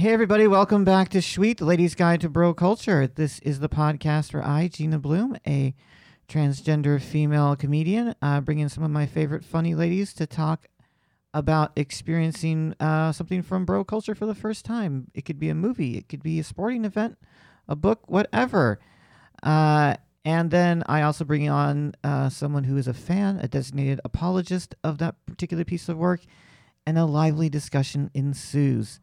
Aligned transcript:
Hey, 0.00 0.14
everybody, 0.14 0.46
welcome 0.46 0.82
back 0.82 1.10
to 1.10 1.20
Sweet, 1.20 1.58
the 1.58 1.66
Ladies 1.66 1.94
Guide 1.94 2.22
to 2.22 2.30
Bro 2.30 2.54
Culture. 2.54 3.06
This 3.06 3.38
is 3.40 3.60
the 3.60 3.68
podcast 3.68 4.32
where 4.32 4.42
I, 4.42 4.66
Gina 4.66 4.98
Bloom, 4.98 5.36
a 5.46 5.74
transgender 6.26 6.98
female 6.98 7.54
comedian, 7.54 8.14
uh, 8.22 8.40
bring 8.40 8.60
in 8.60 8.70
some 8.70 8.82
of 8.82 8.90
my 8.90 9.04
favorite 9.04 9.44
funny 9.44 9.74
ladies 9.74 10.14
to 10.14 10.26
talk 10.26 10.68
about 11.34 11.72
experiencing 11.76 12.74
uh, 12.80 13.12
something 13.12 13.42
from 13.42 13.66
bro 13.66 13.84
culture 13.84 14.14
for 14.14 14.24
the 14.24 14.34
first 14.34 14.64
time. 14.64 15.10
It 15.12 15.26
could 15.26 15.38
be 15.38 15.50
a 15.50 15.54
movie, 15.54 15.98
it 15.98 16.08
could 16.08 16.22
be 16.22 16.40
a 16.40 16.44
sporting 16.44 16.86
event, 16.86 17.18
a 17.68 17.76
book, 17.76 18.08
whatever. 18.08 18.80
Uh, 19.42 19.96
and 20.24 20.50
then 20.50 20.82
I 20.86 21.02
also 21.02 21.26
bring 21.26 21.50
on 21.50 21.92
uh, 22.02 22.30
someone 22.30 22.64
who 22.64 22.78
is 22.78 22.88
a 22.88 22.94
fan, 22.94 23.38
a 23.38 23.48
designated 23.48 24.00
apologist 24.02 24.74
of 24.82 24.96
that 24.96 25.16
particular 25.26 25.66
piece 25.66 25.90
of 25.90 25.98
work, 25.98 26.20
and 26.86 26.96
a 26.96 27.04
lively 27.04 27.50
discussion 27.50 28.10
ensues. 28.14 28.98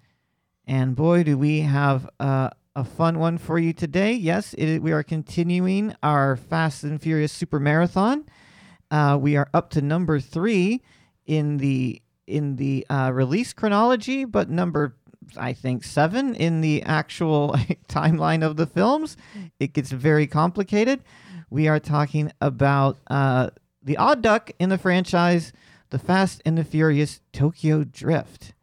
And 0.67 0.95
boy, 0.95 1.23
do 1.23 1.37
we 1.37 1.61
have 1.61 2.09
uh, 2.19 2.49
a 2.77 2.83
fun 2.83 3.17
one 3.17 3.39
for 3.39 3.57
you 3.57 3.73
today. 3.73 4.13
Yes, 4.13 4.53
it, 4.53 4.83
we 4.83 4.91
are 4.91 5.01
continuing 5.01 5.95
our 6.03 6.35
Fast 6.35 6.83
and 6.83 7.01
Furious 7.01 7.31
Super 7.31 7.59
Marathon. 7.59 8.23
Uh, 8.91 9.17
we 9.19 9.35
are 9.35 9.49
up 9.51 9.71
to 9.71 9.81
number 9.81 10.19
three 10.19 10.83
in 11.25 11.57
the 11.57 11.99
in 12.27 12.57
the 12.57 12.85
uh, 12.87 13.09
release 13.11 13.51
chronology, 13.51 14.25
but 14.25 14.51
number 14.51 14.95
I 15.35 15.53
think 15.53 15.83
seven 15.83 16.35
in 16.35 16.61
the 16.61 16.83
actual 16.83 17.55
timeline 17.89 18.45
of 18.45 18.57
the 18.57 18.67
films. 18.67 19.17
It 19.59 19.73
gets 19.73 19.91
very 19.91 20.27
complicated. 20.27 21.01
We 21.49 21.67
are 21.67 21.79
talking 21.79 22.31
about 22.41 22.97
uh, 23.07 23.49
the 23.81 23.97
odd 23.97 24.21
duck 24.21 24.51
in 24.59 24.69
the 24.69 24.77
franchise, 24.77 25.51
the 25.89 25.97
Fast 25.97 26.43
and 26.45 26.59
the 26.59 26.63
Furious 26.63 27.21
Tokyo 27.33 27.83
Drift. 27.83 28.53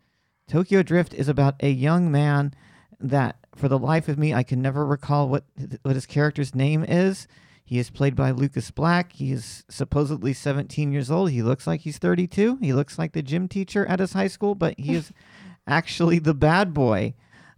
Tokyo 0.48 0.83
Drift 0.83 1.15
is 1.15 1.28
about 1.28 1.55
a 1.60 1.71
young 1.71 2.10
man 2.10 2.55
that, 3.00 3.37
for 3.55 3.69
the 3.69 3.78
life 3.78 4.09
of 4.09 4.19
me, 4.19 4.34
I 4.34 4.43
can 4.43 4.60
never 4.60 4.84
recall 4.84 5.28
what 5.28 5.44
what 5.82 5.94
his 5.94 6.06
character's 6.06 6.55
name 6.55 6.84
is. 6.84 7.27
He 7.65 7.78
is 7.78 7.88
played 7.88 8.15
by 8.15 8.31
Lucas 8.31 8.71
Black. 8.71 9.15
He 9.15 9.32
is 9.32 9.65
supposedly 9.71 10.34
17 10.34 10.93
years 10.93 11.10
old. 11.10 11.31
He 11.31 11.43
looks 11.43 11.66
like 11.66 11.81
he's 11.81 11.97
32. 11.97 12.59
He 12.60 12.75
looks 12.75 12.99
like 12.99 13.12
the 13.12 13.22
gym 13.22 13.49
teacher 13.49 13.87
at 13.87 14.00
his 14.00 14.12
high 14.12 14.27
school, 14.27 14.55
but 14.55 14.78
he 14.78 14.94
is 14.94 15.12
actually 15.66 16.19
the 16.19 16.34
bad 16.34 16.75
boy. 16.75 17.15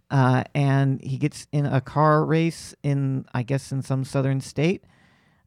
Uh, 0.09 0.45
and 0.55 1.01
he 1.03 1.17
gets 1.17 1.47
in 1.51 1.65
a 1.65 1.81
car 1.81 2.23
race 2.23 2.73
in, 2.83 3.25
I 3.33 3.43
guess, 3.43 3.73
in 3.73 3.81
some 3.81 4.05
southern 4.05 4.39
state. 4.39 4.85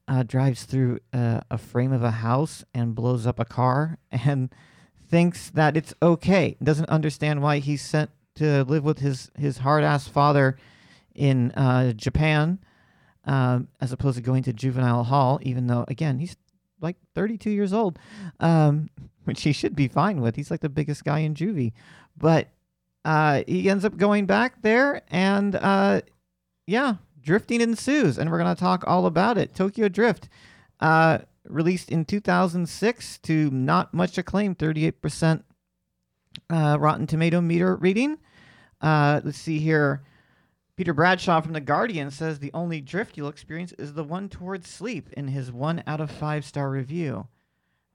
Uh, 0.07 0.25
drives 0.25 0.65
through 0.65 0.99
uh, 1.13 1.41
a 1.51 1.57
frame 1.57 1.93
of 1.93 2.03
a 2.03 2.11
house 2.11 2.65
and 2.75 2.97
blows 2.97 3.27
up 3.27 3.39
a 3.39 3.45
car 3.45 3.97
and 4.11 4.53
thinks 5.11 5.51
that 5.51 5.77
it's 5.77 5.93
okay. 6.01 6.57
Doesn't 6.63 6.89
understand 6.89 7.43
why 7.43 7.59
he's 7.59 7.83
sent 7.83 8.11
to 8.37 8.65
live 8.65 8.85
with 8.85 9.01
his 9.01 9.31
his 9.37 9.59
hard 9.59 9.85
ass 9.85 10.09
father 10.09 10.57
in 11.15 11.51
uh, 11.53 11.93
Japan, 11.93 12.59
um, 13.25 13.69
as 13.81 13.93
opposed 13.93 14.17
to 14.17 14.23
going 14.23 14.43
to 14.45 14.53
juvenile 14.53 15.05
hall. 15.05 15.39
Even 15.43 15.67
though, 15.67 15.85
again, 15.89 16.19
he's 16.19 16.37
like 16.81 16.97
32 17.15 17.51
years 17.51 17.73
old, 17.73 17.99
um, 18.39 18.89
which 19.25 19.43
he 19.43 19.53
should 19.53 19.77
be 19.77 19.89
fine 19.89 20.21
with. 20.21 20.37
He's 20.37 20.51
like 20.51 20.61
the 20.61 20.69
biggest 20.69 21.05
guy 21.05 21.19
in 21.21 21.35
juvie, 21.35 21.73
but 22.17 22.49
uh, 23.05 23.43
he 23.47 23.69
ends 23.69 23.85
up 23.85 23.97
going 23.97 24.27
back 24.27 24.63
there, 24.63 25.03
and 25.09 25.57
uh, 25.57 26.01
yeah, 26.67 26.95
drifting 27.21 27.61
ensues, 27.61 28.19
and 28.19 28.31
we're 28.31 28.39
gonna 28.39 28.55
talk 28.55 28.85
all 28.87 29.07
about 29.07 29.39
it. 29.39 29.55
Tokyo 29.55 29.89
Drift. 29.89 30.29
Released 31.45 31.91
in 31.91 32.05
2006 32.05 33.19
to 33.19 33.51
not 33.51 33.95
much 33.95 34.19
acclaim, 34.19 34.55
38% 34.55 35.43
uh, 36.51 36.77
Rotten 36.79 37.07
Tomato 37.07 37.41
meter 37.41 37.77
reading. 37.77 38.19
Uh, 38.81 39.21
let's 39.25 39.39
see 39.39 39.59
here. 39.59 40.03
Peter 40.77 40.95
Bradshaw 40.95 41.41
from 41.41 41.53
The 41.53 41.61
Guardian 41.61 42.11
says 42.11 42.39
the 42.39 42.53
only 42.55 42.81
drift 42.81 43.17
you'll 43.17 43.29
experience 43.29 43.73
is 43.73 43.93
the 43.93 44.05
one 44.05 44.29
towards 44.29 44.69
sleep 44.69 45.13
in 45.13 45.29
his 45.29 45.53
one 45.53 45.83
out 45.87 46.01
of 46.01 46.11
five 46.11 46.45
star 46.45 46.71
review. 46.71 47.27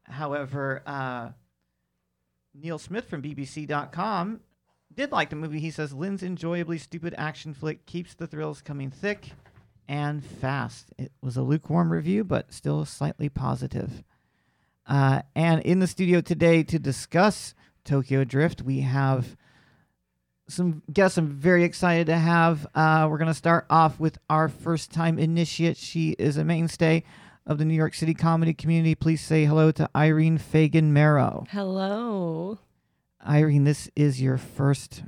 However, 0.03 0.83
uh, 0.85 1.29
Neil 2.53 2.77
Smith 2.77 3.09
from 3.09 3.23
BBC.com 3.23 4.39
did 4.93 5.11
like 5.11 5.29
the 5.29 5.35
movie. 5.35 5.59
He 5.59 5.71
says 5.71 5.93
Lin's 5.93 6.23
enjoyably 6.23 6.77
stupid 6.77 7.15
action 7.17 7.53
flick 7.53 7.85
keeps 7.85 8.13
the 8.13 8.27
thrills 8.27 8.61
coming 8.61 8.91
thick 8.91 9.31
and 9.87 10.23
fast. 10.23 10.93
It 10.97 11.11
was 11.21 11.37
a 11.37 11.41
lukewarm 11.41 11.91
review, 11.91 12.23
but 12.23 12.53
still 12.53 12.85
slightly 12.85 13.29
positive. 13.29 14.03
Uh, 14.87 15.21
and 15.35 15.61
in 15.61 15.79
the 15.79 15.87
studio 15.87 16.21
today 16.21 16.63
to 16.63 16.77
discuss 16.77 17.53
Tokyo 17.83 18.23
Drift, 18.23 18.61
we 18.61 18.81
have 18.81 19.35
some 20.47 20.83
guests 20.91 21.17
I'm 21.17 21.27
very 21.27 21.63
excited 21.63 22.07
to 22.07 22.17
have. 22.17 22.67
Uh, 22.75 23.07
we're 23.09 23.17
going 23.17 23.27
to 23.27 23.33
start 23.33 23.65
off 23.69 23.99
with 23.99 24.17
our 24.29 24.47
first 24.47 24.91
time 24.91 25.17
initiate. 25.17 25.77
She 25.77 26.11
is 26.11 26.37
a 26.37 26.43
mainstay 26.43 27.03
of 27.47 27.57
the 27.57 27.65
New 27.65 27.73
York 27.73 27.93
City 27.93 28.13
comedy 28.13 28.53
community. 28.53 28.95
Please 28.95 29.21
say 29.21 29.45
hello 29.45 29.71
to 29.71 29.89
Irene 29.95 30.37
Fagan 30.37 30.93
Marrow. 30.93 31.45
Hello. 31.49 32.59
Irene, 33.27 33.63
this 33.63 33.89
is 33.95 34.21
your 34.21 34.37
first. 34.37 35.03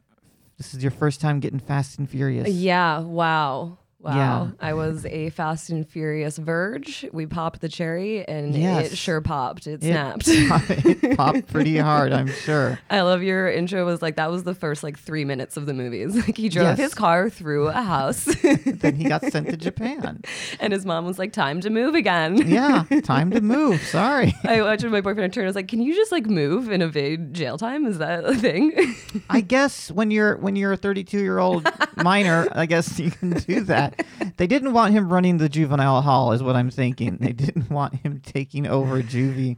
This 0.58 0.74
is 0.74 0.82
your 0.82 0.92
first 0.92 1.22
time 1.22 1.40
getting 1.40 1.60
Fast 1.60 2.00
and 2.00 2.10
Furious. 2.10 2.50
Yeah. 2.50 3.00
Wow. 3.00 3.78
Wow. 4.08 4.16
Yeah. 4.16 4.52
I 4.68 4.74
was 4.74 5.06
a 5.06 5.30
Fast 5.32 5.70
and 5.70 5.88
Furious 5.88 6.38
Verge. 6.38 7.06
We 7.12 7.26
popped 7.26 7.60
the 7.62 7.68
cherry 7.70 8.26
and 8.28 8.56
Yes. 8.56 8.94
it 8.94 8.96
sure 8.98 9.20
popped. 9.22 9.68
It 9.68 9.84
It 9.84 9.88
snapped. 9.88 10.24
it 10.30 11.18
popped 11.18 11.48
pretty 11.48 11.78
hard, 11.78 12.14
I'm 12.14 12.28
sure. 12.28 12.80
I 12.90 13.02
love 13.02 13.22
your 13.22 13.50
intro 13.52 13.86
was 13.86 14.02
like 14.02 14.16
that 14.16 14.32
was 14.32 14.44
the 14.44 14.56
first 14.56 14.82
like 14.82 14.98
three 14.98 15.26
minutes 15.26 15.58
of 15.58 15.66
the 15.66 15.74
movies. 15.74 16.16
Like 16.16 16.38
he 16.38 16.48
drove 16.50 16.68
Yes. 16.68 16.78
his 16.80 16.94
car 16.94 17.30
through 17.30 17.68
a 17.68 17.74
house 17.82 18.24
Then 18.66 18.96
he 18.96 19.04
got 19.04 19.24
sent 19.26 19.50
to 19.50 19.58
Japan. 19.58 20.22
and 20.60 20.72
his 20.74 20.86
mom 20.86 21.06
was 21.06 21.20
like, 21.20 21.34
Time 21.34 21.60
to 21.62 21.70
move 21.70 21.94
again. 21.94 22.38
Yeah, 22.50 22.86
time 23.04 23.30
to 23.32 23.42
move. 23.42 23.82
Sorry. 23.84 24.34
I 24.46 24.62
watched 24.62 24.86
my 24.86 25.02
boyfriend 25.02 25.34
turn. 25.34 25.44
I 25.44 25.48
was 25.48 25.56
like, 25.56 25.68
Can 25.68 25.82
you 25.82 25.94
just 25.94 26.12
like 26.14 26.26
move 26.28 26.70
and 26.72 26.82
evade 26.82 27.34
jail 27.34 27.58
time? 27.58 27.86
Is 27.86 27.98
that 27.98 28.24
a 28.24 28.36
thing? 28.36 28.96
I 29.30 29.42
guess 29.42 29.92
when 29.92 30.12
you're 30.12 30.38
when 30.38 30.56
you're 30.56 30.72
a 30.72 30.78
32 30.78 31.20
year 31.20 31.40
old 31.40 31.68
minor, 31.98 32.48
I 32.54 32.66
guess 32.66 32.98
you 33.00 33.12
can 33.12 33.32
do 33.32 33.62
that. 33.66 33.96
They 34.38 34.48
didn't 34.48 34.74
want 34.74 34.94
him 34.94 35.12
running 35.12 35.38
the 35.38 35.50
juvenile 35.50 36.02
hall, 36.02 36.32
is 36.32 36.44
what 36.44 36.56
I'm 36.56 36.70
thinking. 36.70 37.18
They 37.18 37.34
didn't 37.34 37.70
want 37.70 37.96
him 37.96 38.22
taking 38.24 38.68
over 38.68 39.02
juvie 39.02 39.58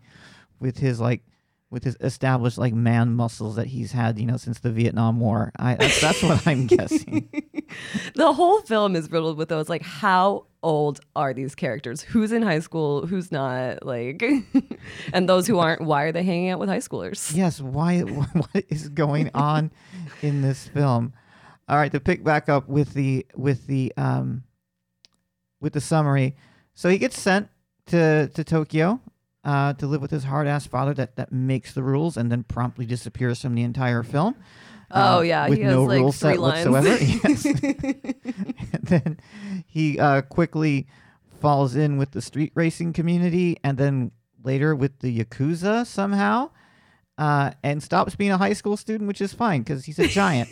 with 0.59 0.77
his 0.77 0.99
like 0.99 1.23
with 1.71 1.83
his 1.83 1.95
established 2.01 2.57
like 2.57 2.73
man 2.73 3.13
muscles 3.13 3.55
that 3.55 3.67
he's 3.67 3.91
had, 3.91 4.17
you 4.17 4.25
know, 4.25 4.37
since 4.37 4.59
the 4.59 4.71
Vietnam 4.71 5.19
War. 5.19 5.51
I 5.59 5.75
that's, 5.75 6.01
that's 6.01 6.23
what 6.23 6.45
I'm 6.47 6.65
guessing. 6.65 7.29
the 8.15 8.33
whole 8.33 8.61
film 8.61 8.95
is 8.95 9.11
riddled 9.11 9.37
with 9.37 9.49
those 9.49 9.69
like 9.69 9.83
how 9.83 10.45
old 10.63 10.99
are 11.15 11.33
these 11.33 11.55
characters 11.55 12.01
who's 12.01 12.31
in 12.31 12.41
high 12.41 12.59
school 12.59 13.05
who's 13.05 13.31
not 13.31 13.85
like 13.85 14.21
and 15.13 15.29
those 15.29 15.47
who 15.47 15.57
aren't 15.57 15.81
why 15.81 16.03
are 16.03 16.11
they 16.11 16.23
hanging 16.23 16.49
out 16.49 16.59
with 16.59 16.67
high 16.67 16.79
schoolers 16.79 17.33
Yes, 17.35 17.61
why 17.61 17.99
what 18.01 18.65
is 18.69 18.89
going 18.89 19.29
on 19.33 19.71
in 20.21 20.41
this 20.41 20.67
film? 20.67 21.13
All 21.69 21.77
right, 21.77 21.91
to 21.91 21.99
pick 21.99 22.23
back 22.23 22.49
up 22.49 22.67
with 22.67 22.93
the 22.95 23.27
with 23.35 23.67
the 23.67 23.93
um 23.95 24.43
with 25.61 25.73
the 25.73 25.81
summary. 25.81 26.35
So 26.73 26.89
he 26.89 26.97
gets 26.97 27.19
sent 27.19 27.49
to 27.87 28.27
to 28.29 28.43
Tokyo 28.43 28.99
uh, 29.43 29.73
to 29.73 29.87
live 29.87 30.01
with 30.01 30.11
his 30.11 30.25
hard 30.25 30.47
ass 30.47 30.65
father 30.65 30.93
that, 30.95 31.15
that 31.15 31.31
makes 31.31 31.73
the 31.73 31.83
rules 31.83 32.17
and 32.17 32.31
then 32.31 32.43
promptly 32.43 32.85
disappears 32.85 33.41
from 33.41 33.55
the 33.55 33.63
entire 33.63 34.03
film. 34.03 34.35
Oh 34.91 35.19
uh, 35.19 35.21
yeah, 35.21 35.47
with 35.47 35.59
he 35.59 35.63
has 35.65 35.75
no 35.75 35.83
like 35.83 35.99
rule 35.99 36.11
three 36.11 36.31
set 36.31 36.39
lines. 36.39 36.67
whatsoever. 36.67 37.03
yes. 37.03 37.45
and 38.73 38.83
then 38.83 39.19
he 39.67 39.99
uh, 39.99 40.21
quickly 40.23 40.87
falls 41.39 41.75
in 41.75 41.97
with 41.97 42.11
the 42.11 42.21
street 42.21 42.51
racing 42.55 42.93
community 42.93 43.57
and 43.63 43.77
then 43.77 44.11
later 44.43 44.75
with 44.75 44.99
the 44.99 45.19
Yakuza 45.23 45.85
somehow. 45.85 46.49
Uh, 47.19 47.51
and 47.63 47.83
stops 47.83 48.15
being 48.15 48.31
a 48.31 48.37
high 48.37 48.53
school 48.53 48.77
student, 48.77 49.05
which 49.05 49.19
is 49.19 49.33
fine 49.33 49.61
because 49.61 49.83
he's 49.83 49.99
a 49.99 50.07
giant. 50.21 50.47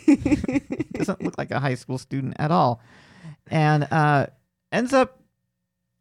Doesn't 0.92 1.22
look 1.22 1.38
like 1.38 1.50
a 1.50 1.58
high 1.58 1.76
school 1.76 1.96
student 1.96 2.36
at 2.38 2.50
all. 2.50 2.82
And 3.50 3.88
uh, 3.90 4.26
ends 4.70 4.92
up 4.92 5.18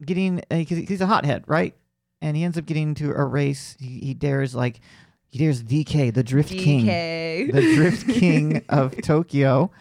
getting, 0.06 0.42
because 0.50 0.78
he's 0.78 1.00
a 1.00 1.06
hothead, 1.06 1.46
right? 1.48 1.74
And 2.22 2.36
he 2.36 2.44
ends 2.44 2.58
up 2.58 2.66
getting 2.66 2.90
into 2.90 3.12
a 3.12 3.24
race. 3.24 3.78
He, 3.80 4.00
he 4.00 4.14
dares, 4.14 4.54
like, 4.54 4.82
he 5.30 5.40
dares 5.40 5.64
DK, 5.64 6.14
the 6.14 6.24
Drift 6.24 6.50
King 6.50 6.86
DK. 6.86 7.54
the 7.54 7.76
Drift 7.76 8.10
King 8.10 8.66
of 8.68 8.94
Tokyo 9.02 9.72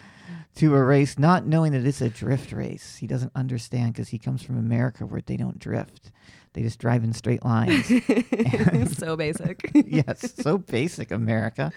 to 0.57 0.75
a 0.75 0.83
race, 0.85 1.19
not 1.19 1.47
knowing 1.47 1.73
that 1.73 1.85
it's 1.85 2.01
a 2.01 2.09
drift 2.09 2.53
race. 2.53 2.97
He 2.97 3.07
doesn't 3.07 3.33
understand 3.35 3.93
because 3.93 4.09
he 4.09 4.19
comes 4.19 4.43
from 4.43 4.57
America 4.57 5.05
where 5.05 5.21
they 5.21 5.37
don't 5.37 5.59
drift. 5.59 6.13
They 6.57 6.63
just 6.63 6.79
drive 6.79 7.05
in 7.05 7.13
straight 7.13 7.45
lines. 7.45 7.87
so 8.97 9.15
basic. 9.15 9.71
yes, 9.75 10.33
so 10.41 10.57
basic 10.57 11.11
America. 11.11 11.71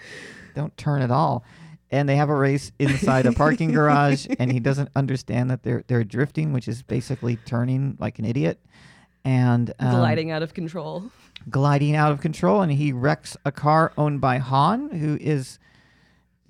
Don't 0.54 0.74
turn 0.78 1.02
at 1.02 1.10
all. 1.10 1.44
And 1.90 2.08
they 2.08 2.16
have 2.16 2.30
a 2.30 2.34
race 2.34 2.72
inside 2.78 3.26
a 3.26 3.32
parking 3.32 3.72
garage, 3.72 4.26
and 4.38 4.50
he 4.50 4.58
doesn't 4.58 4.88
understand 4.96 5.50
that 5.50 5.62
they're 5.64 5.84
they're 5.86 6.02
drifting, 6.02 6.54
which 6.54 6.66
is 6.66 6.82
basically 6.82 7.36
turning 7.44 7.96
like 8.00 8.18
an 8.18 8.24
idiot. 8.24 8.58
And 9.22 9.70
um, 9.78 9.96
Gliding 9.96 10.30
out 10.30 10.42
of 10.42 10.54
control. 10.54 11.10
gliding 11.50 11.94
out 11.94 12.10
of 12.10 12.22
control 12.22 12.62
and 12.62 12.72
he 12.72 12.90
wrecks 12.92 13.36
a 13.44 13.52
car 13.52 13.92
owned 13.98 14.22
by 14.22 14.38
Han, 14.38 14.88
who 14.92 15.18
is 15.20 15.58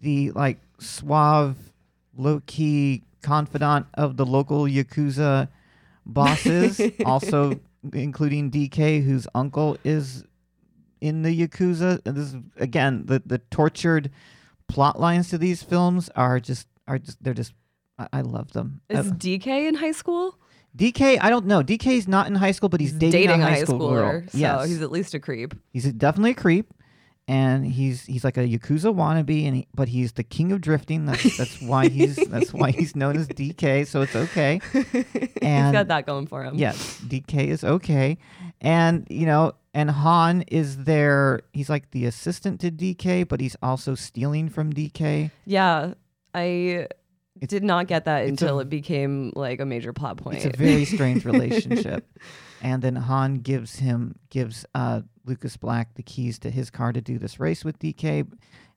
the 0.00 0.30
like 0.32 0.58
suave, 0.78 1.56
low 2.16 2.42
key 2.46 3.02
confidant 3.22 3.86
of 3.94 4.16
the 4.16 4.24
local 4.24 4.64
Yakuza 4.66 5.48
bosses, 6.06 6.80
also 7.04 7.58
including 7.92 8.50
DK, 8.50 9.02
whose 9.04 9.26
uncle 9.34 9.76
is 9.84 10.24
in 11.00 11.22
the 11.22 11.46
Yakuza. 11.46 12.00
And 12.04 12.16
this 12.16 12.28
is 12.28 12.36
again 12.56 13.06
the 13.06 13.22
the 13.24 13.38
tortured 13.38 14.10
plot 14.68 15.00
lines 15.00 15.28
to 15.30 15.38
these 15.38 15.62
films 15.62 16.08
are 16.16 16.40
just 16.40 16.66
are 16.86 16.98
just 16.98 17.22
they're 17.22 17.34
just 17.34 17.52
I, 17.98 18.08
I 18.12 18.20
love 18.22 18.52
them. 18.52 18.80
Is 18.88 19.10
Uh, 19.10 19.14
DK 19.14 19.68
in 19.68 19.74
high 19.74 19.92
school? 19.92 20.36
DK, 20.76 21.18
I 21.20 21.30
don't 21.30 21.46
know. 21.46 21.62
DK's 21.64 22.06
not 22.06 22.28
in 22.28 22.36
high 22.36 22.52
school, 22.52 22.68
but 22.68 22.80
he's, 22.80 22.92
dating, 22.92 23.28
a 23.28 23.38
high, 23.38 23.64
school 23.64 23.90
girl. 23.90 24.22
So 24.28 24.38
yes, 24.38 24.68
he's 24.68 24.82
at 24.82 24.92
least 24.92 25.14
a 25.14 25.18
creep. 25.18 25.52
He's 25.72 25.92
definitely 25.92 26.30
a 26.30 26.34
creep, 26.34 26.72
and 27.30 27.64
he's 27.64 28.04
he's 28.06 28.24
like 28.24 28.36
a 28.36 28.40
yakuza 28.40 28.90
wannabe, 28.92 29.46
and 29.46 29.54
he, 29.58 29.68
but 29.74 29.88
he's 29.88 30.12
the 30.12 30.24
king 30.24 30.50
of 30.52 30.60
drifting. 30.60 31.06
That's 31.06 31.36
that's 31.38 31.62
why 31.62 31.88
he's 31.88 32.16
that's 32.16 32.52
why 32.52 32.72
he's 32.72 32.96
known 32.96 33.16
as 33.16 33.28
DK. 33.28 33.86
So 33.86 34.02
it's 34.02 34.16
okay. 34.16 34.60
He's 34.72 35.72
got 35.72 35.88
that 35.88 36.06
going 36.06 36.26
for 36.26 36.42
him. 36.44 36.54
yes, 36.56 37.00
DK 37.06 37.46
is 37.48 37.62
okay, 37.64 38.18
and 38.60 39.06
you 39.08 39.26
know, 39.26 39.52
and 39.74 39.90
Han 39.90 40.42
is 40.48 40.84
there. 40.84 41.40
He's 41.52 41.70
like 41.70 41.90
the 41.92 42.06
assistant 42.06 42.60
to 42.62 42.70
DK, 42.70 43.26
but 43.28 43.40
he's 43.40 43.56
also 43.62 43.94
stealing 43.94 44.48
from 44.48 44.72
DK. 44.72 45.30
Yeah. 45.46 45.94
I 46.34 46.42
It's- 47.36 47.48
did 47.48 47.64
not 47.64 47.86
get 47.86 48.04
that 48.06 48.22
it's 48.24 48.28
a- 48.42 48.44
until 48.46 48.60
it 48.60 48.68
became 48.68 49.32
like 49.36 49.60
a 49.60 49.66
major 49.66 49.92
plot 49.92 50.16
point. 50.18 50.36
It's 50.44 50.54
a 50.54 50.56
very 50.56 50.84
strange 50.84 51.24
relationship. 51.32 52.06
And 52.62 52.82
then 52.82 52.96
Han 52.96 53.36
gives 53.36 53.76
him 53.76 54.16
gives 54.28 54.66
uh, 54.74 55.00
Lucas 55.24 55.56
Black 55.56 55.94
the 55.94 56.02
keys 56.02 56.38
to 56.40 56.50
his 56.50 56.70
car 56.70 56.92
to 56.92 57.00
do 57.00 57.18
this 57.18 57.40
race 57.40 57.64
with 57.64 57.78
DK, 57.78 58.20
and 58.20 58.30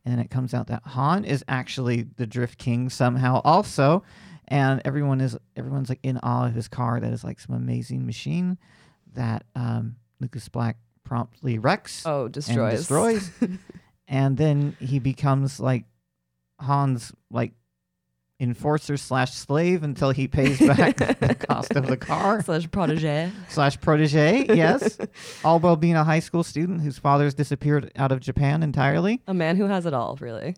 then 0.05 0.19
it 0.19 0.29
comes 0.29 0.53
out 0.53 0.67
that 0.67 0.83
Han 0.85 1.25
is 1.25 1.43
actually 1.47 2.03
the 2.17 2.27
Drift 2.27 2.57
King 2.57 2.89
somehow 2.89 3.41
also, 3.43 4.03
and 4.47 4.81
everyone 4.85 5.21
is 5.21 5.37
everyone's 5.55 5.89
like 5.89 5.99
in 6.03 6.17
awe 6.23 6.47
of 6.47 6.53
his 6.53 6.67
car. 6.67 6.99
That 6.99 7.13
is 7.13 7.23
like 7.23 7.39
some 7.39 7.55
amazing 7.55 8.05
machine 8.05 8.57
that 9.13 9.43
um, 9.55 9.97
Lucas 10.19 10.47
Black 10.49 10.77
promptly 11.03 11.59
wrecks 11.59 12.03
oh, 12.05 12.25
and 12.25 12.33
destroys. 12.33 12.79
destroys, 12.79 13.31
and 14.07 14.37
then 14.37 14.75
he 14.79 14.99
becomes 14.99 15.59
like 15.59 15.85
Han's 16.59 17.11
like 17.29 17.53
enforcer 18.39 18.97
slash 18.97 19.31
slave 19.33 19.83
until 19.83 20.09
he 20.11 20.27
pays 20.27 20.59
back 20.59 20.97
the 21.19 21.35
cost 21.35 21.71
of 21.75 21.87
the 21.87 21.95
car 21.97 22.41
Slash 22.41 22.69
protege. 22.71 23.31
slash 23.47 23.79
protege. 23.79 24.45
Yes, 24.55 24.97
all 25.45 25.59
while 25.59 25.75
being 25.75 25.95
a 25.95 26.03
high 26.03 26.19
school 26.19 26.43
student 26.43 26.81
whose 26.81 26.97
father's 26.97 27.33
disappeared 27.33 27.91
out 27.95 28.11
of 28.11 28.19
Japan 28.19 28.63
entirely. 28.63 29.21
A 29.27 29.33
man 29.33 29.55
who 29.55 29.65
has 29.65 29.85
it 29.85 29.93
all, 29.93 30.17
really. 30.19 30.55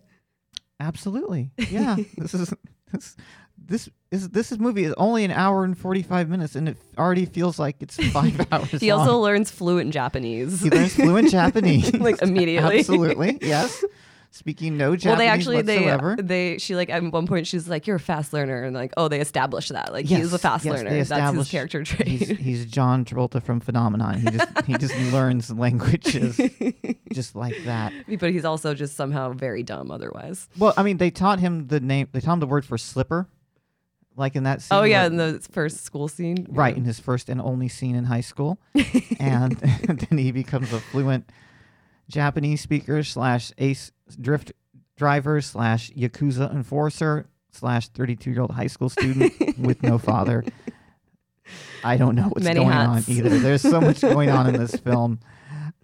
Absolutely, 0.80 1.50
yeah. 1.70 1.96
this 2.18 2.34
is 2.34 2.52
this 2.92 3.16
this 3.58 3.88
is 4.10 4.28
this 4.30 4.52
is 4.52 4.58
movie 4.58 4.84
is 4.84 4.94
only 4.98 5.24
an 5.24 5.30
hour 5.30 5.64
and 5.64 5.76
forty 5.78 6.02
five 6.02 6.28
minutes, 6.28 6.54
and 6.56 6.68
it 6.68 6.76
already 6.98 7.24
feels 7.24 7.58
like 7.58 7.76
it's 7.80 7.96
five 8.12 8.46
hours. 8.52 8.70
He 8.72 8.90
also 8.90 9.18
learns 9.18 9.50
fluent 9.50 9.92
Japanese. 9.92 10.60
he 10.60 10.70
learns 10.70 10.94
fluent 10.94 11.30
Japanese 11.30 11.94
like 11.94 12.20
immediately. 12.20 12.78
Absolutely, 12.80 13.38
yes. 13.40 13.82
Speaking 14.30 14.76
no 14.76 14.96
Japanese 14.96 15.06
Well, 15.06 15.16
they 15.16 15.28
actually 15.28 15.56
whatsoever. 15.56 16.16
they 16.16 16.22
they 16.22 16.58
she 16.58 16.74
like 16.76 16.90
at 16.90 17.02
one 17.02 17.26
point 17.26 17.46
she's 17.46 17.68
like 17.68 17.86
you're 17.86 17.96
a 17.96 18.00
fast 18.00 18.32
learner 18.32 18.64
and 18.64 18.74
like 18.74 18.92
oh 18.96 19.08
they 19.08 19.20
established 19.20 19.72
that 19.72 19.92
like 19.92 20.06
he's 20.06 20.32
a 20.32 20.38
fast 20.38 20.64
yes, 20.64 20.74
learner 20.74 21.04
that's 21.04 21.36
his 21.36 21.48
character 21.50 21.82
trait. 21.84 22.06
he's, 22.08 22.28
he's 22.28 22.66
John 22.66 23.04
Travolta 23.04 23.42
from 23.42 23.60
Phenomenon. 23.60 24.18
He 24.20 24.30
just 24.30 24.62
he 24.66 24.76
just 24.76 24.96
learns 25.12 25.50
languages 25.50 26.36
just 27.12 27.34
like 27.34 27.56
that. 27.64 27.92
but 28.18 28.30
he's 28.30 28.44
also 28.44 28.74
just 28.74 28.96
somehow 28.96 29.32
very 29.32 29.62
dumb 29.62 29.90
otherwise. 29.90 30.48
Well, 30.58 30.74
I 30.76 30.82
mean, 30.82 30.98
they 30.98 31.10
taught 31.10 31.40
him 31.40 31.68
the 31.68 31.80
name. 31.80 32.08
They 32.12 32.20
taught 32.20 32.34
him 32.34 32.40
the 32.40 32.46
word 32.46 32.64
for 32.64 32.76
slipper, 32.78 33.28
like 34.16 34.36
in 34.36 34.44
that 34.44 34.62
scene. 34.62 34.78
Oh 34.78 34.82
yeah, 34.82 35.06
in 35.06 35.16
the 35.16 35.40
first 35.50 35.84
school 35.84 36.08
scene. 36.08 36.46
right 36.50 36.76
in 36.76 36.84
his 36.84 37.00
first 37.00 37.28
and 37.28 37.40
only 37.40 37.68
scene 37.68 37.94
in 37.94 38.04
high 38.04 38.20
school, 38.20 38.58
and 39.20 39.52
then 39.56 40.18
he 40.18 40.32
becomes 40.32 40.72
a 40.72 40.80
fluent 40.80 41.30
Japanese 42.08 42.60
speaker 42.60 43.02
slash 43.02 43.52
ace 43.58 43.92
drift 44.20 44.52
driver 44.96 45.40
slash 45.40 45.90
yakuza 45.92 46.52
enforcer 46.52 47.26
slash 47.50 47.88
thirty 47.88 48.16
two 48.16 48.30
year 48.30 48.42
old 48.42 48.52
high 48.52 48.66
school 48.66 48.88
student 48.88 49.32
with 49.58 49.82
no 49.82 49.98
father. 49.98 50.44
I 51.84 51.96
don't 51.96 52.14
know 52.16 52.24
what's 52.24 52.44
Many 52.44 52.60
going 52.60 52.72
hats. 52.72 53.08
on 53.08 53.14
either. 53.14 53.38
There's 53.38 53.62
so 53.62 53.80
much 53.80 54.00
going 54.00 54.30
on 54.30 54.48
in 54.48 54.58
this 54.58 54.74
film. 54.84 55.20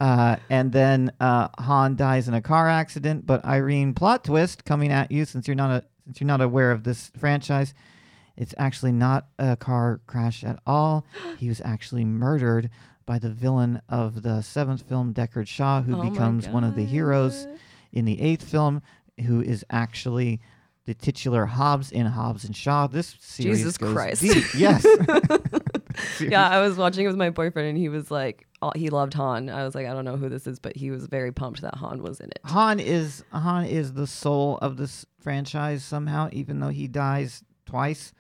Uh, 0.01 0.37
and 0.51 0.73
then 0.73 1.13
uh, 1.21 1.49
Han 1.61 1.95
dies 1.95 2.27
in 2.27 2.35
a 2.35 2.41
car 2.43 2.69
accident. 2.69 3.25
But 3.25 3.45
Irene, 3.45 3.95
plot 3.95 4.25
twist 4.25 4.65
coming 4.65 4.91
at 4.91 5.13
you 5.13 5.25
since 5.25 5.47
you're 5.47 5.55
not 5.55 5.71
a 5.71 5.85
since 6.05 6.21
you're 6.21 6.27
not 6.27 6.41
aware 6.41 6.73
of 6.73 6.83
this 6.83 7.13
franchise. 7.17 7.73
It's 8.37 8.55
actually 8.59 8.93
not 8.93 9.27
a 9.39 9.57
car 9.57 10.01
crash 10.07 10.43
at 10.43 10.59
all. 10.67 11.07
He 11.39 11.49
was 11.49 11.61
actually 11.65 12.05
murdered 12.05 12.71
by 13.07 13.19
the 13.19 13.31
villain 13.31 13.81
of 13.89 14.23
the 14.23 14.43
seventh 14.43 14.83
film, 14.83 15.13
Deckard 15.15 15.49
Shaw, 15.49 15.83
who 15.83 15.97
Oh 15.97 16.11
becomes 16.11 16.49
one 16.49 16.65
of 16.65 16.75
the 16.77 16.85
heroes 16.85 17.47
in 17.93 18.05
the 18.05 18.21
eighth 18.21 18.45
film, 18.49 18.83
who 19.27 19.41
is 19.41 19.65
actually 19.71 20.41
the 20.85 20.95
titular 20.95 21.47
Hobbs 21.47 21.93
in 21.93 22.07
Hobbs 22.07 22.45
and 22.45 22.57
Shaw. 22.57 22.87
This 22.89 23.15
series 23.21 23.59
Jesus 23.59 23.79
goes 23.79 23.93
Christ. 23.93 24.23
deep. 24.23 24.45
Yes. 24.55 24.85
Yeah, 26.21 26.49
I 26.49 26.61
was 26.63 26.77
watching 26.79 27.05
it 27.05 27.09
with 27.09 27.17
my 27.17 27.29
boyfriend 27.31 27.69
and 27.69 27.77
he 27.79 27.89
was 27.91 28.11
like, 28.11 28.47
oh, 28.63 28.73
he 28.75 28.89
loved 28.89 29.13
Han. 29.15 29.51
I 29.51 29.65
was 29.65 29.75
like, 29.75 29.87
I 29.87 29.93
don't 29.93 30.05
know 30.07 30.17
who 30.17 30.29
this 30.31 30.47
is, 30.47 30.59
but 30.59 30.75
he 30.75 30.91
was 30.91 31.07
very 31.07 31.33
pumped 31.33 31.61
that 31.61 31.75
Han 31.75 32.03
was 32.03 32.19
in 32.21 32.31
it. 32.31 32.41
Han 32.45 32.81
is 32.81 33.23
Han 33.33 33.67
is 33.67 33.93
the 33.93 34.07
soul 34.07 34.59
of 34.63 34.79
this 34.79 35.05
franchise 35.21 35.85
somehow, 35.85 36.29
even 36.33 36.61
though 36.61 36.71
he 36.71 36.89
dies 36.89 37.43
twice. 37.67 38.13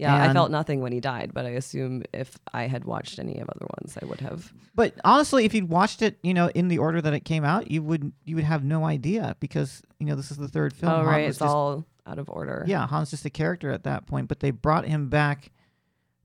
Yeah, 0.00 0.30
I 0.30 0.32
felt 0.32 0.50
nothing 0.50 0.80
when 0.80 0.92
he 0.92 1.00
died, 1.00 1.32
but 1.34 1.44
I 1.46 1.50
assume 1.50 2.02
if 2.12 2.38
I 2.54 2.66
had 2.66 2.84
watched 2.84 3.18
any 3.18 3.38
of 3.38 3.48
other 3.48 3.66
ones, 3.80 3.96
I 4.02 4.06
would 4.06 4.20
have. 4.20 4.52
But 4.74 4.94
honestly, 5.04 5.44
if 5.44 5.52
you'd 5.54 5.68
watched 5.68 6.00
it, 6.02 6.18
you 6.22 6.32
know, 6.34 6.48
in 6.54 6.68
the 6.68 6.78
order 6.78 7.00
that 7.02 7.12
it 7.12 7.24
came 7.24 7.44
out, 7.44 7.70
you 7.70 7.82
would 7.82 8.12
you 8.24 8.34
would 8.36 8.44
have 8.44 8.64
no 8.64 8.84
idea 8.84 9.36
because 9.40 9.82
you 9.98 10.06
know 10.06 10.14
this 10.16 10.30
is 10.30 10.36
the 10.38 10.48
third 10.48 10.72
film. 10.72 10.92
oh, 10.92 11.04
right. 11.04 11.28
It's 11.28 11.38
just- 11.38 11.48
all 11.48 11.84
out 12.06 12.18
of 12.18 12.28
order. 12.30 12.64
yeah, 12.66 12.86
Han's 12.88 13.10
just 13.10 13.24
a 13.26 13.30
character 13.30 13.70
at 13.70 13.84
that 13.84 14.06
point. 14.06 14.26
But 14.28 14.40
they 14.40 14.50
brought 14.50 14.86
him 14.86 15.08
back 15.10 15.52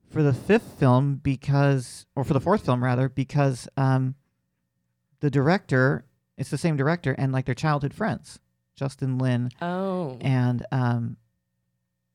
for 0.09 0.23
the 0.23 0.33
fifth 0.33 0.79
film 0.79 1.15
because, 1.17 2.05
or 2.15 2.23
for 2.23 2.33
the 2.33 2.39
fourth 2.39 2.65
film 2.65 2.81
rather, 2.83 3.09
because 3.09 3.67
um, 3.75 4.15
the 5.19 5.29
director, 5.29 6.05
it's 6.37 6.49
the 6.49 6.57
same 6.57 6.77
director, 6.77 7.13
and 7.17 7.31
like 7.33 7.45
their 7.45 7.53
childhood 7.55 7.93
friends, 7.93 8.39
Justin 8.75 9.17
Lin 9.17 9.49
Oh. 9.61 10.17
and 10.21 10.65
um, 10.71 11.17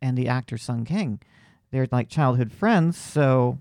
and 0.03 0.17
the 0.17 0.29
actor 0.29 0.57
Sung 0.57 0.85
Kang. 0.85 1.21
They're 1.71 1.87
like 1.93 2.09
childhood 2.09 2.53
friends, 2.53 2.97
so 2.99 3.59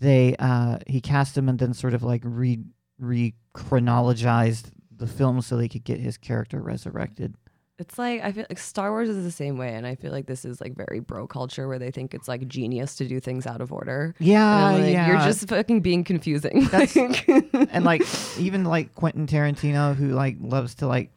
they 0.00 0.36
uh, 0.38 0.78
he 0.86 1.00
cast 1.00 1.36
him 1.36 1.48
and 1.48 1.58
then 1.58 1.74
sort 1.74 1.94
of 1.94 2.02
like 2.02 2.22
re 2.24 2.58
re 2.98 3.34
chronologized 3.54 4.70
the 4.96 5.06
film 5.06 5.40
so 5.40 5.56
they 5.56 5.68
could 5.68 5.84
get 5.84 5.98
his 5.98 6.16
character 6.16 6.60
resurrected 6.60 7.34
It's 7.78 7.98
like 7.98 8.22
I 8.22 8.30
feel 8.32 8.46
like 8.48 8.58
Star 8.58 8.92
Wars 8.92 9.08
is 9.08 9.24
the 9.24 9.30
same 9.32 9.58
way, 9.58 9.74
and 9.74 9.84
I 9.86 9.96
feel 9.96 10.12
like 10.12 10.26
this 10.26 10.44
is 10.44 10.60
like 10.60 10.76
very 10.76 11.00
bro 11.00 11.26
culture 11.26 11.66
where 11.66 11.78
they 11.80 11.90
think 11.90 12.14
it's 12.14 12.28
like 12.28 12.46
genius 12.46 12.94
to 12.96 13.08
do 13.08 13.18
things 13.18 13.46
out 13.46 13.60
of 13.60 13.72
order. 13.72 14.14
Yeah, 14.20 14.70
like, 14.70 14.92
yeah. 14.92 15.08
You're 15.08 15.18
just 15.18 15.48
fucking 15.48 15.80
being 15.80 16.04
confusing. 16.04 16.66
That's- 16.70 16.96
and 17.70 17.84
like 17.84 18.02
even 18.38 18.62
like 18.64 18.94
Quentin 18.94 19.26
Tarantino, 19.26 19.96
who 19.96 20.08
like 20.10 20.36
loves 20.40 20.76
to 20.76 20.86
like 20.86 21.10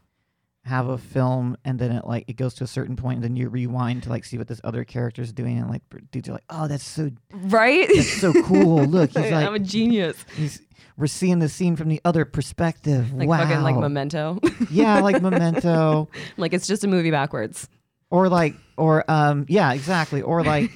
have 0.68 0.88
a 0.88 0.98
film 0.98 1.58
and 1.66 1.80
then 1.80 1.92
it 1.92 2.06
like 2.06 2.26
it 2.28 2.36
goes 2.36 2.54
to 2.56 2.64
a 2.64 2.68
certain 2.68 2.96
point 2.96 3.16
and 3.16 3.24
then 3.24 3.36
you 3.36 3.50
rewind 3.50 4.04
to 4.04 4.10
like 4.10 4.26
see 4.26 4.38
what 4.38 4.48
this 4.48 4.62
other 4.64 4.84
character's 4.84 5.32
doing 5.32 5.58
and 5.58 5.70
like 5.70 5.82
dudes 6.12 6.30
are 6.30 6.34
like, 6.34 6.44
oh, 6.50 6.68
that's 6.68 6.84
so 6.84 7.10
right? 7.32 7.88
that's 7.94 8.22
so 8.22 8.34
cool. 8.44 8.84
Look, 8.86 9.12
he's 9.12 9.32
like 9.32 9.48
I'm 9.48 9.56
a 9.56 9.60
genius. 9.60 10.24
he's 10.36 10.62
we're 10.98 11.08
seeing 11.08 11.40
the 11.40 11.50
scene 11.50 11.76
from 11.76 11.90
the 11.90 12.02
other 12.06 12.26
perspective. 12.26 13.14
Like 13.14 13.30
wow. 13.30 13.38
fucking 13.38 13.64
like 13.64 13.76
Memento. 13.76 14.40
yeah, 14.70 15.00
like 15.00 15.22
Memento. 15.22 16.10
like 16.38 16.54
it's 16.54 16.68
just 16.68 16.84
a 16.84 16.88
movie 16.88 17.12
backwards. 17.12 17.70
or 18.10 18.30
like 18.30 18.56
or 18.78 19.10
um 19.10 19.46
yeah 19.50 19.74
exactly 19.74 20.22
or 20.22 20.44
like 20.44 20.72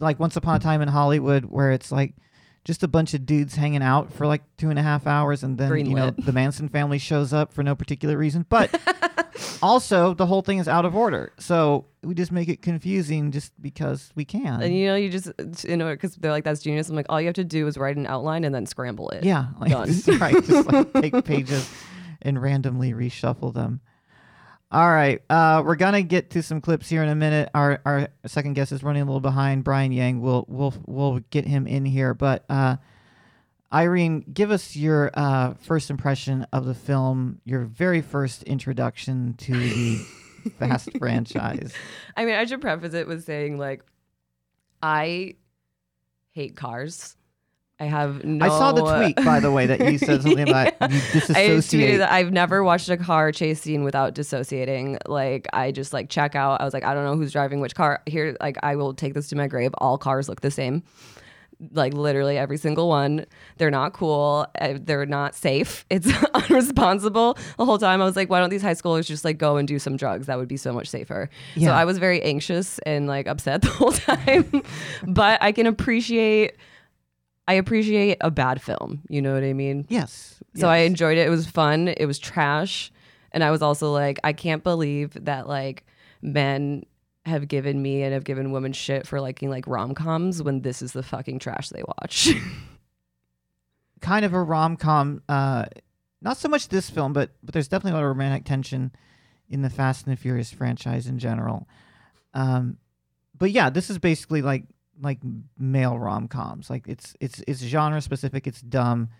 like 0.00 0.20
once 0.20 0.36
upon 0.36 0.56
a 0.56 0.58
time 0.58 0.80
in 0.80 0.88
hollywood 0.88 1.44
where 1.44 1.72
it's 1.72 1.92
like 1.92 2.14
just 2.64 2.82
a 2.82 2.88
bunch 2.88 3.12
of 3.14 3.26
dudes 3.26 3.54
hanging 3.56 3.82
out 3.82 4.12
for 4.12 4.26
like 4.26 4.42
two 4.56 4.70
and 4.70 4.78
a 4.78 4.82
half 4.82 5.06
hours 5.06 5.42
and 5.42 5.58
then 5.58 5.84
you 5.86 5.94
know 5.94 6.10
the 6.10 6.32
manson 6.32 6.68
family 6.68 6.98
shows 6.98 7.32
up 7.32 7.52
for 7.52 7.62
no 7.62 7.74
particular 7.74 8.16
reason 8.16 8.46
but 8.48 8.80
also 9.62 10.14
the 10.14 10.26
whole 10.26 10.42
thing 10.42 10.58
is 10.58 10.68
out 10.68 10.84
of 10.84 10.94
order 10.94 11.32
so 11.38 11.86
we 12.02 12.14
just 12.14 12.32
make 12.32 12.48
it 12.48 12.62
confusing 12.62 13.30
just 13.30 13.52
because 13.60 14.10
we 14.14 14.24
can 14.24 14.60
And 14.62 14.74
you 14.74 14.86
know, 14.86 14.96
you 14.96 15.08
just 15.08 15.28
you 15.64 15.76
know 15.76 15.90
because 15.90 16.16
they're 16.16 16.30
like 16.32 16.44
that's 16.44 16.60
genius. 16.60 16.88
I'm 16.88 16.96
like, 16.96 17.06
all 17.08 17.20
you 17.20 17.26
have 17.28 17.34
to 17.36 17.44
do 17.44 17.66
is 17.66 17.76
write 17.78 17.96
an 17.96 18.06
outline 18.06 18.44
and 18.44 18.54
then 18.54 18.66
scramble 18.66 19.08
it. 19.10 19.24
yeah 19.24 19.46
like, 19.60 19.70
Done. 19.70 19.88
right 20.18 20.44
just 20.44 20.72
like 20.72 20.92
take 21.00 21.24
pages 21.24 21.68
and 22.22 22.40
randomly 22.40 22.92
reshuffle 22.92 23.52
them 23.54 23.80
all 24.72 24.90
right, 24.90 25.20
uh, 25.28 25.62
we're 25.64 25.76
gonna 25.76 26.02
get 26.02 26.30
to 26.30 26.42
some 26.42 26.62
clips 26.62 26.88
here 26.88 27.02
in 27.02 27.10
a 27.10 27.14
minute. 27.14 27.50
Our 27.54 27.80
our 27.84 28.08
second 28.26 28.54
guest 28.54 28.72
is 28.72 28.82
running 28.82 29.02
a 29.02 29.04
little 29.04 29.20
behind. 29.20 29.64
Brian 29.64 29.92
Yang, 29.92 30.22
we'll 30.22 30.46
we'll 30.48 30.74
we'll 30.86 31.20
get 31.30 31.46
him 31.46 31.66
in 31.66 31.84
here. 31.84 32.14
But 32.14 32.46
uh, 32.48 32.76
Irene, 33.70 34.24
give 34.32 34.50
us 34.50 34.74
your 34.74 35.10
uh, 35.12 35.54
first 35.60 35.90
impression 35.90 36.46
of 36.54 36.64
the 36.64 36.74
film. 36.74 37.40
Your 37.44 37.64
very 37.64 38.00
first 38.00 38.42
introduction 38.44 39.34
to 39.38 39.52
the 39.52 39.98
Fast 40.58 40.88
franchise. 40.98 41.72
I 42.16 42.24
mean, 42.24 42.34
I 42.34 42.46
should 42.46 42.60
preface 42.60 42.94
it 42.94 43.06
with 43.06 43.24
saying 43.24 43.58
like, 43.58 43.84
I 44.82 45.36
hate 46.32 46.56
cars. 46.56 47.16
I 47.82 47.86
have 47.86 48.22
no. 48.24 48.44
I 48.46 48.48
saw 48.48 48.70
the 48.70 48.82
tweet, 48.84 49.16
by 49.24 49.40
the 49.40 49.50
way, 49.50 49.66
that 49.66 49.80
you 49.90 49.98
said 49.98 50.22
something 50.22 50.48
about 50.48 50.72
you 50.92 51.00
disassociate. 51.12 52.00
I 52.00 52.18
have 52.22 52.30
never 52.32 52.62
watched 52.62 52.88
a 52.88 52.96
car 52.96 53.32
chase 53.32 53.60
scene 53.60 53.82
without 53.82 54.14
dissociating. 54.14 54.98
Like 55.06 55.48
I 55.52 55.72
just 55.72 55.92
like 55.92 56.08
check 56.08 56.36
out. 56.36 56.60
I 56.60 56.64
was 56.64 56.74
like, 56.74 56.84
I 56.84 56.94
don't 56.94 57.04
know 57.04 57.16
who's 57.16 57.32
driving 57.32 57.58
which 57.60 57.74
car. 57.74 58.00
Here, 58.06 58.36
like 58.40 58.56
I 58.62 58.76
will 58.76 58.94
take 58.94 59.14
this 59.14 59.28
to 59.30 59.36
my 59.36 59.48
grave. 59.48 59.72
All 59.78 59.98
cars 59.98 60.28
look 60.28 60.42
the 60.42 60.50
same. 60.52 60.84
Like 61.72 61.92
literally 61.92 62.38
every 62.38 62.56
single 62.56 62.88
one. 62.88 63.26
They're 63.56 63.70
not 63.70 63.92
cool. 63.94 64.46
uh, 64.60 64.74
They're 64.80 65.06
not 65.06 65.34
safe. 65.34 65.84
It's 65.90 66.06
unresponsible. 66.34 67.36
The 67.56 67.64
whole 67.64 67.78
time 67.78 68.00
I 68.00 68.04
was 68.04 68.14
like, 68.16 68.30
why 68.30 68.38
don't 68.40 68.50
these 68.50 68.62
high 68.62 68.74
schoolers 68.74 69.06
just 69.06 69.24
like 69.24 69.38
go 69.38 69.56
and 69.56 69.66
do 69.66 69.78
some 69.80 69.96
drugs? 69.96 70.26
That 70.26 70.38
would 70.38 70.48
be 70.48 70.56
so 70.56 70.72
much 70.72 70.88
safer. 70.88 71.28
Yeah. 71.56 71.68
So 71.68 71.74
I 71.74 71.84
was 71.84 71.98
very 71.98 72.22
anxious 72.22 72.78
and 72.80 73.06
like 73.08 73.26
upset 73.26 73.62
the 73.62 73.70
whole 73.70 73.92
time. 73.92 74.62
but 75.06 75.42
I 75.42 75.50
can 75.52 75.66
appreciate. 75.66 76.52
I 77.48 77.54
appreciate 77.54 78.18
a 78.20 78.30
bad 78.30 78.62
film. 78.62 79.02
You 79.08 79.20
know 79.22 79.34
what 79.34 79.44
I 79.44 79.52
mean? 79.52 79.86
yes. 79.88 80.38
So 80.54 80.68
I 80.68 80.78
enjoyed 80.78 81.16
it. 81.16 81.26
It 81.26 81.30
was 81.30 81.46
fun. 81.46 81.88
It 81.88 82.04
was 82.04 82.18
trash. 82.18 82.92
And 83.32 83.42
I 83.42 83.50
was 83.50 83.62
also 83.62 83.90
like, 83.90 84.20
I 84.22 84.34
can't 84.34 84.62
believe 84.62 85.16
that 85.24 85.48
like 85.48 85.86
men 86.20 86.84
have 87.24 87.48
given 87.48 87.80
me 87.80 88.02
and 88.02 88.12
have 88.12 88.24
given 88.24 88.52
women 88.52 88.72
shit 88.72 89.06
for 89.06 89.20
liking 89.20 89.48
like 89.48 89.66
rom 89.66 89.94
coms 89.94 90.42
when 90.42 90.60
this 90.60 90.82
is 90.82 90.92
the 90.92 91.02
fucking 91.02 91.38
trash 91.38 91.70
they 91.70 91.82
watch. 92.00 92.30
kind 94.00 94.24
of 94.24 94.34
a 94.34 94.42
rom 94.42 94.76
com. 94.76 95.22
Uh, 95.28 95.64
not 96.20 96.36
so 96.36 96.48
much 96.48 96.68
this 96.68 96.90
film, 96.90 97.12
but 97.12 97.30
but 97.42 97.52
there's 97.54 97.68
definitely 97.68 97.92
a 97.92 98.02
lot 98.02 98.10
of 98.10 98.16
romantic 98.16 98.44
tension 98.44 98.92
in 99.48 99.62
the 99.62 99.70
Fast 99.70 100.06
and 100.06 100.16
the 100.16 100.20
Furious 100.20 100.52
franchise 100.52 101.06
in 101.06 101.18
general. 101.18 101.68
Um, 102.34 102.78
but 103.38 103.50
yeah, 103.50 103.70
this 103.70 103.88
is 103.88 103.98
basically 103.98 104.42
like 104.42 104.64
like 105.02 105.18
male 105.58 105.98
rom 105.98 106.28
coms. 106.28 106.70
Like 106.70 106.86
it's 106.88 107.14
it's 107.20 107.42
it's 107.46 107.60
genre 107.60 108.00
specific. 108.00 108.46
It's 108.46 108.60
dumb, 108.60 109.10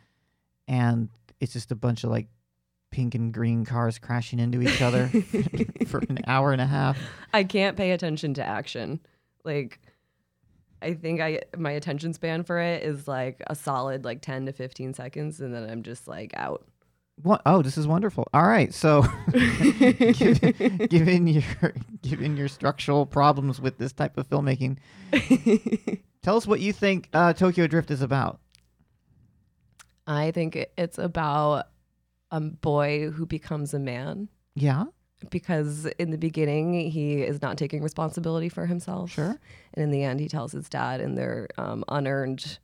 and 0.69 1.09
it's 1.41 1.53
just 1.53 1.73
a 1.73 1.77
bunch 1.77 2.05
of 2.05 2.11
like 2.11 2.29
pink 2.91 3.15
and 3.15 3.33
green 3.33 3.65
cars 3.65 3.99
crashing 3.99 4.39
into 4.39 4.63
each 4.63 4.81
other 4.81 5.09
for 5.87 5.99
an 5.99 6.19
hour 6.27 6.53
and 6.53 6.61
a 6.61 6.67
half. 6.67 6.99
I 7.33 7.45
can't 7.45 7.77
pay 7.77 7.91
attention 7.91 8.35
to 8.35 8.45
action. 8.45 9.01
Like 9.45 9.81
I 10.81 10.95
think 10.95 11.21
I 11.21 11.41
my 11.57 11.73
attention 11.73 12.13
span 12.13 12.45
for 12.45 12.59
it 12.59 12.83
is 12.83 13.09
like 13.09 13.43
a 13.47 13.55
solid 13.55 14.05
like 14.05 14.21
10 14.21 14.47
to 14.47 14.53
15 14.53 14.95
seconds 14.95 15.41
and 15.41 15.53
then 15.53 15.69
I'm 15.69 15.83
just 15.83 16.07
like 16.07 16.33
out. 16.37 16.67
What? 17.17 17.43
Oh, 17.47 17.63
this 17.63 17.77
is 17.79 17.87
wonderful. 17.87 18.27
All 18.33 18.47
right, 18.47 18.73
so 18.73 19.05
given, 19.33 20.87
given 20.89 21.27
your 21.27 21.75
given 22.03 22.37
your 22.37 22.49
structural 22.49 23.07
problems 23.07 23.61
with 23.61 23.79
this 23.79 23.93
type 23.93 24.17
of 24.19 24.29
filmmaking, 24.29 24.79
tell 26.23 26.37
us 26.37 26.47
what 26.47 26.61
you 26.61 26.73
think 26.73 27.09
uh, 27.13 27.33
Tokyo 27.33 27.67
Drift 27.67 27.91
is 27.91 28.03
about. 28.03 28.41
I 30.07 30.33
think 30.33 30.67
it's 30.77 30.99
about 30.99 31.69
a 32.31 32.41
boy 32.41 33.11
who 33.11 33.27
becomes 33.27 33.75
a 33.75 33.79
man. 33.79 34.29
Yeah, 34.55 34.85
because 35.31 35.87
in 35.99 36.11
the 36.11 36.19
beginning 36.19 36.91
he 36.91 37.23
is 37.23 37.43
not 37.43 37.57
taking 37.59 37.83
responsibility 37.83 38.49
for 38.49 38.67
himself. 38.67 39.11
Sure. 39.13 39.39
And 39.75 39.85
in 39.85 39.91
the 39.91 40.03
end, 40.03 40.21
he 40.21 40.29
tells 40.29 40.53
his 40.53 40.69
dad 40.69 41.01
in 41.01 41.15
their 41.15 41.49
um, 41.59 41.85
unearned 41.89 42.59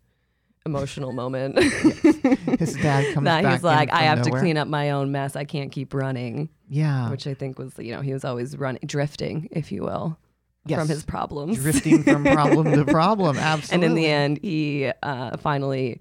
emotional 0.67 1.13
moment 1.13 1.59
his 1.59 2.75
dad 2.75 3.15
comes 3.15 3.25
that 3.25 3.43
back 3.43 3.53
he's 3.55 3.63
like, 3.63 3.93
I 3.93 4.03
have 4.03 4.19
nowhere." 4.19 4.33
to 4.33 4.39
clean 4.39 4.57
up 4.59 4.69
my 4.69 4.91
own 4.91 5.11
mess. 5.13 5.35
I 5.37 5.45
can't 5.45 5.73
keep 5.73 5.95
running, 5.95 6.49
Yeah, 6.69 7.11
which 7.11 7.27
I 7.27 7.35
think 7.35 7.59
was, 7.59 7.73
you 7.79 7.93
know, 7.93 8.01
he 8.03 8.13
was 8.13 8.25
always 8.25 8.57
running, 8.57 8.81
drifting, 8.85 9.49
if 9.51 9.73
you 9.73 9.83
will, 9.83 10.19
Yes. 10.67 10.81
from 10.81 10.89
his 10.89 11.05
problems. 11.05 11.57
drifting 11.59 12.03
from 12.03 12.25
problem 12.25 12.71
to 12.73 12.85
problem. 12.93 13.37
Absolutely. 13.39 13.75
And 13.75 13.85
in 13.85 13.95
the 13.95 14.07
end, 14.07 14.39
he 14.43 14.91
uh, 15.03 15.37
finally 15.39 16.01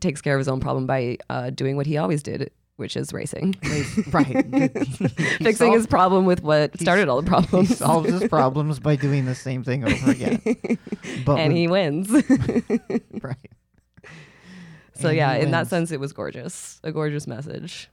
takes 0.00 0.20
care 0.20 0.34
of 0.34 0.40
his 0.40 0.48
own 0.48 0.60
problem 0.60 0.86
by 0.86 1.16
uh, 1.30 1.48
doing 1.50 1.76
what 1.76 1.86
he 1.86 1.96
always 1.96 2.22
did, 2.22 2.50
which 2.76 2.94
is 2.96 3.12
racing. 3.14 3.54
right, 4.10 4.26
Fixing 4.76 5.52
solved- 5.54 5.74
his 5.76 5.86
problem 5.86 6.26
with 6.26 6.42
what 6.42 6.78
started 6.80 7.08
all 7.08 7.22
the 7.22 7.24
He 7.24 7.28
problems. 7.28 7.78
solves 7.78 8.10
his 8.10 8.28
problems 8.28 8.80
by 8.80 8.96
doing 8.96 9.24
the 9.24 9.34
same 9.34 9.62
thing 9.64 9.84
over 9.84 10.10
again. 10.10 10.42
But 11.24 11.38
and 11.38 11.52
he 11.52 11.68
wins. 11.68 12.10
right. 13.22 13.36
So 15.02 15.08
And 15.08 15.16
yeah, 15.16 15.34
in 15.34 15.50
that 15.50 15.66
sense, 15.66 15.90
it 15.90 16.00
was 16.00 16.12
gorgeous. 16.12 16.80
A 16.82 16.92
gorgeous 16.92 17.26
message. 17.26 17.88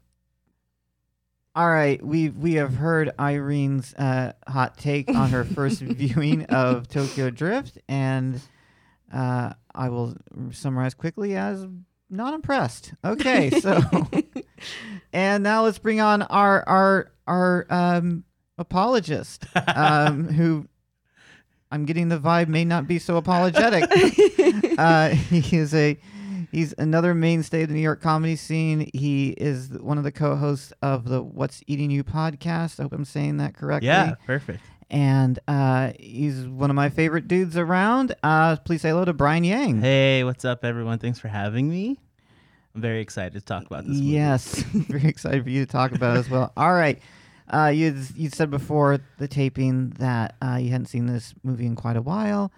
All 1.55 1.69
right, 1.69 2.01
we 2.05 2.29
we 2.29 2.53
have 2.53 2.75
heard 2.75 3.11
Irene's 3.17 3.93
uh, 3.95 4.33
hot 4.47 4.77
take 4.77 5.09
on 5.09 5.31
her 5.31 5.43
first 5.55 5.81
viewing 5.81 6.45
of 6.45 6.87
Tokyo 6.87 7.31
Drift, 7.31 7.79
and 7.89 8.39
uh, 9.11 9.53
I 9.73 9.89
will 9.89 10.15
summarize 10.51 10.93
quickly 10.93 11.35
as 11.35 11.65
not 12.09 12.33
impressed. 12.33 12.93
Okay, 13.03 13.49
so 13.59 13.81
and 15.13 15.43
now 15.43 15.63
let's 15.63 15.79
bring 15.79 15.99
on 15.99 16.21
our 16.21 16.63
our 16.67 17.11
our 17.27 17.65
um, 17.69 18.23
apologist, 18.57 19.45
um, 19.75 20.27
who 20.33 20.67
I'm 21.71 21.85
getting 21.85 22.09
the 22.09 22.19
vibe 22.19 22.47
may 22.47 22.63
not 22.63 22.87
be 22.87 22.99
so 22.99 23.17
apologetic. 23.17 23.83
uh, 24.77 25.09
he 25.09 25.57
is 25.57 25.73
a 25.73 25.99
he's 26.51 26.73
another 26.77 27.13
mainstay 27.13 27.63
of 27.63 27.69
the 27.69 27.75
New 27.75 27.81
York 27.81 28.01
comedy 28.01 28.35
scene. 28.35 28.89
He 28.93 29.29
is 29.29 29.69
one 29.69 29.97
of 29.97 30.03
the 30.03 30.11
co-hosts 30.11 30.73
of 30.81 31.05
the 31.05 31.21
What's 31.21 31.61
Eating 31.67 31.91
You 31.91 32.03
podcast. 32.03 32.79
I 32.79 32.83
hope 32.83 32.93
I'm 32.93 33.05
saying 33.05 33.37
that 33.37 33.53
correctly. 33.55 33.87
Yeah, 33.87 34.15
perfect. 34.25 34.61
And 34.91 35.37
uh, 35.47 35.91
he's 35.99 36.47
one 36.47 36.69
of 36.71 36.75
my 36.75 36.89
favorite 36.89 37.27
dudes 37.27 37.55
around. 37.55 38.15
Uh, 38.23 38.55
please 38.57 38.81
say 38.81 38.89
hello 38.89 39.05
to 39.05 39.13
Brian 39.13 39.43
Yang. 39.43 39.81
Hey, 39.81 40.23
what's 40.23 40.43
up, 40.45 40.65
everyone? 40.65 40.97
Thanks 40.97 41.19
for 41.19 41.27
having 41.27 41.69
me. 41.69 41.99
I'm 42.73 42.81
very 42.81 43.01
excited 43.01 43.33
to 43.33 43.41
talk 43.41 43.65
about 43.65 43.85
this. 43.85 43.97
movie. 43.97 44.05
Yes, 44.07 44.55
very 44.63 45.07
excited 45.07 45.43
for 45.43 45.49
you 45.49 45.65
to 45.65 45.71
talk 45.71 45.91
about 45.91 46.17
it 46.17 46.19
as 46.21 46.29
well. 46.29 46.51
All 46.57 46.73
right. 46.73 46.99
Uh, 47.51 47.67
you 47.73 47.95
you 48.15 48.29
said 48.29 48.51
before 48.51 48.99
the 49.17 49.27
taping 49.27 49.89
that 49.99 50.35
uh, 50.41 50.57
you 50.61 50.69
hadn't 50.69 50.85
seen 50.87 51.07
this 51.07 51.33
movie 51.43 51.65
in 51.65 51.75
quite 51.75 51.95
a 51.97 52.01
while, 52.01 52.51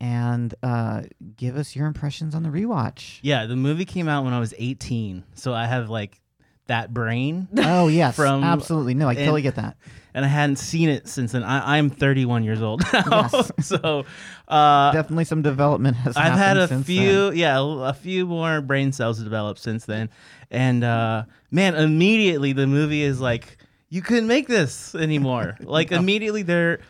and 0.00 0.54
uh, 0.62 1.02
give 1.36 1.56
us 1.56 1.74
your 1.74 1.86
impressions 1.86 2.34
on 2.34 2.42
the 2.42 2.48
rewatch. 2.50 3.18
Yeah, 3.22 3.46
the 3.46 3.56
movie 3.56 3.84
came 3.84 4.08
out 4.08 4.24
when 4.24 4.32
I 4.32 4.40
was 4.40 4.54
18, 4.58 5.24
so 5.34 5.52
I 5.54 5.66
have 5.66 5.88
like 5.90 6.20
that 6.66 6.92
brain, 6.92 7.46
Oh 7.58 7.88
yes, 7.88 8.16
From- 8.16 8.42
absolutely. 8.42 8.94
No, 8.94 9.08
I 9.08 9.12
and- 9.12 9.20
totally 9.20 9.42
get 9.42 9.54
that. 9.54 9.76
and 10.14 10.24
I 10.24 10.28
hadn't 10.28 10.56
seen 10.56 10.88
it 10.88 11.06
since 11.06 11.30
then. 11.32 11.44
I, 11.44 11.78
I'm 11.78 11.90
31 11.90 12.42
years 12.42 12.60
old 12.60 12.82
now, 12.92 13.28
Yes. 13.32 13.52
so 13.60 14.04
uh, 14.48 14.92
Definitely 14.92 15.24
some 15.26 15.42
development 15.42 15.96
has. 15.98 16.16
I've 16.16 16.32
had 16.36 16.56
a 16.56 16.66
few, 16.82 17.30
then. 17.30 17.36
yeah, 17.36 17.58
a 17.88 17.92
few 17.94 18.26
more 18.26 18.60
brain 18.60 18.90
cells 18.92 19.20
developed 19.22 19.60
since 19.60 19.84
then, 19.84 20.10
and 20.50 20.82
uh, 20.82 21.24
man, 21.52 21.74
immediately 21.76 22.52
the 22.52 22.66
movie 22.66 23.02
is 23.02 23.20
like 23.20 23.58
you 23.88 24.02
couldn't 24.02 24.26
make 24.26 24.48
this 24.48 24.94
anymore. 24.96 25.56
Like 25.60 25.92
immediately 25.92 26.42
they're 26.42 26.80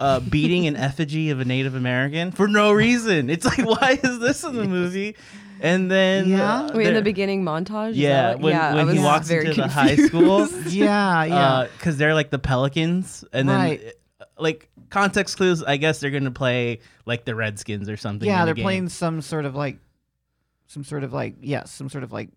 uh, 0.00 0.20
beating 0.20 0.66
an 0.66 0.76
effigy 0.76 1.30
of 1.30 1.40
a 1.40 1.44
Native 1.44 1.74
American 1.74 2.30
for 2.32 2.46
no 2.48 2.72
reason. 2.72 3.30
It's 3.30 3.44
like, 3.44 3.58
why 3.64 3.98
is 4.02 4.18
this 4.18 4.44
in 4.44 4.54
the 4.56 4.64
movie? 4.64 5.16
And 5.60 5.90
then 5.90 6.28
Yeah. 6.28 6.64
uh, 6.64 6.70
Wait, 6.76 6.86
in 6.88 6.94
the 6.94 7.00
beginning 7.02 7.42
montage. 7.42 7.92
Yeah, 7.94 8.28
that 8.32 8.40
when, 8.40 8.52
yeah, 8.52 8.74
when 8.74 8.94
he 8.94 8.98
walks 9.02 9.26
very 9.28 9.46
into 9.46 9.62
the 9.62 9.68
high 9.68 9.96
school, 9.96 10.46
Yeah, 10.68 11.24
yeah. 11.24 11.66
because 11.78 11.96
they're 11.96 12.12
like 12.14 12.28
the 12.30 12.38
Pelicans, 12.38 13.24
and 13.32 13.48
then 13.48 13.58
Right. 13.58 13.94
uh, 14.20 14.24
like 14.38 14.68
context 14.90 15.38
clues. 15.38 15.62
I 15.62 15.78
guess 15.78 15.98
they're 16.00 16.10
gonna 16.10 16.30
play 16.30 16.80
like 17.06 17.24
the 17.24 17.34
Redskins 17.34 17.88
or 17.88 17.96
something. 17.96 18.28
yeah, 18.28 18.34
in 18.34 18.40
the 18.40 18.46
they're 18.46 18.54
game. 18.54 18.64
playing 18.64 18.88
some 18.90 19.22
sort 19.22 19.46
of 19.46 19.54
like, 19.54 19.78
some 20.66 20.84
sort 20.84 21.04
of 21.04 21.14
like, 21.14 21.36
yes, 21.40 21.70
some 21.70 21.88
sort 21.88 22.04
of 22.04 22.12
like 22.12 22.28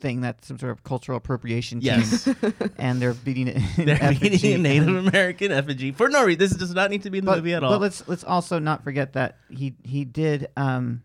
thing 0.00 0.20
that's 0.20 0.46
some 0.48 0.58
sort 0.58 0.72
of 0.72 0.82
cultural 0.82 1.18
appropriation 1.18 1.80
team, 1.80 1.98
Yes, 1.98 2.28
and 2.78 3.00
they're 3.00 3.14
beating 3.14 3.48
it. 3.48 3.62
they're 3.76 4.14
beating 4.14 4.54
a 4.54 4.58
Native 4.58 4.96
American 4.96 5.52
effigy 5.52 5.92
for 5.92 6.08
no 6.08 6.24
reason. 6.24 6.38
This 6.38 6.52
does 6.52 6.74
not 6.74 6.90
need 6.90 7.02
to 7.02 7.10
be 7.10 7.18
in 7.18 7.24
the 7.24 7.30
but, 7.30 7.38
movie 7.38 7.54
at 7.54 7.62
all. 7.64 7.70
But 7.70 7.80
let's 7.80 8.06
let's 8.08 8.24
also 8.24 8.58
not 8.58 8.84
forget 8.84 9.14
that 9.14 9.38
he 9.48 9.74
he 9.84 10.04
did 10.04 10.48
um 10.56 11.02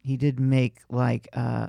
he 0.00 0.16
did 0.16 0.40
make 0.40 0.78
like 0.90 1.28
uh 1.32 1.68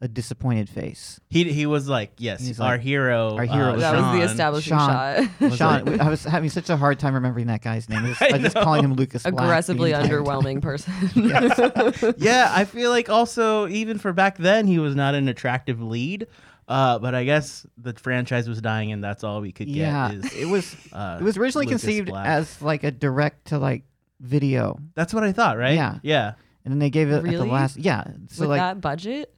a 0.00 0.08
disappointed 0.08 0.68
face. 0.68 1.18
he 1.30 1.44
he 1.52 1.64
was 1.66 1.88
like, 1.88 2.12
yes, 2.18 2.40
He's 2.44 2.60
our 2.60 2.72
like, 2.72 2.80
hero. 2.82 3.36
our 3.36 3.44
hero 3.44 3.70
uh, 3.70 3.72
was 3.74 3.80
That 3.82 3.94
was 3.94 4.18
the 4.18 4.22
establishing 4.32 4.70
Sean. 4.76 4.88
shot. 4.90 5.40
Was 5.40 5.56
Sean, 5.56 5.84
like- 5.84 6.00
I 6.02 6.08
was 6.10 6.24
having 6.24 6.50
such 6.50 6.68
a 6.68 6.76
hard 6.76 6.98
time 6.98 7.14
remembering 7.14 7.46
that 7.46 7.62
guy's 7.62 7.88
name. 7.88 8.04
I 8.04 8.08
just, 8.08 8.22
I 8.22 8.26
I 8.26 8.38
just 8.38 8.54
know. 8.54 8.62
calling 8.64 8.84
him 8.84 8.94
Lucas. 8.94 9.22
Black 9.22 9.34
the 9.34 9.42
Aggressively 9.42 9.92
entire 9.92 10.08
time. 10.22 10.24
underwhelming 10.26 10.62
person. 10.62 12.14
yeah, 12.18 12.52
I 12.54 12.64
feel 12.64 12.90
like 12.90 13.08
also 13.08 13.68
even 13.68 13.98
for 13.98 14.12
back 14.12 14.36
then 14.36 14.66
he 14.66 14.78
was 14.78 14.94
not 14.94 15.14
an 15.14 15.28
attractive 15.28 15.80
lead. 15.82 16.26
Uh, 16.66 16.98
but 16.98 17.14
I 17.14 17.24
guess 17.24 17.66
the 17.76 17.92
franchise 17.92 18.48
was 18.48 18.62
dying, 18.62 18.90
and 18.90 19.04
that's 19.04 19.22
all 19.22 19.42
we 19.42 19.52
could 19.52 19.66
get. 19.66 19.76
Yeah, 19.76 20.12
is, 20.12 20.32
it 20.34 20.46
was 20.46 20.74
uh, 20.94 21.18
it 21.20 21.24
was 21.24 21.36
originally 21.36 21.66
Lucas 21.66 21.82
conceived 21.82 22.08
Black. 22.08 22.26
as 22.26 22.62
like 22.62 22.84
a 22.84 22.90
direct 22.90 23.48
to 23.48 23.58
like 23.58 23.84
video, 24.20 24.78
That's 24.94 25.12
what 25.12 25.24
I 25.24 25.32
thought, 25.32 25.58
right? 25.58 25.74
Yeah. 25.74 25.98
yeah. 26.02 26.34
and 26.64 26.72
then 26.72 26.78
they 26.78 26.88
gave 26.88 27.10
it 27.10 27.16
at 27.16 27.22
the 27.22 27.28
Really? 27.30 27.50
last. 27.50 27.76
Yeah, 27.76 28.04
so 28.30 28.40
With 28.42 28.48
like 28.50 28.60
that 28.60 28.80
budget? 28.80 29.34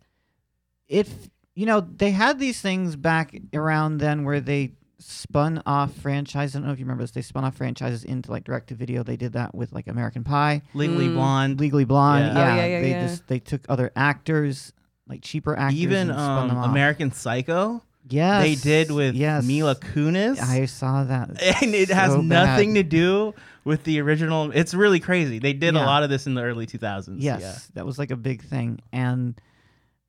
If 0.89 1.09
you 1.55 1.67
know 1.67 1.81
they 1.81 2.11
had 2.11 2.39
these 2.39 2.61
things 2.61 2.97
back 2.97 3.35
around 3.55 3.99
then 3.99 4.25
where 4.25 4.41
they 4.41 4.73
spun 4.99 5.63
off 5.67 5.93
franchises. 5.95 6.57
I 6.57 6.59
don't 6.61 6.67
know 6.69 6.73
if 6.73 6.79
you 6.79 6.85
remember 6.87 7.03
this. 7.05 7.11
They 7.11 7.23
spun 7.23 7.45
off 7.45 7.57
franchises 7.57 8.03
into 8.05 8.31
like 8.31 8.45
direct 8.45 8.69
to 8.69 8.75
video. 8.75 9.03
They 9.03 9.17
did 9.17 9.35
that 9.35 9.55
with 9.55 9.73
like 9.73 9.87
American 9.89 10.25
Pie, 10.25 10.63
Legally 10.75 11.07
Mm. 11.09 11.15
Blonde. 11.15 11.61
Legally 11.61 11.85
Blonde. 11.85 12.25
Yeah. 12.25 12.31
Oh, 12.43 12.57
yeah, 12.57 12.67
yeah, 12.67 12.81
they 12.81 12.91
yeah. 12.91 13.07
just 13.07 13.27
they 13.29 13.39
took 13.39 13.61
other 13.69 13.93
actors, 13.95 14.73
like 15.07 15.23
cheaper 15.23 15.57
actors, 15.57 15.79
Even 15.81 16.11
and 16.11 16.19
spun 16.19 16.39
um, 16.43 16.49
them 16.49 16.57
off. 16.59 16.69
American 16.71 17.13
Psycho. 17.13 17.83
Yes, 18.09 18.43
They 18.45 18.55
did 18.55 18.91
with 18.93 19.17
yes. 19.17 19.45
Mila 19.45 19.75
Kunis. 19.75 20.41
I 20.41 20.67
saw 20.67 21.03
that, 21.05 21.43
and 21.63 21.75
it 21.75 21.89
has 21.89 22.15
nothing 22.17 22.75
bad. 22.75 22.79
to 22.79 22.83
do 22.85 23.35
with 23.65 23.83
the 23.83 24.01
original. 24.01 24.53
It's 24.53 24.75
really 24.75 25.01
crazy. 25.01 25.41
They 25.41 25.53
did 25.53 25.75
a 25.75 25.81
lot 25.81 26.05
of 26.05 26.09
this 26.11 26.27
in 26.29 26.35
the 26.35 26.43
early 26.43 26.67
2000s. 26.67 27.17
Yes, 27.19 27.41
Yeah. 27.41 27.57
that 27.75 27.85
was 27.85 27.99
like 27.99 28.13
a 28.13 28.17
big 28.17 28.43
thing. 28.45 28.79
And 28.93 29.35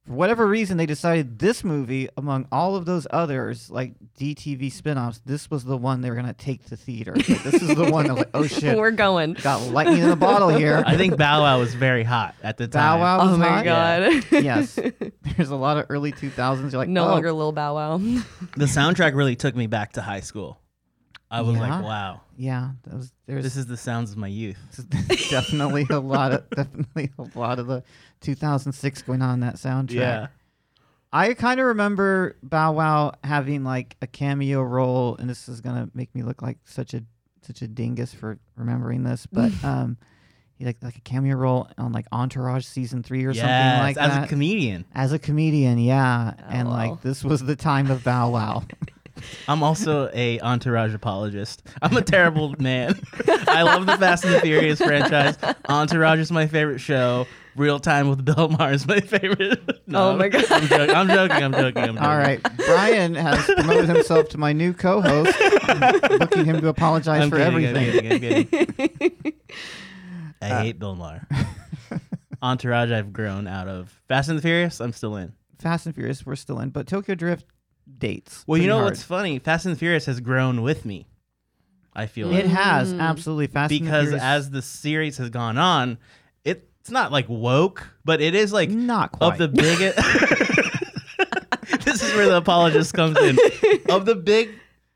for 0.07 0.13
whatever 0.13 0.47
reason, 0.47 0.77
they 0.77 0.85
decided 0.85 1.39
this 1.39 1.63
movie, 1.63 2.09
among 2.17 2.47
all 2.51 2.75
of 2.75 2.85
those 2.85 3.07
others, 3.11 3.69
like 3.69 3.93
DTV 4.19 4.71
spin-offs, 4.71 5.21
this 5.25 5.49
was 5.49 5.65
the 5.65 5.77
one 5.77 6.01
they 6.01 6.09
were 6.09 6.15
gonna 6.15 6.33
take 6.33 6.65
to 6.67 6.77
theater. 6.77 7.13
Like, 7.15 7.43
this 7.43 7.61
is 7.61 7.75
the 7.75 7.91
one 7.91 8.07
that 8.07 8.13
was 8.13 8.19
like, 8.19 8.29
oh 8.33 8.47
shit, 8.47 8.77
We're 8.77 8.91
going. 8.91 9.33
got 9.33 9.61
lightning 9.71 9.99
in 9.99 10.09
a 10.09 10.15
bottle 10.15 10.49
here. 10.49 10.83
I 10.85 10.97
think 10.97 11.17
Bow 11.17 11.41
Wow 11.41 11.59
was 11.59 11.73
very 11.73 12.03
hot 12.03 12.35
at 12.41 12.57
the 12.57 12.67
Bow 12.67 12.79
time. 12.79 12.99
Wow 13.01 13.17
was 13.25 13.33
Oh 13.33 13.37
my 13.37 13.47
hot. 13.47 13.65
god. 13.65 14.25
Yes, 14.31 14.79
there's 15.35 15.49
a 15.49 15.55
lot 15.55 15.77
of 15.77 15.85
early 15.89 16.11
2000s. 16.11 16.71
You're 16.71 16.79
like, 16.79 16.89
no 16.89 17.05
oh, 17.05 17.11
longer 17.11 17.31
Lil 17.31 17.51
Bow 17.51 17.75
Wow. 17.75 17.97
The 17.97 18.65
soundtrack 18.65 19.13
really 19.15 19.35
took 19.35 19.55
me 19.55 19.67
back 19.67 19.93
to 19.93 20.01
high 20.01 20.21
school. 20.21 20.59
I 21.29 21.41
was 21.41 21.55
Yeah? 21.55 21.61
like, 21.75 21.83
wow, 21.83 22.21
Yeah, 22.37 22.71
that 22.83 22.95
was 22.95 23.11
there's 23.25 23.43
this 23.43 23.57
is 23.57 23.65
the 23.65 23.75
sounds 23.77 24.11
of 24.11 24.17
my 24.17 24.27
youth. 24.27 24.57
definitely 25.29 25.85
a 25.89 25.99
lot 25.99 26.31
of 26.31 26.49
definitely 26.49 27.11
a 27.19 27.37
lot 27.37 27.59
of 27.59 27.67
the 27.67 27.83
2006 28.21 29.01
going 29.03 29.21
on 29.21 29.35
in 29.35 29.39
that 29.41 29.55
soundtrack. 29.55 29.93
Yeah. 29.95 30.27
I 31.11 31.33
kind 31.33 31.59
of 31.59 31.67
remember 31.67 32.35
Bow 32.43 32.73
Wow 32.73 33.13
having 33.23 33.63
like 33.63 33.95
a 34.01 34.07
cameo 34.07 34.61
role, 34.61 35.15
and 35.17 35.29
this 35.29 35.47
is 35.49 35.61
gonna 35.61 35.89
make 35.93 36.13
me 36.15 36.23
look 36.23 36.41
like 36.41 36.57
such 36.65 36.93
a 36.93 37.03
such 37.41 37.61
a 37.61 37.67
dingus 37.67 38.13
for 38.13 38.39
remembering 38.55 39.03
this, 39.03 39.25
but 39.31 39.51
um, 39.63 39.97
he 40.55 40.65
like 40.65 40.77
like 40.81 40.97
a 40.97 41.01
cameo 41.01 41.35
role 41.37 41.69
on 41.77 41.91
like 41.93 42.07
Entourage 42.11 42.65
season 42.65 43.03
three 43.03 43.23
or 43.25 43.33
something 43.33 43.49
like 43.79 43.97
as 43.97 44.11
that. 44.11 44.23
a 44.25 44.27
comedian. 44.27 44.85
as 44.93 45.13
a 45.13 45.19
comedian, 45.19 45.77
yeah, 45.77 46.33
and 46.49 46.69
like 46.69 47.01
this 47.01 47.23
was 47.23 47.41
the 47.43 47.55
time 47.55 47.89
of 47.91 48.03
Bow 48.03 48.29
Wow. 48.31 48.63
I'm 49.47 49.63
also 49.63 50.09
a 50.13 50.39
entourage 50.41 50.93
apologist. 50.93 51.63
I'm 51.81 51.95
a 51.97 52.01
terrible 52.01 52.55
man. 52.59 52.99
I 53.47 53.63
love 53.63 53.85
the 53.85 53.97
Fast 53.97 54.25
and 54.25 54.33
the 54.35 54.39
Furious 54.41 54.79
franchise. 54.79 55.37
Entourage 55.69 56.19
is 56.19 56.31
my 56.31 56.47
favorite 56.47 56.79
show. 56.79 57.25
Real 57.55 57.79
Time 57.79 58.07
with 58.09 58.23
Bill 58.23 58.49
Maher 58.49 58.73
is 58.73 58.87
my 58.87 58.99
favorite. 58.99 59.61
Oh 59.93 60.17
my 60.17 60.27
God. 60.27 60.43
I'm 60.51 60.67
joking. 60.67 60.95
I'm 60.95 61.07
joking. 61.07 61.43
I'm 61.43 61.51
joking. 61.53 61.83
I'm 61.83 61.95
joking. 61.95 61.97
All 61.99 62.17
right, 62.17 62.41
Brian 62.57 63.15
has 63.15 63.45
promoted 63.45 63.87
himself 63.87 64.27
to 64.29 64.37
my 64.37 64.51
new 64.51 64.73
co-host, 64.73 65.33
I'm 65.63 66.17
looking 66.19 66.43
him 66.43 66.59
to 66.59 66.67
apologize 66.67 67.21
I'm 67.23 67.29
for 67.29 67.37
kidding, 67.37 67.65
everything. 67.65 68.11
I'm 68.11 68.19
kidding, 68.19 68.47
I'm 68.51 68.99
kidding. 68.99 69.33
I 70.41 70.49
Uh, 70.51 70.61
hate 70.61 70.77
Bill 70.77 70.95
Maher. 70.95 71.25
Entourage, 72.41 72.91
I've 72.91 73.13
grown 73.13 73.47
out 73.47 73.67
of. 73.67 73.97
Fast 74.07 74.29
and 74.29 74.37
the 74.37 74.41
Furious, 74.41 74.79
I'm 74.81 74.91
still 74.93 75.15
in. 75.15 75.31
Fast 75.59 75.85
and 75.85 75.95
Furious, 75.95 76.25
we're 76.25 76.35
still 76.35 76.59
in, 76.59 76.69
but 76.69 76.85
Tokyo 76.85 77.15
Drift 77.15 77.45
dates. 77.97 78.43
Well, 78.47 78.59
you 78.59 78.67
know 78.67 78.75
hard. 78.77 78.85
what's 78.91 79.03
funny? 79.03 79.39
Fast 79.39 79.65
and 79.65 79.77
Furious 79.77 80.05
has 80.05 80.19
grown 80.19 80.61
with 80.61 80.85
me. 80.85 81.07
I 81.93 82.05
feel 82.05 82.31
It 82.31 82.45
like. 82.45 82.53
has 82.55 82.93
Mm. 82.93 82.99
absolutely 83.01 83.47
Fast 83.47 83.69
because 83.69 84.07
Furious- 84.09 84.23
as 84.23 84.49
the 84.51 84.61
series 84.61 85.17
has 85.17 85.29
gone 85.29 85.57
on, 85.57 85.97
it's 86.45 86.91
not 86.91 87.11
like 87.11 87.25
woke, 87.27 87.85
but 88.05 88.21
it 88.21 88.33
is 88.35 88.53
like 88.53 88.69
not 88.69 89.11
quite. 89.11 89.33
of 89.33 89.37
the 89.39 89.47
biggest. 89.49 89.97
this 91.85 92.01
is 92.01 92.13
where 92.15 92.27
the 92.27 92.37
apologist 92.37 92.93
comes 92.93 93.17
in. 93.17 93.37
of 93.89 94.05
the 94.05 94.15
big 94.15 94.51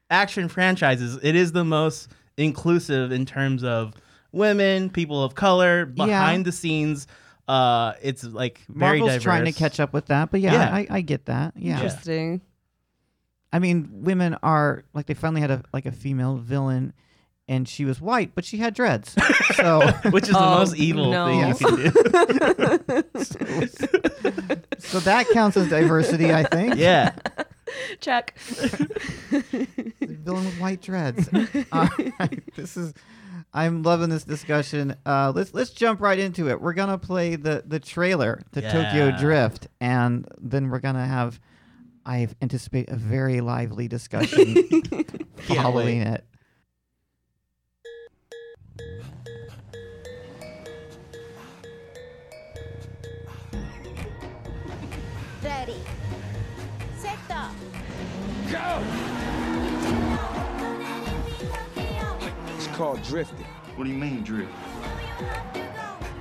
action 0.10 0.48
franchises, 0.48 1.18
it 1.22 1.36
is 1.36 1.52
the 1.52 1.64
most 1.66 2.10
inclusive 2.38 3.12
in 3.12 3.26
terms 3.26 3.64
of 3.64 3.94
women, 4.32 4.90
people 4.90 5.24
of 5.24 5.36
color, 5.36 5.86
behind 5.86 6.46
the 6.46 6.52
scenes. 6.52 7.08
Uh, 7.48 7.94
it's 8.02 8.24
like 8.24 8.62
very 8.70 9.00
Marvel's 9.00 9.10
diverse. 9.18 9.24
trying 9.24 9.46
to 9.46 9.52
catch 9.52 9.80
up 9.80 9.92
with 9.92 10.06
that, 10.08 10.32
but 10.32 10.40
yeah, 10.40 10.54
Yeah. 10.54 10.74
I, 10.76 10.88
I 10.90 11.02
get 11.02 11.26
that. 11.26 11.54
Yeah. 11.58 11.76
Interesting. 11.76 12.42
I 13.54 13.60
mean, 13.60 13.90
women 13.92 14.38
are 14.44 14.84
like 14.94 15.08
they 15.08 15.14
finally 15.14 15.42
had 15.42 15.52
a 15.52 15.64
like 15.74 15.86
a 15.86 15.92
female 15.92 16.38
villain, 16.38 16.94
and 17.48 17.68
she 17.68 17.84
was 17.86 18.00
white, 18.00 18.34
but 18.36 18.46
she 18.46 18.58
had 18.58 18.74
dreads. 18.74 19.16
So, 19.56 19.82
which 20.10 20.24
is 20.24 20.30
the 20.32 20.40
Oh, 20.40 20.60
most 20.60 20.76
evil 20.78 21.12
no. 21.12 21.28
thing 21.28 21.40
you 21.50 21.54
can 21.54 21.76
do. 21.76 21.92
so 24.80 25.00
that 25.02 25.28
counts 25.34 25.58
as 25.58 25.68
diversity, 25.70 26.34
I 26.34 26.44
think. 26.44 26.76
yeah. 26.78 27.14
Check. 28.00 28.38
villain 28.40 30.46
with 30.46 30.60
white 30.60 30.82
dreads. 30.82 31.30
All 31.72 31.88
right, 32.20 32.42
this 32.56 32.76
is. 32.76 32.94
I'm 33.54 33.84
loving 33.84 34.10
this 34.10 34.24
discussion. 34.24 34.96
Uh, 35.06 35.32
let's 35.36 35.54
let's 35.54 35.70
jump 35.72 36.02
right 36.02 36.18
into 36.18 36.50
it. 36.50 36.62
We're 36.62 36.74
gonna 36.74 36.98
play 36.98 37.36
the 37.36 37.64
the 37.66 37.80
trailer 37.80 38.42
to 38.54 38.62
Tokyo 38.62 39.12
Drift, 39.18 39.68
and 39.80 40.28
then 40.40 40.70
we're 40.70 40.80
gonna 40.80 41.06
have. 41.06 41.40
I 42.06 42.28
anticipate 42.42 42.90
a 42.90 42.96
very 42.96 43.42
lively 43.42 43.88
discussion 43.88 44.56
following 45.48 46.00
wait. 46.00 46.08
it. 46.08 46.26
Ready. 55.44 55.76
Set 56.98 57.18
up. 57.30 57.52
It's 62.56 62.68
called 62.68 63.02
drifting. 63.04 63.46
What 63.76 63.86
do 63.86 63.90
you 63.90 63.98
mean, 63.98 64.24
drift? 64.24 64.52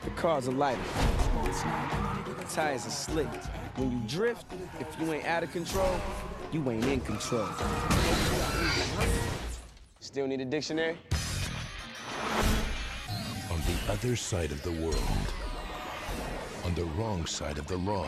The 0.05 0.11
cars 0.17 0.49
are 0.49 0.53
lighter. 0.53 0.81
The 1.45 2.45
tires 2.51 2.87
are 2.87 2.91
slick. 2.91 3.29
When 3.81 3.93
you 3.93 4.01
drift, 4.07 4.45
if 4.79 5.01
you 5.01 5.11
ain't 5.11 5.25
out 5.25 5.43
of 5.43 5.53
control, 5.53 5.99
you 6.53 6.71
ain't 6.71 6.85
in 6.85 7.01
control. 7.01 7.49
Still 10.01 10.27
need 10.27 10.43
a 10.43 10.45
dictionary? 10.45 10.99
On 13.51 13.59
the 13.59 13.91
other 13.91 14.17
side 14.17 14.53
of 14.53 14.63
the 14.65 14.73
world, 14.73 15.01
on 16.67 16.75
the 16.75 16.85
wrong 16.99 17.25
side 17.25 17.57
of 17.57 17.67
the 17.69 17.79
law, 17.79 18.07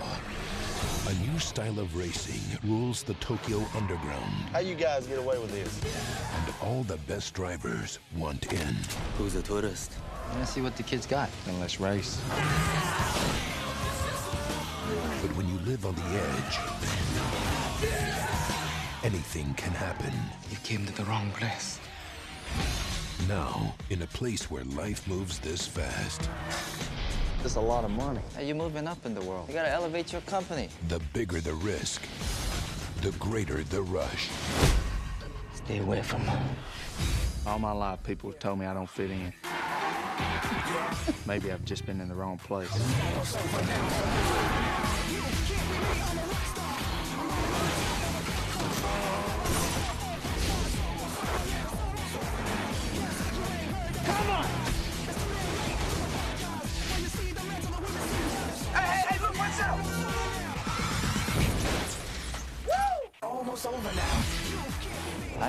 a 1.09 1.15
new 1.27 1.39
style 1.39 1.79
of 1.79 1.97
racing 1.97 2.43
rules 2.65 3.03
the 3.03 3.15
Tokyo 3.15 3.65
underground, 3.75 4.31
How 4.53 4.59
you 4.59 4.75
guys 4.75 5.07
get 5.07 5.19
away 5.19 5.39
with 5.39 5.53
this? 5.53 5.81
and 6.45 6.55
all 6.61 6.83
the 6.83 6.99
best 7.09 7.33
drivers 7.33 7.99
want 8.15 8.53
in. 8.53 8.77
Who's 9.17 9.37
a 9.37 9.43
tourist? 9.43 9.93
Let's 10.37 10.51
see 10.51 10.61
what 10.61 10.77
the 10.77 10.83
kids 10.83 11.07
got. 11.07 11.31
Then 11.47 11.59
let's 11.61 11.81
race. 11.81 12.21
But 15.63 15.69
when 15.69 15.77
you 15.77 15.77
live 15.77 15.87
on 15.87 15.95
the 15.95 16.03
edge, 16.19 16.59
anything 19.05 19.55
can 19.55 19.73
happen. 19.73 20.13
You 20.51 20.57
came 20.65 20.87
to 20.87 20.93
the 20.93 21.05
wrong 21.05 21.31
place. 21.33 21.79
Now, 23.29 23.75
in 23.91 24.03
a 24.03 24.07
place 24.07 24.51
where 24.51 24.65
life 24.65 25.07
moves 25.07 25.39
this 25.39 25.67
fast, 25.67 26.29
That's 27.43 27.57
a 27.57 27.61
lot 27.61 27.85
of 27.85 27.91
money. 27.91 28.21
Hey, 28.37 28.47
you're 28.47 28.57
moving 28.57 28.87
up 28.87 29.05
in 29.05 29.15
the 29.15 29.21
world. 29.23 29.49
You 29.49 29.55
gotta 29.55 29.71
elevate 29.71 30.13
your 30.13 30.21
company. 30.23 30.69
the 30.89 31.01
bigger 31.13 31.41
the 31.41 31.55
risk, 31.55 32.03
the 33.01 33.11
greater 33.19 33.65
the 33.65 33.83
rush. 33.83 34.31
Stay 35.55 35.79
away 35.79 36.03
from 36.03 36.21
home. 36.23 36.57
All 37.47 37.59
my 37.59 37.73
life, 37.73 38.03
people 38.05 38.31
have 38.31 38.39
told 38.39 38.59
me 38.61 38.67
I 38.67 38.75
don't 38.75 38.89
fit 38.89 39.11
in. 39.11 39.33
Maybe 41.27 41.51
I've 41.51 41.65
just 41.65 41.85
been 41.85 42.01
in 42.01 42.09
the 42.09 42.15
wrong 42.15 42.39
place. 42.39 42.71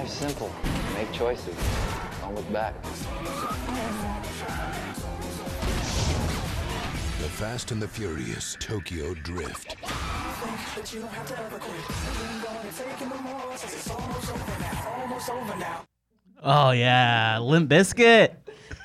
Life's 0.04 0.14
simple. 0.14 0.52
Make 0.96 1.12
choices. 1.12 1.56
Don't 2.20 2.36
look 2.36 2.52
back. 2.52 2.74
The 7.22 7.30
Fast 7.30 7.72
and 7.72 7.82
the 7.82 7.88
Furious 7.88 8.58
Tokyo 8.60 9.14
Drift. 9.14 9.78
Oh 16.42 16.72
yeah, 16.72 17.40
Limp 17.42 17.70
Bizkit. 17.70 18.36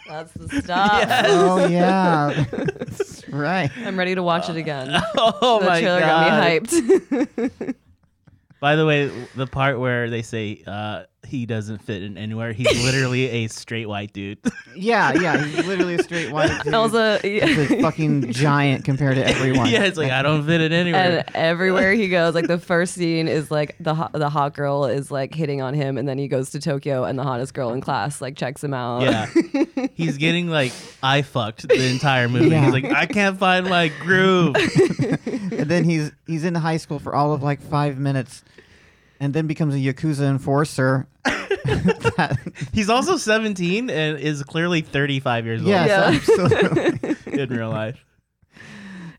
That's 0.08 0.32
the 0.32 0.62
stuff. 0.62 1.04
Oh 1.26 1.66
yeah, 1.66 2.44
That's 2.50 3.28
right. 3.28 3.70
I'm 3.78 3.98
ready 3.98 4.14
to 4.14 4.22
watch 4.22 4.48
it 4.48 4.56
again. 4.56 4.90
Oh 5.18 5.58
the 5.60 5.66
my 5.66 5.80
trailer 5.80 6.00
god! 6.00 6.64
got 6.68 6.70
me 6.72 6.80
hyped. 7.60 7.74
By 8.60 8.76
the 8.76 8.86
way, 8.86 9.10
the 9.36 9.46
part 9.46 9.78
where 9.78 10.08
they 10.10 10.22
say 10.22 10.62
uh, 10.66 11.04
he 11.28 11.46
doesn't 11.46 11.78
fit 11.78 12.02
in 12.02 12.18
anywhere, 12.18 12.52
he's 12.52 12.84
literally 12.84 13.28
a 13.28 13.46
straight 13.48 13.86
white 13.88 14.12
dude. 14.12 14.38
Yeah, 14.76 15.12
yeah. 15.14 15.44
He's 15.44 15.66
literally 15.66 15.96
a 15.96 16.02
straight 16.04 16.30
white 16.30 16.62
dude. 16.62 16.72
also, 16.72 17.18
He's 17.18 17.42
a 17.42 17.80
fucking 17.82 18.30
giant 18.32 18.84
compared 18.84 19.16
to 19.16 19.26
everyone. 19.26 19.68
yeah, 19.70 19.82
it's 19.84 19.98
like 19.98 20.12
I 20.12 20.22
don't 20.22 20.46
fit 20.46 20.60
in 20.60 20.72
anywhere. 20.72 21.24
and 21.26 21.36
everywhere 21.36 21.92
he 21.94 22.08
goes, 22.08 22.32
like 22.36 22.46
the 22.46 22.58
first 22.58 22.94
scene 22.94 23.26
is 23.26 23.50
like 23.50 23.74
the 23.80 23.94
hot, 23.94 24.12
the 24.12 24.28
hot 24.30 24.54
girl 24.54 24.84
is 24.84 25.10
like 25.10 25.34
hitting 25.34 25.60
on 25.62 25.74
him, 25.74 25.98
and 25.98 26.06
then 26.08 26.16
he 26.16 26.28
goes 26.28 26.50
to 26.50 26.60
Tokyo, 26.60 27.02
and 27.02 27.18
the 27.18 27.24
hottest 27.24 27.54
girl 27.54 27.72
in 27.72 27.80
class 27.80 28.20
like 28.20 28.36
checks 28.36 28.62
him 28.62 28.72
out. 28.72 29.02
yeah, 29.02 29.26
he's 29.94 30.16
getting 30.16 30.48
like 30.48 30.72
I 31.02 31.22
fucked 31.22 31.66
the 31.66 31.88
entire 31.90 32.28
movie. 32.28 32.50
Yeah. 32.50 32.64
He's 32.66 32.72
like 32.72 32.84
I 32.84 33.06
can't 33.06 33.36
find 33.36 33.66
my 33.68 33.88
groove. 34.00 34.54
and 34.56 35.68
then 35.68 35.82
he's 35.82 36.12
he's 36.28 36.44
in 36.44 36.54
high 36.54 36.76
school 36.76 37.00
for 37.00 37.16
all 37.16 37.32
of 37.32 37.42
like 37.42 37.60
five 37.60 37.98
minutes, 37.98 38.44
and 39.20 39.34
then 39.34 39.46
becomes 39.46 39.74
a 39.74 39.78
yakuza 39.78 40.28
enforcer. 40.28 41.06
That- 41.64 42.38
he's 42.72 42.88
also 42.88 43.16
17 43.16 43.90
and 43.90 44.18
is 44.18 44.42
clearly 44.42 44.80
35 44.80 45.44
years 45.46 45.60
old 45.60 45.68
yes, 45.68 45.88
Yeah. 45.88 46.34
absolutely. 46.36 47.16
in 47.42 47.48
real 47.50 47.70
life. 47.70 48.02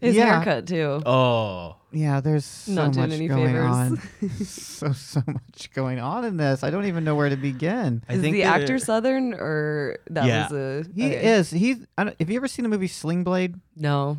his 0.02 0.16
Yeah. 0.16 0.42
haircut 0.44 0.68
too. 0.68 1.02
Oh, 1.06 1.76
Yeah, 1.92 2.22
there's 2.22 2.46
so 2.46 2.74
Not 2.74 2.94
doing 2.94 3.10
much 3.10 3.18
any 3.18 3.28
going 3.28 3.46
favors. 3.48 3.66
on. 3.72 3.98
so 4.46 4.92
so 4.94 5.22
much 5.28 5.72
going 5.74 6.00
on 6.00 6.26
in 6.26 6.38
this. 6.38 6.64
I 6.64 6.70
don't 6.72 6.86
even 6.86 7.04
know 7.04 7.16
where 7.16 7.30
to 7.30 7.38
begin. 7.38 8.04
I 8.10 8.14
is 8.14 8.22
think 8.22 8.34
the 8.34 8.44
that- 8.44 8.62
actor 8.62 8.80
Southern 8.80 9.34
or 9.34 9.98
that 10.10 10.26
Yeah. 10.26 10.44
was 10.50 10.86
a 10.86 10.90
He 10.96 11.06
okay. 11.08 11.34
is. 11.38 11.50
He. 11.52 11.78
I 11.98 12.04
don't, 12.06 12.16
have 12.20 12.30
you 12.30 12.38
ever 12.38 12.48
seen 12.48 12.64
the 12.64 12.70
movie 12.70 12.88
Sling 12.88 13.24
Blade? 13.24 13.56
no. 13.76 14.18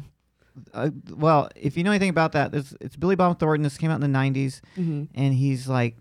Uh, 0.74 0.90
well, 1.10 1.48
if 1.56 1.76
you 1.76 1.84
know 1.84 1.90
anything 1.90 2.10
about 2.10 2.32
that, 2.32 2.54
it's, 2.54 2.74
it's 2.80 2.96
Billy 2.96 3.16
Bob 3.16 3.38
Thornton. 3.38 3.62
This 3.62 3.78
came 3.78 3.90
out 3.90 4.02
in 4.02 4.12
the 4.12 4.18
'90s, 4.18 4.60
Mhm. 4.76 5.08
and 5.14 5.34
he's 5.34 5.68
like 5.68 5.96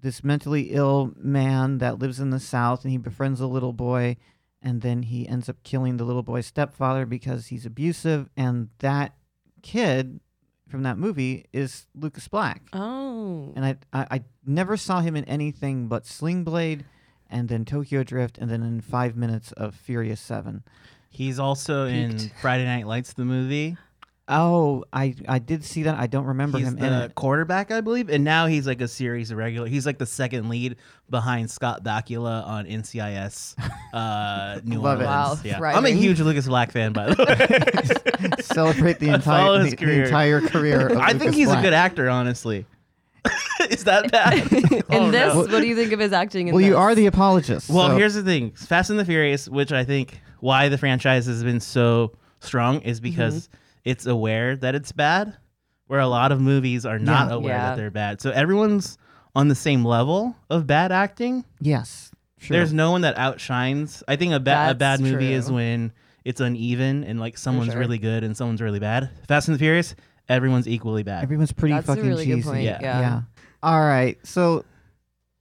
this 0.00 0.22
mentally 0.22 0.70
ill 0.72 1.12
man 1.16 1.78
that 1.78 1.98
lives 1.98 2.20
in 2.20 2.30
the 2.30 2.40
South, 2.40 2.82
and 2.84 2.90
he 2.92 2.98
befriends 2.98 3.40
a 3.40 3.46
little 3.46 3.72
boy, 3.72 4.16
and 4.62 4.82
then 4.82 5.02
he 5.04 5.26
ends 5.28 5.48
up 5.48 5.56
killing 5.62 5.96
the 5.96 6.04
little 6.04 6.22
boy's 6.22 6.46
stepfather 6.46 7.06
because 7.06 7.46
he's 7.46 7.64
abusive, 7.66 8.28
and 8.36 8.68
that 8.80 9.14
kid 9.62 10.20
from 10.68 10.82
that 10.82 10.98
movie 10.98 11.46
is 11.52 11.86
Lucas 11.94 12.28
Black. 12.28 12.62
Oh. 12.72 13.52
and 13.56 13.64
I, 13.64 13.76
I 13.92 14.06
I 14.16 14.24
never 14.46 14.76
saw 14.76 15.00
him 15.00 15.16
in 15.16 15.24
anything 15.24 15.88
but 15.88 16.06
Sling 16.06 16.44
Blade, 16.44 16.84
and 17.30 17.48
then 17.48 17.64
Tokyo 17.64 18.02
Drift, 18.04 18.36
and 18.38 18.50
then 18.50 18.62
in 18.62 18.80
five 18.80 19.16
minutes 19.16 19.52
of 19.52 19.74
Furious 19.74 20.20
Seven. 20.20 20.62
He's 21.14 21.38
also 21.38 21.86
in 21.86 22.30
Friday 22.40 22.64
Night 22.64 22.86
Lights, 22.86 23.12
the 23.14 23.24
movie. 23.24 23.76
Oh, 24.26 24.84
I 24.90 25.14
I 25.28 25.38
did 25.38 25.62
see 25.64 25.82
that. 25.82 25.98
I 25.98 26.06
don't 26.06 26.24
remember 26.24 26.56
He's 26.56 26.68
him 26.68 26.78
in 26.78 26.90
the 26.90 27.04
it. 27.04 27.14
quarterback, 27.14 27.70
I 27.70 27.82
believe, 27.82 28.08
and 28.08 28.24
now 28.24 28.46
he's 28.46 28.66
like 28.66 28.80
a 28.80 28.88
series 28.88 29.32
regular. 29.34 29.68
He's 29.68 29.84
like 29.84 29.98
the 29.98 30.06
second 30.06 30.48
lead 30.48 30.76
behind 31.10 31.50
Scott 31.50 31.84
Bakula 31.84 32.42
on 32.46 32.64
NCIS. 32.64 33.54
Uh, 33.92 34.60
New 34.64 34.80
Love 34.80 35.02
it. 35.02 35.04
Orleans. 35.04 35.44
Wow, 35.44 35.50
Yeah, 35.70 35.76
I'm 35.76 35.84
a 35.84 35.90
huge 35.90 36.20
Lucas 36.20 36.46
Black 36.46 36.72
fan, 36.72 36.94
by 36.94 37.12
the 37.12 37.22
way. 37.22 38.30
Celebrate 38.40 38.98
the 38.98 39.08
entire 39.14 39.58
his 39.60 39.70
the, 39.72 39.76
the 39.76 39.84
career. 39.84 40.04
entire 40.04 40.40
career. 40.40 40.86
Of 40.88 40.96
I 40.98 41.08
think 41.10 41.20
Lucas 41.24 41.36
he's 41.36 41.46
Black. 41.48 41.58
a 41.58 41.62
good 41.62 41.74
actor, 41.74 42.08
honestly. 42.08 42.64
Is 43.70 43.84
that 43.84 44.10
bad? 44.10 44.38
in 44.52 44.82
Oh, 44.90 45.10
this, 45.10 45.34
no. 45.34 45.40
what 45.40 45.50
do 45.50 45.66
you 45.66 45.76
think 45.76 45.92
of 45.92 46.00
his 46.00 46.12
acting? 46.14 46.48
In 46.48 46.54
Well, 46.54 46.64
you 46.64 46.76
are 46.78 46.94
the 46.94 47.06
apologist. 47.06 47.68
Well, 47.68 47.88
so- 47.88 47.96
here's 47.96 48.14
the 48.14 48.22
thing: 48.22 48.52
Fast 48.52 48.88
and 48.88 48.98
the 48.98 49.04
Furious, 49.04 49.48
which 49.50 49.70
I 49.72 49.84
think 49.84 50.20
why 50.44 50.68
the 50.68 50.76
franchise 50.78 51.24
has 51.26 51.42
been 51.42 51.60
so 51.60 52.12
strong, 52.40 52.80
is 52.82 53.00
because 53.00 53.48
Mm-hmm. 53.48 53.90
it's 53.90 54.06
aware 54.06 54.56
that 54.56 54.74
it's 54.74 54.92
bad, 54.92 55.36
where 55.86 56.00
a 56.00 56.06
lot 56.06 56.32
of 56.32 56.40
movies 56.40 56.84
are 56.84 56.98
not 56.98 57.28
Yeah. 57.28 57.34
aware 57.34 57.54
Yeah. 57.56 57.66
that 57.70 57.76
they're 57.76 57.90
bad. 57.90 58.20
So 58.20 58.30
everyone's 58.30 58.98
on 59.34 59.48
the 59.48 59.54
same 59.54 59.84
level 59.84 60.36
of 60.50 60.66
bad 60.66 60.92
acting. 60.92 61.44
yes. 61.60 62.10
Sure. 62.38 62.58
There's 62.58 62.74
no 62.74 62.90
one 62.90 63.00
that 63.02 63.16
outshines. 63.16 64.02
I 64.06 64.16
think 64.16 64.34
a, 64.34 64.38
ba- 64.40 64.66
a 64.70 64.74
bad 64.74 65.00
movie 65.00 65.32
is 65.32 65.50
when 65.50 65.92
it's 66.26 66.42
uneven 66.42 67.02
and 67.04 67.18
like 67.18 67.38
someone's 67.38 67.70
sure. 67.72 67.80
really 67.80 67.96
good 67.96 68.22
and 68.22 68.36
someone's 68.36 68.60
really 68.60 68.80
bad. 68.80 69.08
Fast 69.28 69.48
and 69.48 69.54
the 69.54 69.58
Furious, 69.58 69.94
everyone's 70.28 70.68
equally 70.68 71.02
bad. 71.02 71.22
Everyone's 71.22 71.52
pretty 71.52 71.74
That's 71.74 71.88
a 71.88 71.92
fucking 71.96 72.06
really 72.06 72.26
good 72.26 72.36
cheesy. 72.36 72.48
point, 72.50 72.64
Yeah. 72.64 72.78
yeah. 72.82 73.22
All 73.62 73.80
right. 73.80 74.18
So, 74.26 74.62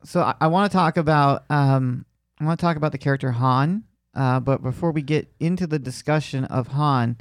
so 0.06 0.22
I, 0.22 0.36
I 0.40 0.48
want 0.48 0.72
to 0.72 0.78
talk 0.78 0.96
about 0.96 1.44
um, 1.50 2.06
I 2.40 2.46
want 2.46 2.58
to 2.58 2.66
talk 2.66 2.78
about 2.78 2.94
the 2.94 2.98
character 2.98 3.32
Han. 3.32 3.84
Uh, 4.16 4.40
but 4.40 4.62
before 4.62 4.92
we 4.92 5.02
get 5.02 5.28
into 5.40 5.66
the 5.68 5.80
discussion 5.80 6.46
of 6.46 6.68
Han, 6.68 7.18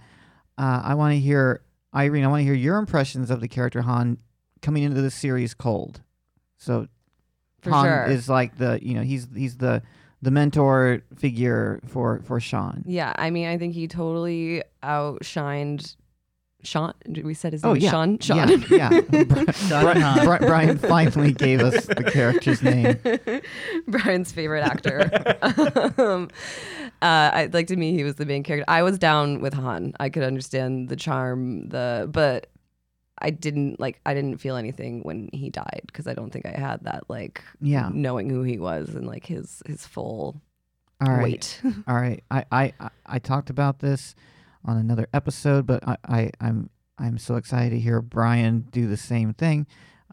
uh, 0.58 0.82
I 0.84 0.94
want 0.94 1.14
to 1.14 1.20
hear 1.20 1.62
Irene. 1.94 2.24
I 2.24 2.28
want 2.28 2.40
to 2.40 2.44
hear 2.44 2.54
your 2.54 2.76
impressions 2.78 3.30
of 3.30 3.40
the 3.40 3.48
character 3.48 3.82
Han 3.82 4.18
coming 4.60 4.82
into 4.82 5.00
the 5.00 5.10
series 5.10 5.54
cold. 5.54 6.02
So, 6.58 6.86
For 7.62 7.70
Han 7.70 7.84
sure. 7.86 8.04
is 8.04 8.28
like 8.28 8.58
the 8.58 8.78
you 8.82 8.94
know 8.94 9.02
he's 9.02 9.26
he's 9.34 9.56
the 9.56 9.82
the 10.20 10.30
mentor 10.30 11.02
figure 11.16 11.80
for 11.86 12.20
for 12.24 12.38
Sean. 12.40 12.84
Yeah, 12.86 13.12
I 13.16 13.30
mean, 13.30 13.48
I 13.48 13.56
think 13.58 13.74
he 13.74 13.88
totally 13.88 14.62
outshined 14.82 15.96
Sean. 16.62 16.92
We 17.08 17.34
said 17.34 17.52
his 17.54 17.64
Oh 17.64 17.72
name. 17.72 17.82
yeah, 17.82 17.90
Sean. 17.90 18.18
Sean. 18.20 18.48
Yeah, 18.48 18.56
yeah. 18.70 19.00
Bri- 19.24 19.52
Sean 19.52 20.24
Bri- 20.24 20.46
Brian 20.46 20.78
finally 20.78 21.32
gave 21.32 21.60
us 21.60 21.86
the 21.86 22.04
character's 22.04 22.62
name. 22.62 22.98
Brian's 23.88 24.30
favorite 24.30 24.62
actor. 24.62 25.10
um, 25.98 26.28
uh, 27.02 27.30
I 27.34 27.50
like 27.52 27.66
to 27.66 27.76
me 27.76 27.92
he 27.92 28.04
was 28.04 28.14
the 28.14 28.24
main 28.26 28.42
character. 28.42 28.64
I 28.68 28.82
was 28.82 28.98
down 28.98 29.40
with 29.40 29.54
Han. 29.54 29.92
I 30.00 30.08
could 30.08 30.22
understand 30.22 30.88
the 30.88 30.96
charm, 30.96 31.68
the 31.68 32.08
but 32.10 32.46
I 33.18 33.30
didn't 33.30 33.78
like. 33.80 34.00
I 34.06 34.14
didn't 34.14 34.38
feel 34.38 34.56
anything 34.56 35.02
when 35.02 35.28
he 35.32 35.50
died 35.50 35.82
because 35.86 36.06
I 36.06 36.14
don't 36.14 36.30
think 36.32 36.46
I 36.46 36.58
had 36.58 36.84
that 36.84 37.04
like 37.08 37.42
Yeah. 37.60 37.90
knowing 37.92 38.30
who 38.30 38.42
he 38.42 38.58
was 38.58 38.90
and 38.94 39.06
like 39.06 39.26
his 39.26 39.62
his 39.66 39.86
full 39.86 40.40
All 41.00 41.12
right. 41.12 41.22
weight. 41.22 41.60
All 41.88 41.94
right. 41.96 42.22
I, 42.30 42.44
I, 42.50 42.72
I- 42.80 42.90
I 43.06 43.18
talked 43.18 43.50
about 43.50 43.80
this 43.80 44.14
on 44.64 44.76
another 44.76 45.08
episode, 45.12 45.66
but 45.66 45.86
I, 45.86 45.96
I, 46.08 46.30
I'm 46.40 46.70
I'm 46.98 47.18
so 47.18 47.34
excited 47.36 47.70
to 47.70 47.80
hear 47.80 48.00
Brian 48.00 48.66
do 48.70 48.86
the 48.86 48.96
same 48.96 49.34
thing. 49.34 49.66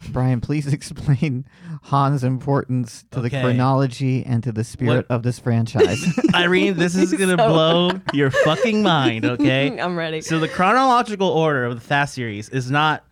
Brian, 0.09 0.41
please 0.41 0.65
explain 0.73 1.45
Han's 1.83 2.23
importance 2.23 3.05
to 3.11 3.21
the 3.21 3.29
chronology 3.29 4.25
and 4.25 4.41
to 4.43 4.51
the 4.51 4.63
spirit 4.63 5.05
of 5.09 5.23
this 5.23 5.39
franchise. 5.39 6.03
Irene, 6.35 6.77
this 6.77 6.95
is 6.95 7.13
gonna 7.13 7.31
So- 7.37 7.47
blow 7.49 7.91
your 8.13 8.31
fucking 8.31 8.81
mind. 8.83 9.25
Okay. 9.25 9.79
I'm 9.79 9.97
ready. 9.97 10.21
So 10.21 10.39
the 10.39 10.47
chronological 10.47 11.27
order 11.29 11.65
of 11.65 11.75
the 11.75 11.81
Fast 11.81 12.13
series 12.13 12.49
is 12.49 12.69
not 12.71 13.03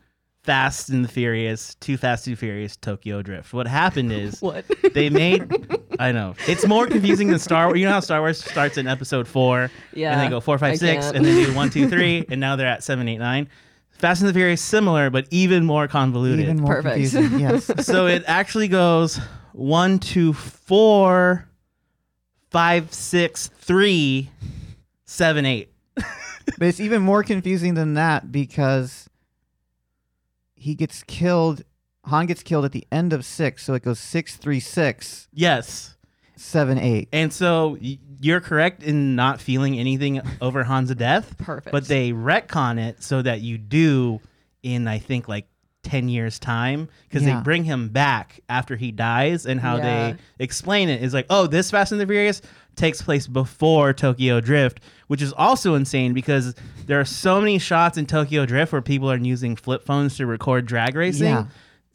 Fast 0.44 0.88
and 0.90 1.04
the 1.04 1.10
Furious, 1.10 1.76
Too 1.76 1.98
Fast, 1.98 2.24
Too 2.24 2.38
Furious, 2.38 2.78
Tokyo 2.78 3.22
Drift. 3.22 3.52
What 3.54 3.68
happened 3.68 4.14
is 4.14 4.42
what? 4.42 4.64
they 4.94 5.10
made. 5.10 5.46
I 6.00 6.14
know 6.14 6.36
it's 6.48 6.66
more 6.66 6.88
confusing 6.88 7.28
than 7.28 7.40
Star 7.40 7.68
Wars. 7.68 7.80
You 7.80 7.86
know 7.86 7.92
how 7.92 8.00
Star 8.00 8.22
Wars 8.22 8.42
starts 8.42 8.78
in 8.78 8.88
Episode 8.88 9.28
four, 9.28 9.70
Yeah, 9.94 10.14
and 10.14 10.22
they 10.22 10.30
go 10.30 10.40
four, 10.40 10.58
I 10.64 10.76
six, 10.76 11.04
can't. 11.06 11.18
and 11.18 11.26
then 11.26 11.44
do 11.46 11.54
one, 11.54 11.70
two, 11.70 11.90
three, 11.90 12.26
and 12.30 12.40
now 12.40 12.56
they're 12.56 12.66
at 12.68 12.82
seven, 12.82 13.10
eight, 13.10 13.18
nine. 13.18 13.50
Fast 13.98 14.22
and 14.22 14.30
the 14.30 14.34
Furious 14.34 14.62
similar, 14.62 15.10
but 15.10 15.28
even 15.32 15.66
more 15.66 15.88
convoluted. 15.88 16.40
Even 16.42 16.60
more 16.62 16.82
Perfect. 16.82 17.12
confusing. 17.12 17.40
Yes. 17.40 17.86
so 17.86 18.06
it 18.08 18.24
actually 18.28 18.68
goes 18.68 19.20
one, 19.54 19.98
two, 20.00 20.34
four, 20.34 21.48
five, 22.52 22.94
six, 22.94 23.48
three, 23.48 24.30
seven, 25.06 25.46
eight. 25.46 25.72
but 25.96 26.68
it's 26.68 26.80
even 26.80 27.02
more 27.02 27.24
confusing 27.24 27.74
than 27.74 27.96
that 27.96 28.32
because 28.32 29.10
he 30.56 30.76
gets 30.76 31.04
killed. 31.04 31.64
Han 32.06 32.26
gets 32.28 32.44
killed 32.44 32.64
at 32.66 32.72
the 32.72 32.86
end 32.92 33.12
of 33.14 33.26
six, 33.26 33.64
so 33.66 33.74
it 33.74 33.84
goes 33.84 34.00
six, 34.00 34.38
three, 34.38 34.60
six, 34.60 35.28
Yes. 35.34 35.97
Seven, 36.38 36.78
eight. 36.78 37.10
And 37.12 37.32
so 37.34 37.78
y- 37.82 38.00
you're 38.20 38.42
correct 38.42 38.84
in 38.84 39.16
not 39.16 39.40
feeling 39.42 39.78
anything 39.78 40.22
over 40.42 40.64
Han's 40.64 40.94
death. 40.96 41.38
Perfect. 41.40 41.72
But 41.72 41.86
they 41.88 42.12
retcon 42.12 42.80
it 42.80 43.04
so 43.04 43.22
that 43.22 43.42
you 43.42 43.58
do 43.58 44.20
in, 44.64 44.88
I 44.88 45.00
think, 45.00 45.28
like 45.28 45.48
10 45.84 46.10
years' 46.10 46.40
time 46.40 46.90
because 47.08 47.26
Yeah. 47.26 47.38
they 47.38 47.44
bring 47.44 47.64
him 47.64 47.90
back 47.90 48.40
after 48.50 48.76
he 48.76 48.92
dies. 48.92 49.46
And 49.46 49.60
how 49.60 49.78
Yeah. 49.78 49.84
they 50.12 50.16
explain 50.44 50.90
it 50.90 51.02
is 51.04 51.14
like, 51.14 51.26
oh, 51.30 51.48
this 51.48 51.72
Fast 51.72 51.92
and 51.92 52.02
the 52.02 52.06
Furious 52.08 52.42
takes 52.76 53.02
place 53.02 53.26
before 53.28 53.94
Tokyo 53.94 54.40
Drift, 54.42 54.80
which 55.08 55.22
is 55.22 55.34
also 55.34 55.76
insane 55.76 56.14
because 56.14 56.54
there 56.86 57.00
are 57.00 57.06
so 57.06 57.40
many 57.40 57.58
shots 57.60 57.98
in 57.98 58.06
Tokyo 58.06 58.46
Drift 58.46 58.72
where 58.72 58.82
people 58.82 59.10
are 59.12 59.18
using 59.18 59.56
flip 59.56 59.86
phones 59.86 60.18
to 60.18 60.26
record 60.26 60.66
drag 60.66 60.96
racing. 60.96 61.28
Yeah. 61.28 61.46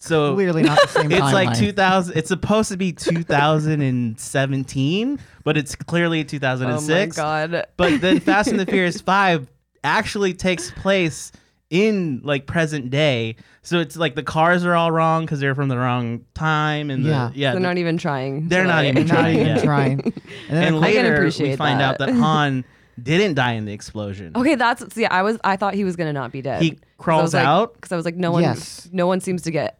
So 0.05 0.35
Clearly 0.35 0.65
not 0.65 0.81
the 0.83 0.89
same 0.89 1.13
it's 1.13 1.33
like 1.33 1.57
2000 1.57 2.17
it's 2.17 2.27
supposed 2.29 2.73
to 2.73 2.77
be 2.77 2.93
2017 2.93 5.19
but 5.45 5.57
it's 5.57 5.77
clearly 5.77 6.25
2006 6.25 7.19
Oh 7.19 7.23
my 7.23 7.47
god. 7.47 7.67
but 7.77 8.01
then 8.01 8.19
fast 8.21 8.51
and 8.51 8.59
the 8.59 8.67
furious 8.67 9.01
5 9.01 9.49
actually 9.85 10.35
takes 10.35 10.71
place 10.73 11.31
in 11.71 12.21
like 12.25 12.47
present 12.47 12.91
day 12.91 13.37
so 13.63 13.79
it's 13.79 13.97
like 13.97 14.15
the 14.17 14.23
cars 14.23 14.65
are 14.65 14.75
all 14.75 14.91
wrong 14.91 15.25
because 15.25 15.41
they're 15.41 15.55
from 15.55 15.69
the 15.69 15.79
wrong 15.79 16.25
time 16.35 16.91
and 16.91 17.05
Yeah. 17.05 17.31
the, 17.33 17.39
yeah 17.39 17.51
They're 17.53 17.61
the- 17.61 17.67
not 17.67 17.79
even 17.79 17.97
trying. 17.97 18.49
They're 18.49 18.65
not 18.65 18.85
like- 18.85 18.89
even 18.89 19.07
Not 19.07 19.15
trying, 19.15 19.35
even 19.39 19.47
yeah. 19.57 19.63
trying. 19.63 20.01
And 20.49 20.57
then 20.57 20.67
and 20.67 20.75
of 20.77 20.83
course- 20.83 20.91
I 20.91 20.95
can 20.95 21.03
later 21.03 21.11
we 21.11 21.17
appreciate 21.17 21.57
find 21.59 21.81
out 21.81 21.99
that. 21.99 22.07
that 22.09 22.15
han 22.17 22.65
didn't 23.03 23.35
die 23.35 23.53
in 23.53 23.65
the 23.65 23.73
explosion 23.73 24.33
Okay, 24.37 24.55
that's 24.57 24.97
yeah. 24.97 25.09
I 25.11 25.23
was 25.23 25.39
I 25.45 25.57
thought 25.57 25.75
he 25.75 25.85
was 25.85 25.97
gonna 25.97 26.13
not 26.13 26.33
be 26.33 26.43
dead. 26.43 26.61
He 26.61 26.79
crawls 26.99 27.35
out? 27.35 27.75
because 27.75 27.93
I 27.93 27.97
was 27.97 28.05
like, 28.05 28.17
no 28.17 28.33
one, 28.33 28.43
Yes. 28.43 28.89
no 28.93 29.07
one 29.07 29.21
seems 29.21 29.43
to 29.43 29.51
get 29.51 29.79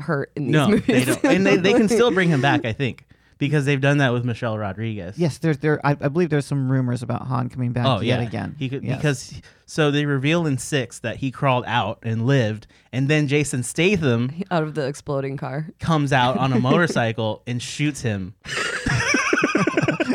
hurt 0.00 0.32
in 0.36 0.44
these 0.46 0.52
no 0.52 0.68
movies. 0.68 0.86
they 0.86 1.04
don't 1.04 1.24
and 1.24 1.46
they, 1.46 1.56
they 1.56 1.72
can 1.72 1.88
still 1.96 2.10
bring 2.10 2.28
him 2.28 2.40
back 2.40 2.64
i 2.64 2.72
think 2.72 3.04
because 3.38 3.64
they've 3.64 3.80
done 3.80 3.98
that 3.98 4.12
with 4.12 4.24
michelle 4.24 4.58
rodriguez 4.58 5.16
Yes, 5.18 5.38
there's 5.38 5.58
there. 5.58 5.80
I, 5.84 5.92
I 5.92 6.08
believe 6.08 6.28
there's 6.30 6.44
some 6.46 6.70
rumors 6.70 7.02
about 7.02 7.22
Han 7.26 7.48
coming 7.48 7.72
back 7.72 7.86
Oh 7.86 8.00
yet 8.02 8.20
yeah, 8.20 8.26
again. 8.26 8.54
He 8.58 8.68
could 8.68 8.84
Yes. 8.84 8.96
because 8.98 9.42
so 9.64 9.90
they 9.90 10.04
reveal 10.04 10.46
in 10.46 10.58
six 10.58 10.98
that 10.98 11.16
he 11.16 11.30
crawled 11.30 11.64
out 11.66 12.00
and 12.02 12.26
lived, 12.26 12.66
and 12.92 13.08
then 13.08 13.28
Jason 13.28 13.62
Statham 13.62 14.30
out 14.50 14.62
of 14.62 14.74
the 14.74 14.86
exploding 14.86 15.36
car. 15.38 15.68
comes 15.78 16.12
out 16.12 16.36
on 16.36 16.52
a 16.52 16.60
motorcycle 16.68 17.42
and 17.46 17.62
shoots 17.62 18.02
him. 18.02 18.34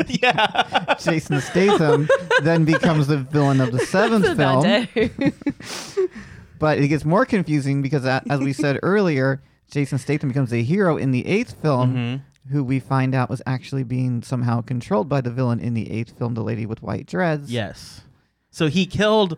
yeah, 0.08 0.94
Jason 0.98 1.40
Statham 1.40 2.08
then 2.42 2.64
becomes 2.64 3.06
the 3.08 3.18
villain 3.18 3.60
of 3.60 3.72
the 3.72 3.80
seventh 3.80 4.24
It's 4.24 4.34
a 4.34 4.36
bad 4.36 4.88
film. 4.90 6.08
But 6.58 6.78
it 6.78 6.88
gets 6.88 7.04
more 7.04 7.26
confusing 7.26 7.82
because, 7.82 8.06
as 8.06 8.40
we 8.40 8.52
said 8.52 8.78
earlier, 8.82 9.42
Jason 9.70 9.98
Statham 9.98 10.28
becomes 10.28 10.52
a 10.52 10.62
hero 10.62 10.96
in 10.96 11.10
the 11.10 11.26
eighth 11.26 11.60
film, 11.60 11.94
Mm-hmm. 11.94 12.52
who 12.52 12.62
we 12.64 12.78
find 12.80 13.14
out 13.14 13.28
was 13.28 13.42
actually 13.46 13.82
being 13.84 14.22
somehow 14.22 14.60
controlled 14.60 15.08
by 15.08 15.20
the 15.20 15.30
villain 15.30 15.58
in 15.60 15.74
the 15.74 15.90
eighth 15.90 16.16
film, 16.18 16.34
the 16.34 16.42
lady 16.44 16.66
with 16.66 16.82
white 16.82 17.06
dreads. 17.06 17.50
yes. 17.50 18.02
So 18.50 18.68
he 18.68 18.86
killed 18.86 19.36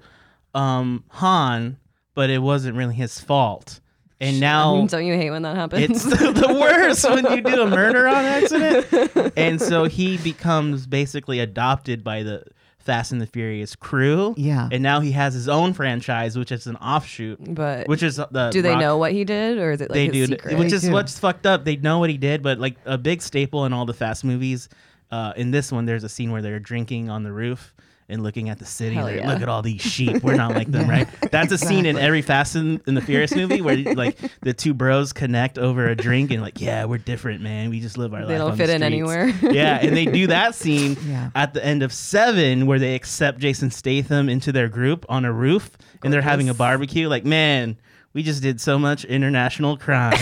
um, 0.54 1.02
Han, 1.08 1.78
but 2.14 2.30
it 2.30 2.38
wasn't 2.38 2.76
really 2.76 2.94
his 2.94 3.18
fault. 3.20 3.80
And 4.20 4.38
now 4.40 4.84
Don't 4.86 5.06
you 5.06 5.14
hate 5.14 5.30
when 5.30 5.42
that 5.42 5.56
happens? 5.56 5.82
It's 5.90 6.04
the, 6.04 6.32
the 6.46 6.52
worst 6.54 7.04
when 7.08 7.24
you 7.32 7.40
do 7.40 7.62
a 7.62 7.66
murder 7.68 8.06
on 8.08 8.24
accident. 8.24 9.32
And 9.36 9.60
so 9.62 9.84
he 9.84 10.16
becomes 10.18 10.86
basically 10.86 11.38
adopted 11.40 12.02
by 12.04 12.22
the 12.24 12.42
Fast 12.88 13.12
and 13.12 13.20
the 13.20 13.26
Furious 13.26 13.76
crew. 13.76 14.34
Yeah. 14.38 14.68
And 14.72 14.82
now 14.82 15.00
he 15.00 15.12
has 15.12 15.34
his 15.34 15.46
own 15.48 15.74
franchise, 15.74 16.38
which 16.38 16.50
is 16.50 16.66
an 16.66 16.76
offshoot. 16.76 17.38
But 17.54 17.86
which 17.86 18.02
is 18.02 18.16
the 18.16 18.48
do 18.50 18.62
they 18.62 18.70
Rock- 18.70 18.80
know 18.80 18.96
what 18.96 19.12
he 19.12 19.24
did, 19.24 19.58
or 19.58 19.72
is 19.72 19.80
it 19.82 19.90
like 19.90 19.94
they 19.94 20.08
do, 20.08 20.24
secret? 20.26 20.56
which 20.58 20.70
They 20.70 20.76
is 20.76 20.82
do. 20.84 20.92
what's 20.92 21.18
fucked 21.18 21.44
up. 21.44 21.64
They 21.66 21.76
know 21.76 21.98
what 21.98 22.08
he 22.08 22.16
did, 22.16 22.42
but 22.42 22.58
like 22.58 22.76
a 22.86 22.96
big 22.96 23.20
staple 23.20 23.66
in 23.66 23.74
all 23.74 23.84
the 23.84 23.92
Fast 23.94 24.24
movies. 24.24 24.68
Uh, 25.10 25.32
in 25.36 25.50
this 25.50 25.70
one, 25.70 25.84
there's 25.84 26.04
a 26.04 26.08
scene 26.08 26.30
where 26.32 26.40
they're 26.42 26.58
drinking 26.58 27.10
on 27.10 27.22
the 27.24 27.32
roof 27.32 27.74
and 28.10 28.22
looking 28.22 28.48
at 28.48 28.58
the 28.58 28.64
city. 28.64 28.94
Hell 28.94 29.04
Like, 29.04 29.16
yeah. 29.16 29.30
Look 29.30 29.42
at 29.42 29.48
all 29.48 29.60
these 29.60 29.82
sheep. 29.82 30.22
We're 30.22 30.34
not 30.36 30.54
like 30.54 30.70
them, 30.70 30.88
right? 30.90 31.06
That's 31.30 31.52
a 31.52 31.58
scene 31.58 31.84
in 31.86 31.98
every 31.98 32.22
Fast 32.22 32.54
and 32.54 32.80
in 32.86 32.94
the 32.94 33.02
Furious 33.02 33.34
movie 33.34 33.60
where 33.60 33.76
like 33.94 34.18
the 34.40 34.54
two 34.54 34.72
bros 34.74 35.12
connect 35.12 35.58
over 35.58 35.86
a 35.88 35.94
drink 35.94 36.30
and 36.30 36.40
like, 36.42 36.60
yeah, 36.60 36.84
we're 36.86 36.98
different, 36.98 37.42
man. 37.42 37.68
We 37.70 37.80
just 37.80 37.98
live 37.98 38.14
our 38.14 38.20
life. 38.20 38.28
They 38.28 38.38
don't 38.38 38.52
on 38.52 38.56
fit 38.56 38.68
the 38.68 38.74
in 38.76 38.82
anywhere. 38.82 39.28
yeah, 39.42 39.78
and 39.82 39.96
they 39.96 40.06
do 40.06 40.26
that 40.28 40.54
scene 40.54 40.96
Yeah. 41.06 41.30
at 41.34 41.52
the 41.54 41.64
end 41.64 41.82
of 41.82 41.92
seven 41.92 42.66
where 42.66 42.78
they 42.78 42.94
accept 42.94 43.38
Jason 43.40 43.70
Statham 43.70 44.28
into 44.28 44.52
their 44.52 44.68
group 44.68 45.04
on 45.08 45.24
a 45.24 45.32
roof 45.32 45.70
and 46.02 46.12
they're 46.12 46.22
having 46.22 46.48
a 46.48 46.54
barbecue. 46.54 47.08
Like, 47.08 47.24
man, 47.26 47.76
we 48.14 48.22
just 48.22 48.42
did 48.42 48.58
so 48.60 48.78
much 48.78 49.04
international 49.04 49.76
crime. 49.76 50.14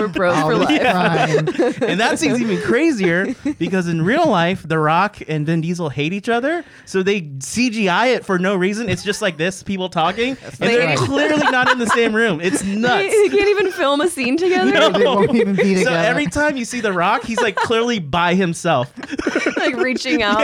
We're 0.00 0.08
bros 0.08 0.40
for 0.40 0.56
life. 0.56 0.80
and 1.82 2.00
that 2.00 2.18
seems 2.18 2.40
even 2.40 2.60
crazier 2.62 3.34
because 3.58 3.88
in 3.88 4.02
real 4.02 4.26
life, 4.28 4.66
The 4.66 4.78
Rock 4.78 5.18
and 5.28 5.46
Vin 5.46 5.60
Diesel 5.60 5.88
hate 5.88 6.12
each 6.12 6.28
other, 6.28 6.64
so 6.84 7.02
they 7.02 7.22
CGI 7.22 8.16
it 8.16 8.24
for 8.24 8.38
no 8.38 8.56
reason. 8.56 8.88
It's 8.88 9.02
just 9.02 9.22
like 9.22 9.36
this, 9.36 9.62
people 9.62 9.88
talking, 9.88 10.36
and 10.42 10.52
they're 10.54 10.86
right. 10.86 10.98
clearly 10.98 11.50
not 11.50 11.70
in 11.70 11.78
the 11.78 11.86
same 11.86 12.14
room. 12.14 12.40
It's 12.40 12.62
nuts. 12.64 13.08
they 13.08 13.28
can't 13.28 13.48
even 13.48 13.72
film 13.72 14.00
a 14.00 14.08
scene 14.08 14.36
together. 14.36 14.70
No. 14.70 14.90
They 14.90 15.04
won't 15.04 15.34
even 15.34 15.56
be 15.56 15.76
So 15.84 15.92
every 15.92 16.26
time 16.26 16.56
you 16.56 16.64
see 16.64 16.80
The 16.80 16.92
Rock, 16.92 17.24
he's 17.24 17.40
like 17.40 17.56
clearly 17.56 17.98
by 17.98 18.34
himself. 18.34 18.92
like 19.56 19.76
reaching 19.76 20.22
out 20.22 20.40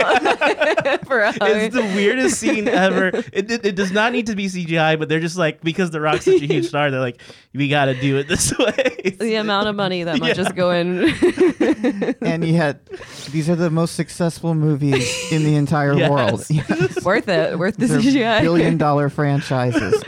for 1.05 1.21
a 1.21 1.31
hug. 1.31 1.41
It's 1.41 1.75
the 1.75 1.81
weirdest 1.95 2.39
scene 2.39 2.67
ever. 2.67 3.07
It, 3.07 3.51
it, 3.51 3.65
it 3.65 3.75
does 3.75 3.91
not 3.91 4.11
need 4.11 4.27
to 4.27 4.35
be 4.35 4.47
CGI, 4.47 4.97
but 4.97 5.09
they're 5.09 5.19
just 5.19 5.37
like 5.37 5.61
because 5.61 5.91
The 5.91 6.01
Rock's 6.01 6.25
such 6.25 6.41
a 6.41 6.47
huge 6.47 6.67
star, 6.67 6.91
they're 6.91 6.99
like, 6.99 7.21
we 7.53 7.69
got 7.69 7.85
to 7.85 7.99
do 7.99 8.17
it 8.17 8.27
this 8.27 8.57
way. 8.57 9.15
the 9.19 9.35
amount 9.47 9.67
of 9.67 9.75
money 9.75 10.03
that 10.03 10.19
might 10.19 10.29
Yeah. 10.29 10.33
just 10.33 10.55
go 10.55 10.71
in. 10.71 11.09
and 12.21 12.45
yet, 12.45 12.85
these 13.31 13.49
are 13.49 13.55
the 13.55 13.69
most 13.69 13.95
successful 13.95 14.53
movies 14.53 15.31
in 15.31 15.43
the 15.43 15.55
entire 15.55 15.93
Yes. 15.93 16.09
world. 16.09 16.45
Yes. 16.49 17.03
worth 17.03 17.27
it. 17.29 17.57
Worth 17.57 17.77
the 17.77 17.87
They're 17.87 17.99
CGI. 18.01 18.41
billion 18.41 18.77
dollar 18.77 19.09
franchises. 19.09 20.03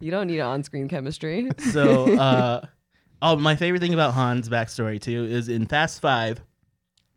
You 0.00 0.10
don't 0.10 0.26
need 0.28 0.40
on-screen 0.40 0.88
chemistry. 0.88 1.48
so 1.72 2.16
uh 2.16 2.60
oh 3.22 3.36
my 3.36 3.56
favorite 3.56 3.80
thing 3.80 3.94
about 3.94 4.14
Han's 4.14 4.48
backstory 4.48 5.00
too 5.00 5.24
is 5.24 5.48
in 5.48 5.66
Fast 5.66 6.00
Five, 6.00 6.40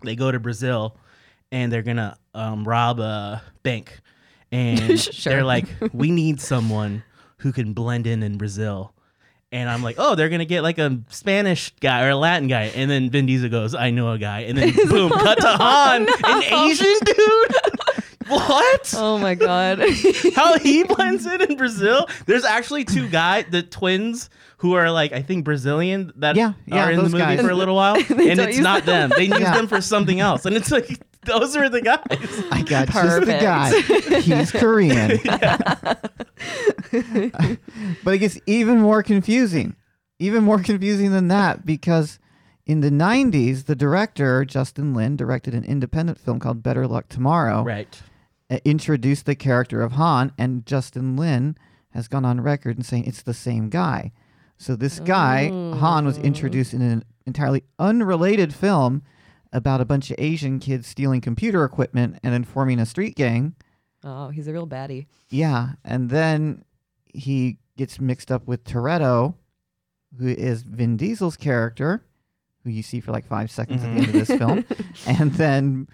they 0.04 0.16
go 0.16 0.32
to 0.32 0.40
Brazil 0.40 0.98
and 1.52 1.72
they're 1.72 1.84
gonna 1.84 2.18
um, 2.34 2.64
rob 2.68 3.00
a 3.00 3.42
bank, 3.64 4.00
and 4.52 5.00
Sure. 5.00 5.34
they're 5.34 5.44
like, 5.44 5.66
we 5.94 6.10
need 6.12 6.40
someone 6.40 7.04
who 7.40 7.52
can 7.52 7.74
blend 7.74 8.06
in 8.08 8.22
in 8.24 8.38
Brazil. 8.38 8.94
And 9.52 9.68
I'm 9.68 9.82
like, 9.82 9.96
oh, 9.98 10.14
they're 10.14 10.30
gonna 10.30 10.46
get 10.46 10.62
like 10.62 10.78
a 10.78 11.00
Spanish 11.10 11.74
guy 11.80 12.04
or 12.06 12.10
a 12.12 12.16
Latin 12.16 12.48
guy, 12.48 12.66
and 12.66 12.90
then 12.90 13.10
Vin 13.10 13.26
Diesel 13.26 13.50
goes, 13.50 13.74
I 13.74 13.90
know 13.90 14.12
a 14.12 14.18
guy, 14.20 14.42
and 14.42 14.56
then 14.58 14.74
boom, 14.90 15.10
cut 15.10 15.40
to 15.40 15.48
oh, 15.54 15.58
Han, 15.58 16.08
an 16.24 16.44
Asian 16.44 16.96
dude. 17.04 17.56
what? 18.28 18.94
Oh 18.96 19.18
my 19.18 19.34
god. 19.34 19.80
how 20.36 20.60
he 20.60 20.84
blends 20.84 21.26
in 21.26 21.42
in 21.42 21.58
Brazil. 21.58 22.08
There's 22.28 22.46
actually 22.46 22.86
two 22.86 23.10
guys, 23.10 23.46
the 23.50 23.64
twins, 23.64 24.30
who 24.58 24.74
are 24.74 24.92
like 24.92 25.14
I 25.14 25.24
think 25.24 25.46
Brazilian 25.46 26.14
that 26.18 26.36
Yeah, 26.36 26.54
yeah, 26.68 26.86
are 26.86 26.92
in 26.92 26.98
the 26.98 27.04
movie 27.04 27.18
guys. 27.18 27.42
for 27.42 27.50
a 27.50 27.56
little 27.56 27.76
while, 27.76 27.96
and 27.96 28.08
don't 28.08 28.40
it's 28.40 28.58
use 28.58 28.60
not 28.60 28.86
them. 28.86 29.10
They 29.16 29.24
use 29.26 29.40
Yeah. 29.40 29.56
them 29.56 29.68
for 29.68 29.82
something 29.82 30.20
else, 30.20 30.46
and 30.46 30.56
it's 30.56 30.70
like 30.70 31.00
those 31.26 31.56
are 31.56 31.70
the 31.70 31.82
guys. 31.82 32.44
I 32.52 32.62
got 32.62 32.88
just 32.88 33.26
the 33.26 33.38
guy. 33.40 34.20
He's 34.22 34.52
Korean. 34.52 35.20
but 38.04 38.14
it 38.14 38.20
gets 38.20 38.40
even 38.46 38.80
more 38.80 39.04
confusing. 39.04 39.76
Even 40.20 40.44
more 40.44 40.60
confusing 40.60 41.12
than 41.12 41.28
that 41.30 41.66
because 41.66 42.20
in 42.66 42.82
the 42.82 42.90
90s, 42.90 43.66
the 43.66 43.76
director, 43.76 44.46
Justin 44.46 44.94
Lin, 44.94 45.16
directed 45.16 45.54
an 45.54 45.64
independent 45.64 46.20
film 46.20 46.40
called 46.40 46.62
Better 46.62 46.88
Luck 46.88 47.10
Tomorrow. 47.10 47.64
Right. 47.64 48.02
uh, 48.50 48.60
introduced 48.66 49.26
the 49.26 49.36
character 49.36 49.82
of 49.82 49.94
Han, 49.94 50.34
and 50.38 50.66
Justin 50.66 51.16
Lin 51.16 51.58
has 51.92 52.08
gone 52.08 52.26
on 52.26 52.42
record 52.42 52.78
and 52.78 52.86
saying 52.86 53.06
it's 53.06 53.22
the 53.22 53.34
same 53.34 53.70
guy. 53.70 54.12
So 54.58 54.76
this 54.76 55.00
guy, 55.00 55.48
Han, 55.48 56.06
was 56.06 56.18
introduced 56.18 56.74
in 56.74 56.82
an 56.82 57.06
entirely 57.26 57.64
unrelated 57.80 58.54
film 58.54 59.04
about 59.52 59.82
a 59.82 59.86
bunch 59.86 60.12
of 60.12 60.16
Asian 60.20 60.60
kids 60.60 60.88
stealing 60.88 61.22
computer 61.22 61.64
equipment 61.64 62.20
and 62.24 62.34
then 62.34 62.44
forming 62.44 62.80
a 62.80 62.86
street 62.86 63.16
gang. 63.16 63.56
Oh, 64.04 64.30
he's 64.30 64.48
a 64.48 64.54
real 64.54 64.68
baddie. 64.68 65.08
Yeah, 65.30 65.72
and 65.84 66.10
then 66.10 66.64
he 67.06 67.58
gets 67.78 68.00
mixed 68.00 68.32
up 68.32 68.48
with 68.48 68.64
Toretto, 68.64 69.36
who 70.18 70.28
is 70.28 70.64
Vin 70.64 70.98
Diesel's 70.98 71.38
character, 71.38 72.04
who 72.64 72.70
you 72.70 72.84
see 72.84 73.00
for 73.00 73.12
like 73.12 73.26
five 73.26 73.52
seconds 73.52 73.84
at 73.84 73.94
the 73.94 74.02
end 74.02 74.08
of 74.08 74.14
this 74.14 74.28
film, 74.28 74.64
mm-hmm. 74.64 75.10
and 75.22 75.34
then 75.34 75.88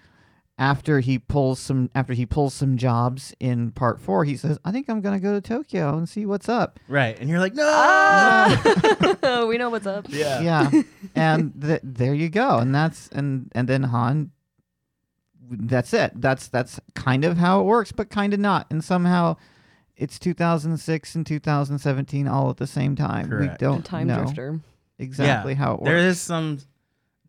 after 0.57 1.01
he 1.01 1.19
pulls 1.19 1.59
some 1.59 1.89
after 1.93 2.13
he 2.13 2.25
pulls 2.25 2.53
some 2.53 2.77
jobs 2.77 3.33
in 3.39 3.71
part 3.71 3.99
four, 3.99 4.23
he 4.23 4.37
says, 4.37 4.57
"I 4.63 4.71
think 4.71 4.89
I'm 4.89 5.01
gonna 5.01 5.19
go 5.19 5.33
to 5.33 5.41
Tokyo 5.41 5.97
and 5.97 6.07
see 6.07 6.25
what's 6.25 6.47
up." 6.47 6.79
Right. 6.87 7.19
And 7.19 7.29
you're 7.29 7.39
like, 7.39 7.53
no. 7.55 7.63
Ah! 7.65 9.45
we 9.49 9.57
know 9.57 9.69
what's 9.69 9.85
up. 9.87 10.05
Yeah. 10.09 10.41
yeah, 10.41 10.81
and 11.15 11.53
th- 11.61 11.81
there 11.83 12.13
you 12.13 12.29
go, 12.29 12.57
and 12.59 12.73
that's 12.73 13.07
and 13.09 13.51
and 13.53 13.67
then 13.67 13.83
Han. 13.83 14.31
That's 15.47 15.93
it. 15.93 16.13
That's 16.15 16.47
that's 16.47 16.79
kind 16.95 17.23
of 17.25 17.37
how 17.37 17.59
it 17.59 17.63
works, 17.63 17.91
but 17.91 18.09
kind 18.09 18.33
of 18.33 18.39
not, 18.39 18.67
and 18.69 18.83
somehow. 18.83 19.37
It's 19.97 20.19
2006 20.19 21.15
and 21.15 21.25
2017 21.25 22.27
all 22.27 22.49
at 22.49 22.57
the 22.57 22.67
same 22.67 22.97
time. 22.97 23.29
Correct. 23.29 23.61
We 23.61 23.65
don't 23.65 23.85
Time 23.85 24.07
know 24.07 24.23
drifter. 24.25 24.59
exactly 24.99 25.53
Yeah. 25.53 25.57
how 25.57 25.73
it 25.75 25.79
works. 25.79 25.87
There 25.89 25.97
is 25.99 26.19
some. 26.19 26.59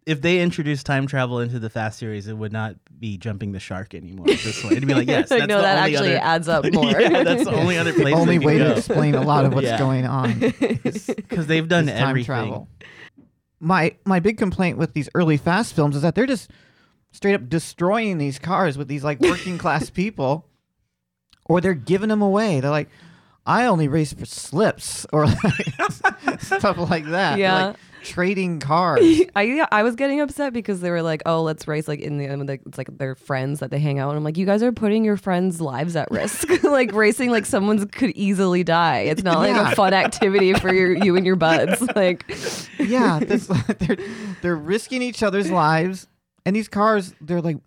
If 0.06 0.22
they 0.22 0.40
introduced 0.40 0.86
time 0.86 1.08
travel 1.08 1.40
into 1.40 1.58
the 1.58 1.68
Fast 1.68 1.98
series, 1.98 2.28
it 2.28 2.34
would 2.34 2.52
not 2.52 2.76
be 2.98 3.18
jumping 3.18 3.50
the 3.50 3.58
shark 3.58 3.92
anymore. 3.92 4.26
This 4.26 4.62
way, 4.62 4.70
it'd 4.76 4.86
be 4.86 4.94
like, 4.94 5.08
yes, 5.08 5.28
that's 5.30 5.46
no, 5.48 5.56
the 5.56 5.62
that 5.62 5.78
only 5.78 5.94
actually 5.96 6.16
other, 6.16 6.24
adds 6.24 6.48
up 6.48 6.64
more. 6.72 6.90
yeah, 6.92 7.24
that's 7.24 7.44
the 7.44 7.52
only 7.52 7.76
other 7.76 7.92
place. 8.00 8.14
only 8.14 8.38
they 8.38 8.44
can 8.44 8.46
way 8.46 8.58
to 8.58 8.64
go. 8.66 8.72
explain 8.74 9.16
a 9.16 9.22
lot 9.22 9.44
of 9.44 9.52
what's 9.52 9.66
Yeah. 9.66 9.78
going 9.78 10.06
on. 10.06 10.38
because 10.38 11.46
they've 11.48 11.66
done 11.66 11.88
is 11.88 11.98
time 11.98 12.10
everything. 12.10 12.24
travel. 12.26 12.68
My 13.58 13.96
my 14.04 14.20
big 14.20 14.38
complaint 14.38 14.78
with 14.78 14.92
these 14.92 15.08
early 15.14 15.36
fast 15.38 15.74
films 15.74 15.96
is 15.96 16.02
that 16.02 16.14
they're 16.14 16.26
just 16.26 16.50
straight 17.10 17.34
up 17.34 17.48
destroying 17.48 18.18
these 18.18 18.38
cars 18.38 18.78
with 18.78 18.86
these 18.86 19.02
like 19.02 19.18
working 19.20 19.58
class 19.58 19.90
people, 19.90 20.46
or 21.46 21.60
they're 21.60 21.74
giving 21.74 22.10
them 22.10 22.22
away. 22.22 22.60
They're 22.60 22.70
like, 22.70 22.90
I 23.46 23.66
only 23.66 23.88
race 23.88 24.12
for 24.12 24.26
slips 24.26 25.06
or 25.12 25.26
like, 25.26 26.40
stuff 26.40 26.76
like 26.90 27.04
that. 27.06 27.38
Yeah. 27.38 27.66
like, 27.68 27.76
trading 28.02 28.60
cars. 28.60 29.00
I 29.36 29.66
I 29.72 29.82
was 29.82 29.96
getting 29.96 30.20
upset 30.20 30.52
because 30.52 30.80
they 30.80 30.90
were 30.90 31.02
like, 31.02 31.22
"Oh, 31.26 31.42
let's 31.42 31.66
race 31.66 31.88
like 31.88 31.98
in 32.00 32.18
the 32.18 32.26
end, 32.26 32.48
like, 32.48 32.62
it's 32.64 32.78
like 32.78 32.96
their 32.98 33.14
friends 33.16 33.58
that 33.60 33.70
they 33.72 33.78
hang 33.80 33.98
out." 33.98 34.10
And 34.10 34.18
I'm 34.18 34.22
like, 34.24 34.36
"You 34.36 34.46
guys 34.46 34.62
are 34.62 34.70
putting 34.72 35.04
your 35.04 35.16
friends' 35.16 35.60
lives 35.60 35.96
at 35.96 36.08
risk. 36.10 36.48
like 36.62 36.92
racing, 36.92 37.30
like 37.30 37.46
someone 37.46 37.84
could 37.88 38.10
easily 38.10 38.62
die. 38.62 39.00
It's 39.00 39.22
not 39.24 39.38
like 39.38 39.54
Yeah. 39.56 39.72
a 39.72 39.74
fun 39.74 39.92
activity 39.92 40.52
for 40.54 40.72
your 40.72 40.92
you 41.04 41.16
and 41.16 41.26
your 41.26 41.34
buds. 41.36 41.80
Like, 41.96 42.24
yeah, 42.78 43.18
this, 43.20 43.46
they're 43.78 43.96
they're 44.42 44.56
risking 44.56 45.02
each 45.02 45.22
other's 45.24 45.50
lives, 45.50 46.06
and 46.44 46.54
these 46.54 46.68
cars 46.68 47.12
they're 47.20 47.40
like 47.42 47.58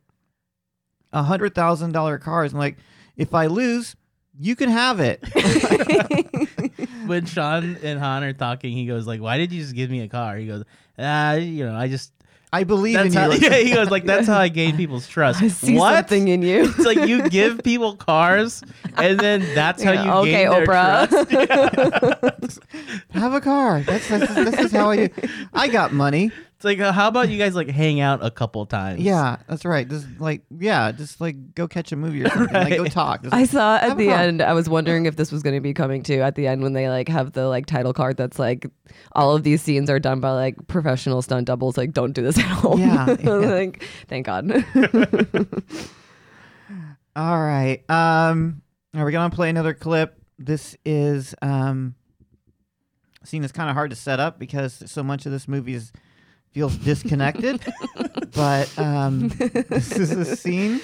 a 1.11 1.23
hundred 1.23 1.53
thousand 1.55 1.91
dollar 1.91 2.17
cars. 2.17 2.51
And 2.53 2.59
like, 2.59 2.77
if 3.17 3.33
I 3.33 3.47
lose, 3.47 3.95
you 4.39 4.55
can 4.55 4.69
have 4.69 4.99
it. 4.99 5.21
When 7.05 7.25
Sean 7.25 7.77
and 7.83 7.99
Han 7.99 8.23
are 8.23 8.33
talking, 8.33 8.71
he 8.71 8.85
goes 8.85 9.07
like, 9.07 9.19
"Why 9.19 9.37
did 9.37 9.51
you 9.51 9.61
just 9.61 9.73
give 9.75 9.89
me 9.89 10.01
a 10.01 10.07
car?" 10.07 10.37
He 10.37 10.45
goes, 10.45 10.63
"Ah, 10.97 11.33
you 11.33 11.65
know, 11.65 11.75
I 11.75 11.87
just." 11.87 12.11
I 12.51 12.63
believe 12.63 12.95
That's 12.95 13.13
in 13.15 13.21
how, 13.21 13.31
you. 13.31 13.37
yeah, 13.41 13.57
he 13.57 13.73
goes 13.73 13.89
like, 13.91 14.05
"That's 14.05 14.27
how 14.27 14.37
I 14.39 14.47
gain 14.61 14.75
people's 14.77 15.07
trust." 15.07 15.41
I 15.41 15.47
see 15.49 15.75
what? 15.75 15.95
something 15.95 16.27
in 16.29 16.41
you. 16.43 16.65
It's 16.65 16.79
like 16.79 17.07
you 17.07 17.29
give 17.29 17.63
people 17.63 17.95
cars, 17.95 18.63
and 18.97 19.19
then 19.19 19.41
that's 19.55 19.81
how 19.83 19.91
Yeah, 19.91 20.03
you 20.05 20.11
okay, 20.21 20.31
gain 20.31 20.49
their 20.51 20.65
Oprah. 20.67 21.07
trust. 22.39 22.59
have 23.11 23.33
a 23.33 23.41
car. 23.41 23.81
That's, 23.81 24.07
that's 24.07 24.33
this 24.35 24.59
is 24.59 24.71
how 24.71 24.91
I 24.91 25.07
do. 25.07 25.27
I 25.53 25.67
got 25.67 25.93
money. 25.93 26.31
It's 26.59 26.65
like, 26.65 26.79
uh, 26.81 26.91
how 26.91 27.07
about 27.07 27.29
you 27.29 27.37
guys 27.37 27.55
like 27.55 27.69
hang 27.69 28.01
out 28.01 28.19
a 28.21 28.29
couple 28.29 28.65
times? 28.65 28.99
Yeah, 28.99 29.37
that's 29.47 29.63
right. 29.63 29.87
Just 29.87 30.05
like 30.19 30.41
yeah, 30.59 30.91
just 30.91 31.21
like 31.21 31.55
go 31.55 31.69
catch 31.69 31.93
a 31.93 31.95
movie 31.95 32.21
or 32.25 32.29
something. 32.29 32.53
Like 32.53 32.75
go 32.75 32.83
talk. 32.87 33.23
Just- 33.23 33.33
I 33.33 33.45
saw 33.45 33.77
at 33.77 33.95
the 33.95 34.07
car. 34.07 34.17
end. 34.17 34.41
I 34.41 34.51
was 34.51 34.67
wondering 34.67 35.05
if 35.05 35.15
this 35.15 35.31
was 35.31 35.41
going 35.41 35.55
to 35.55 35.61
be 35.61 35.73
coming 35.73 36.03
too. 36.03 36.19
At 36.19 36.35
the 36.35 36.47
end, 36.47 36.61
when 36.61 36.73
they 36.73 36.89
like 36.89 37.07
have 37.07 37.31
the 37.31 37.47
like 37.47 37.65
title 37.65 37.93
card 37.93 38.17
that's 38.17 38.37
like 38.39 38.67
all 39.13 39.33
of 39.37 39.43
these 39.43 39.61
scenes 39.61 39.89
are 39.89 39.99
done 39.99 40.19
by 40.19 40.31
like 40.31 40.67
professional 40.67 41.21
stunt 41.21 41.47
doubles. 41.47 41.77
Like, 41.77 41.93
don't 41.93 42.11
do 42.11 42.23
this 42.23 42.37
at 42.37 42.43
home. 42.43 42.81
Yeah, 42.81 43.15
yeah. 43.23 43.29
like, 43.29 43.81
thank 44.09 44.25
God. 44.25 44.51
All 47.15 47.39
right. 47.39 47.89
Um, 47.89 48.63
are 48.93 49.05
we 49.05 49.13
gonna 49.13 49.33
play 49.33 49.49
another 49.49 49.73
clip? 49.73 50.21
This 50.37 50.75
is 50.83 51.33
um, 51.41 51.95
a 53.23 53.27
scene 53.27 53.43
that's 53.43 53.53
kind 53.53 53.69
of 53.69 53.75
hard 53.77 53.91
to 53.91 53.95
set 53.95 54.19
up 54.19 54.39
because 54.39 54.83
so 54.91 55.03
much 55.03 55.25
of 55.25 55.31
this 55.31 55.47
movie 55.47 55.73
is 55.73 55.93
feels 56.51 56.75
disconnected. 56.77 57.61
but 58.35 58.77
um, 58.77 59.29
this 59.29 59.91
is 59.91 60.11
a 60.11 60.35
scene 60.35 60.81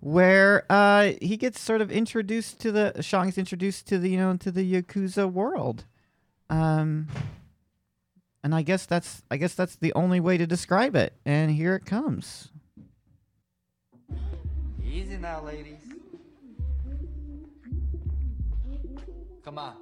where 0.00 0.64
uh, 0.70 1.12
he 1.20 1.36
gets 1.36 1.60
sort 1.60 1.80
of 1.80 1.90
introduced 1.90 2.60
to 2.60 2.72
the 2.72 3.02
Sean 3.02 3.26
gets 3.26 3.38
introduced 3.38 3.86
to 3.88 3.98
the 3.98 4.08
you 4.08 4.18
know 4.18 4.36
to 4.36 4.50
the 4.50 4.82
yakuza 4.82 5.30
world. 5.30 5.84
Um, 6.48 7.08
and 8.42 8.54
I 8.54 8.62
guess 8.62 8.86
that's 8.86 9.22
I 9.30 9.36
guess 9.36 9.54
that's 9.54 9.76
the 9.76 9.92
only 9.94 10.20
way 10.20 10.38
to 10.38 10.46
describe 10.46 10.96
it. 10.96 11.14
And 11.24 11.50
here 11.50 11.74
it 11.74 11.84
comes. 11.84 12.48
Easy 14.84 15.16
now, 15.16 15.42
ladies. 15.42 15.78
Come 19.44 19.58
on. 19.58 19.74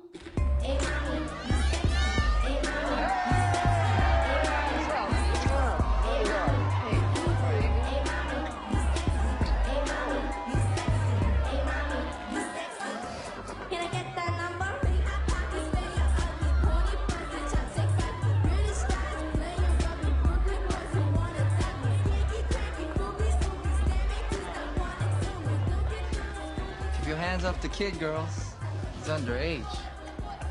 Hands 27.38 27.54
off 27.54 27.62
the 27.62 27.68
kid, 27.68 27.96
girls. 28.00 28.54
He's 28.98 29.06
underage. 29.08 29.78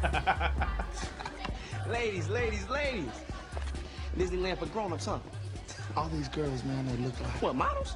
Ladies, 1.89 2.29
ladies, 2.29 2.69
ladies. 2.69 3.09
Disneyland 4.17 4.57
for 4.57 4.67
grown-ups, 4.67 5.05
huh? 5.05 5.19
All 5.95 6.07
these 6.09 6.27
girls, 6.29 6.63
man, 6.63 6.85
they 6.87 7.03
look 7.03 7.19
like. 7.21 7.41
What, 7.41 7.55
models? 7.55 7.95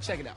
Check 0.00 0.20
it 0.20 0.26
out. 0.26 0.36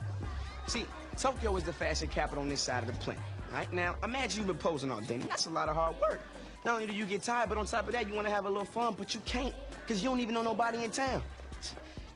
See, 0.66 0.84
Tokyo 1.16 1.56
is 1.56 1.64
the 1.64 1.72
fashion 1.72 2.08
capital 2.08 2.42
on 2.42 2.48
this 2.48 2.60
side 2.60 2.82
of 2.82 2.86
the 2.86 2.94
planet. 2.94 3.22
Right 3.52 3.72
now, 3.72 3.96
imagine 4.02 4.40
you've 4.40 4.46
been 4.46 4.56
posing 4.56 4.90
all 4.90 5.00
day. 5.00 5.18
That's 5.18 5.46
a 5.46 5.50
lot 5.50 5.68
of 5.68 5.76
hard 5.76 5.96
work. 6.00 6.20
Not 6.64 6.74
only 6.74 6.86
do 6.86 6.94
you 6.94 7.06
get 7.06 7.22
tired, 7.22 7.48
but 7.48 7.56
on 7.56 7.66
top 7.66 7.86
of 7.86 7.92
that, 7.92 8.08
you 8.08 8.14
want 8.14 8.26
to 8.26 8.32
have 8.32 8.44
a 8.44 8.48
little 8.48 8.64
fun, 8.64 8.94
but 8.96 9.14
you 9.14 9.20
can't, 9.24 9.54
because 9.86 10.02
you 10.02 10.10
don't 10.10 10.20
even 10.20 10.34
know 10.34 10.42
nobody 10.42 10.84
in 10.84 10.90
town. 10.90 11.22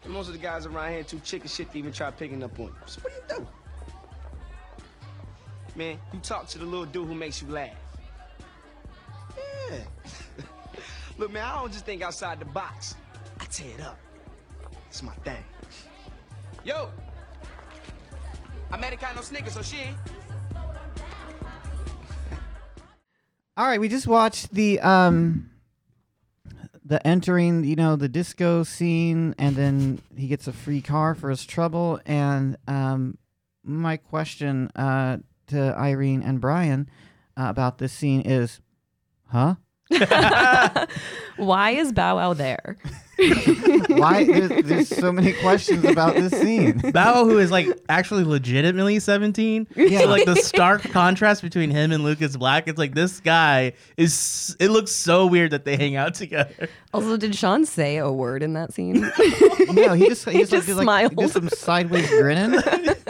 And 0.05 0.13
most 0.13 0.27
of 0.27 0.33
the 0.33 0.41
guys 0.41 0.67
around 0.67 0.93
here 0.93 1.05
too 1.05 1.21
chicken 1.21 1.49
shit 1.49 1.71
to 1.73 1.79
even 1.79 1.93
try 1.93 2.11
picking 2.11 2.43
up 2.43 2.59
on 2.59 2.67
you. 2.67 2.75
So 2.87 3.01
what 3.03 3.29
do 3.29 3.35
you 3.35 3.41
do? 3.41 3.47
Man, 5.75 5.99
you 6.13 6.21
talk 6.21 6.49
to 6.49 6.59
the 6.59 6.65
little 6.65 6.85
dude 6.85 7.09
who 7.09 7.15
makes 7.15 7.41
you 7.41 7.49
laugh. 7.49 7.71
Yeah. 9.71 9.79
Look, 11.19 11.33
man, 11.33 11.45
I 11.45 11.55
don't 11.61 11.73
just 11.73 11.87
think 11.87 12.03
outside 12.03 12.41
the 12.41 12.45
box. 12.45 12.95
I 13.41 13.45
tear 13.47 13.71
it 13.79 13.81
up. 13.81 13.99
It's 14.89 15.03
my 15.03 15.13
thing. 15.25 15.43
Yo! 16.65 16.91
Americano 18.71 19.23
Snickers, 19.23 19.55
so 19.55 19.63
she. 19.63 19.79
All 23.57 23.67
right, 23.67 23.81
we 23.81 23.89
just 23.89 24.07
watched 24.07 24.53
the 24.53 24.81
um 24.81 25.51
the 26.85 27.07
entering, 27.07 27.65
you 27.65 27.77
know, 27.77 27.97
the 27.97 28.09
disco 28.09 28.63
scene 28.65 29.35
and 29.39 29.57
then 29.57 30.03
he 30.17 30.27
gets 30.27 30.47
a 30.47 30.53
free 30.53 30.83
car 30.83 31.15
for 31.15 31.31
his 31.31 31.47
trouble 31.47 32.01
and 32.05 32.57
um 32.67 33.17
my 33.65 33.97
question 33.97 34.71
uh 34.75 35.19
to 35.53 35.77
Irene 35.79 36.23
and 36.23 36.41
Brian 36.41 36.89
uh, 37.37 37.47
about 37.49 37.79
this 37.79 37.93
scene 37.93 38.23
is 38.23 38.61
huh? 39.29 39.57
Why 41.37 41.71
is 41.71 41.93
Bow 41.93 42.17
Wow 42.17 42.35
there? 42.35 42.79
Why 43.89 44.25
there's, 44.25 44.65
there's 44.65 44.89
so 44.89 45.13
many 45.13 45.33
questions 45.35 45.85
about 45.85 46.15
this 46.15 46.33
scene. 46.33 46.81
Bao, 46.81 47.25
who 47.25 47.39
is 47.39 47.51
like 47.51 47.69
actually 47.89 48.25
legitimately 48.25 48.99
17. 48.99 49.69
Yeah. 49.77 50.01
So 50.01 50.09
like 50.09 50.25
the 50.25 50.37
stark 50.37 50.83
contrast 50.83 51.43
between 51.43 51.71
him 51.71 51.93
and 51.93 52.03
Lucas 52.03 52.37
Black, 52.37 52.69
it's 52.69 52.79
like 52.79 52.95
this 52.95 53.21
guy 53.21 53.75
is. 53.97 54.57
It 54.59 54.71
looks 54.71 54.93
so 54.93 55.27
weird 55.27 55.51
that 55.51 55.65
they 55.65 55.77
hang 55.77 55.95
out 55.95 56.15
together. 56.15 56.69
Also, 56.95 57.17
did 57.17 57.35
Sean 57.35 57.65
say 57.65 57.99
a 57.99 58.11
word 58.11 58.43
in 58.43 58.55
that 58.55 58.73
scene? 58.73 59.11
No, 59.73 59.95
he 59.95 60.09
just 60.09 60.29
he 60.29 60.41
just, 60.41 60.51
just 60.51 60.69
like, 60.69 61.09
did, 61.09 61.17
like, 61.17 61.17
did 61.17 61.31
some 61.31 61.49
sideways 61.49 62.09
grinning, 62.11 62.61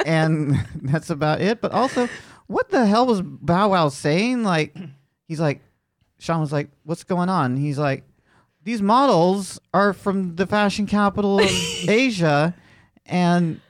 and 0.06 0.64
that's 0.82 1.10
about 1.10 1.40
it. 1.40 1.60
But 1.60 1.72
also, 1.72 2.08
what 2.46 2.70
the 2.70 2.86
hell 2.86 3.06
was 3.06 3.22
Bow 3.22 3.70
Wow 3.70 3.88
saying? 3.88 4.42
Like, 4.44 4.76
he's 5.26 5.40
like, 5.40 5.60
Sean 6.18 6.40
was 6.40 6.52
like, 6.52 6.70
"What's 6.84 7.04
going 7.04 7.28
on?" 7.28 7.56
He's 7.56 7.78
like, 7.78 8.04
"These 8.62 8.80
models 8.80 9.60
are 9.74 9.92
from 9.92 10.36
the 10.36 10.46
fashion 10.46 10.86
capital 10.86 11.40
of 11.40 11.50
Asia, 11.88 12.54
and." 13.06 13.60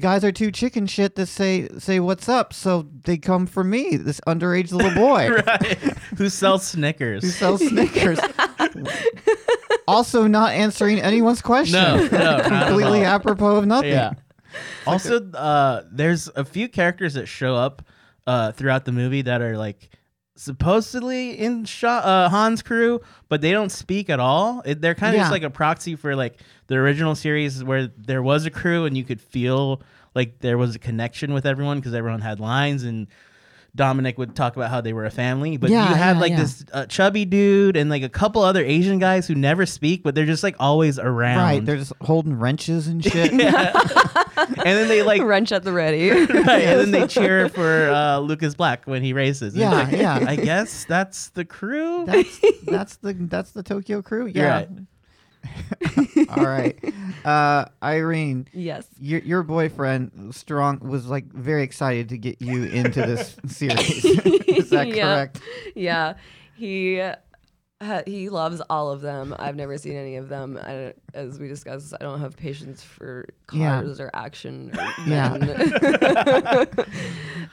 Guys 0.00 0.22
are 0.22 0.30
too 0.30 0.52
chicken 0.52 0.86
shit 0.86 1.16
to 1.16 1.26
say 1.26 1.66
say 1.78 1.98
what's 1.98 2.28
up, 2.28 2.52
so 2.52 2.86
they 3.02 3.18
come 3.18 3.48
for 3.48 3.64
me, 3.64 3.96
this 3.96 4.20
underage 4.28 4.70
little 4.70 4.94
boy 4.94 5.28
right. 5.28 5.76
Who 6.16 6.28
sells 6.28 6.64
Snickers? 6.68 7.24
who 7.24 7.30
sells 7.30 7.66
Snickers. 7.66 8.20
also, 9.88 10.28
not 10.28 10.52
answering 10.52 11.00
anyone's 11.00 11.42
question. 11.42 11.72
No, 11.72 12.06
no, 12.06 12.42
completely 12.44 13.02
apropos 13.02 13.56
of 13.56 13.66
nothing. 13.66 13.90
Yeah. 13.90 14.12
Also, 14.86 15.32
uh, 15.32 15.82
there's 15.90 16.28
a 16.36 16.44
few 16.44 16.68
characters 16.68 17.14
that 17.14 17.26
show 17.26 17.56
up 17.56 17.82
uh, 18.28 18.52
throughout 18.52 18.84
the 18.84 18.92
movie 18.92 19.22
that 19.22 19.40
are 19.42 19.56
like 19.58 19.88
supposedly 20.36 21.30
in 21.38 21.64
Sha- 21.64 21.98
uh, 22.04 22.28
Han's 22.28 22.62
crew, 22.62 23.00
but 23.28 23.40
they 23.40 23.50
don't 23.52 23.70
speak 23.72 24.08
at 24.08 24.20
all. 24.20 24.62
It, 24.64 24.80
they're 24.80 24.94
kind 24.94 25.14
of 25.14 25.18
Yeah. 25.18 25.22
just 25.24 25.32
like 25.32 25.42
a 25.42 25.50
proxy 25.50 25.96
for 25.96 26.14
like 26.14 26.38
the 26.68 26.76
original 26.76 27.14
series 27.14 27.62
where 27.64 27.88
there 27.96 28.22
was 28.22 28.46
a 28.46 28.50
crew 28.50 28.84
and 28.86 28.96
you 28.96 29.04
could 29.04 29.20
feel 29.20 29.82
like 30.14 30.38
there 30.40 30.56
was 30.58 30.74
a 30.74 30.78
connection 30.78 31.32
with 31.32 31.44
everyone 31.46 31.78
because 31.78 31.94
everyone 31.94 32.20
had 32.20 32.38
lines 32.40 32.84
and. 32.84 33.08
Dominic 33.78 34.18
would 34.18 34.36
talk 34.36 34.56
about 34.56 34.68
how 34.68 34.82
they 34.82 34.92
were 34.92 35.06
a 35.06 35.10
family, 35.10 35.56
but 35.56 35.70
Yeah, 35.70 35.88
you 35.88 35.94
have 35.94 36.16
yeah, 36.16 36.20
like 36.20 36.30
yeah. 36.32 36.40
this 36.40 36.64
uh, 36.74 36.84
chubby 36.84 37.24
dude 37.24 37.76
and 37.78 37.88
like 37.88 38.02
a 38.02 38.08
couple 38.10 38.42
other 38.42 38.62
Asian 38.62 38.98
guys 38.98 39.26
who 39.26 39.34
never 39.34 39.64
speak, 39.64 40.02
but 40.02 40.14
they're 40.14 40.26
just 40.26 40.42
like 40.42 40.56
always 40.60 40.98
around. 40.98 41.38
Right, 41.38 41.64
they're 41.64 41.76
just 41.78 41.94
holding 42.02 42.38
wrenches 42.38 42.86
and 42.88 43.02
shit. 43.02 43.30
and 43.32 43.40
then 43.40 44.88
they 44.88 45.02
like 45.02 45.22
Wrench 45.28 45.52
at 45.52 45.62
the 45.62 45.72
ready. 45.72 46.10
right, 46.10 46.28
and 46.28 46.80
then 46.80 46.90
they 46.90 47.06
cheer 47.06 47.48
for 47.48 47.88
uh, 47.90 48.18
Lucas 48.18 48.54
Black 48.54 48.84
when 48.86 49.02
he 49.02 49.12
races. 49.14 49.54
Yeah, 49.56 49.70
like, 49.70 49.92
yeah. 49.92 50.24
I 50.26 50.36
guess 50.36 50.84
that's 50.84 51.30
the 51.30 51.44
crew. 51.44 52.04
That's 52.04 52.40
that's 52.66 52.96
the 52.96 53.14
that's 53.14 53.52
the 53.52 53.62
Tokyo 53.62 54.02
crew. 54.02 54.26
You're 54.26 54.44
Yeah. 54.44 54.54
right. 54.56 54.68
All 56.28 56.44
right, 56.46 56.76
uh, 57.24 57.66
Irene. 57.82 58.48
yes. 58.52 58.86
Your 59.00 59.20
your 59.20 59.42
boyfriend 59.42 60.34
strong 60.34 60.78
was 60.80 61.06
like 61.06 61.26
very 61.32 61.62
excited 61.62 62.08
to 62.10 62.18
get 62.18 62.40
you 62.42 62.64
into 62.64 63.00
this 63.00 63.36
series. 63.46 64.04
Is 64.04 64.70
that 64.70 64.88
Yeah. 64.94 65.14
correct? 65.14 65.40
Yeah. 65.74 66.14
He 66.56 67.00
ha- 67.82 68.02
he 68.06 68.28
loves 68.28 68.60
all 68.70 68.90
of 68.90 69.00
them. 69.00 69.34
I've 69.38 69.56
never 69.56 69.76
seen 69.78 69.94
any 69.96 70.16
of 70.16 70.28
them. 70.28 70.58
I 70.62 70.72
don't, 70.72 70.96
as 71.14 71.38
we 71.38 71.48
discussed, 71.48 71.94
I 71.98 72.02
don't 72.04 72.20
have 72.20 72.36
patience 72.36 72.82
for 72.82 73.26
Yeah. 73.52 73.80
cars 73.82 74.00
or 74.00 74.10
action. 74.14 74.70
Or 74.78 74.88
Yeah. 75.06 75.36
men. 75.36 76.68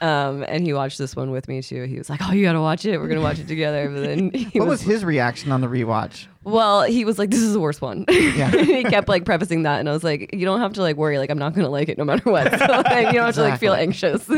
um, 0.00 0.44
and 0.48 0.64
he 0.66 0.72
watched 0.72 0.98
this 0.98 1.16
one 1.16 1.30
with 1.30 1.48
me 1.48 1.62
too. 1.62 1.84
He 1.84 1.98
was 1.98 2.10
like, 2.10 2.20
"Oh, 2.22 2.32
you 2.32 2.44
gotta 2.44 2.60
watch 2.60 2.84
it. 2.84 2.98
We're 2.98 3.08
gonna 3.08 3.20
watch 3.20 3.38
it 3.38 3.48
together." 3.48 3.88
But 3.88 4.00
then 4.02 4.30
he 4.32 4.58
What 4.58 4.68
was 4.68 4.80
his 4.82 5.04
reaction 5.04 5.52
on 5.52 5.60
the 5.60 5.68
rewatch? 5.68 6.26
Well, 6.44 6.82
he 6.82 7.04
was 7.04 7.18
like, 7.18 7.30
"This 7.30 7.40
is 7.40 7.52
the 7.52 7.60
worst 7.60 7.80
one." 7.82 8.04
Yeah. 8.08 8.50
he 8.50 8.84
kept 8.84 9.08
like 9.08 9.24
prefacing 9.24 9.62
that, 9.64 9.80
and 9.80 9.88
I 9.88 9.92
was 9.92 10.04
like, 10.04 10.34
"You 10.34 10.44
don't 10.44 10.60
have 10.60 10.74
to 10.74 10.82
like 10.82 10.96
worry. 10.96 11.18
Like, 11.18 11.30
I'm 11.30 11.38
not 11.38 11.54
gonna 11.54 11.68
like 11.70 11.88
it 11.88 11.98
no 11.98 12.04
matter 12.04 12.30
what. 12.30 12.50
So, 12.58 12.66
like, 12.66 13.06
you 13.08 13.14
don't 13.14 13.26
have 13.26 13.34
to 13.36 13.42
like 13.42 13.58
feel 13.60 13.72
anxious." 13.74 14.28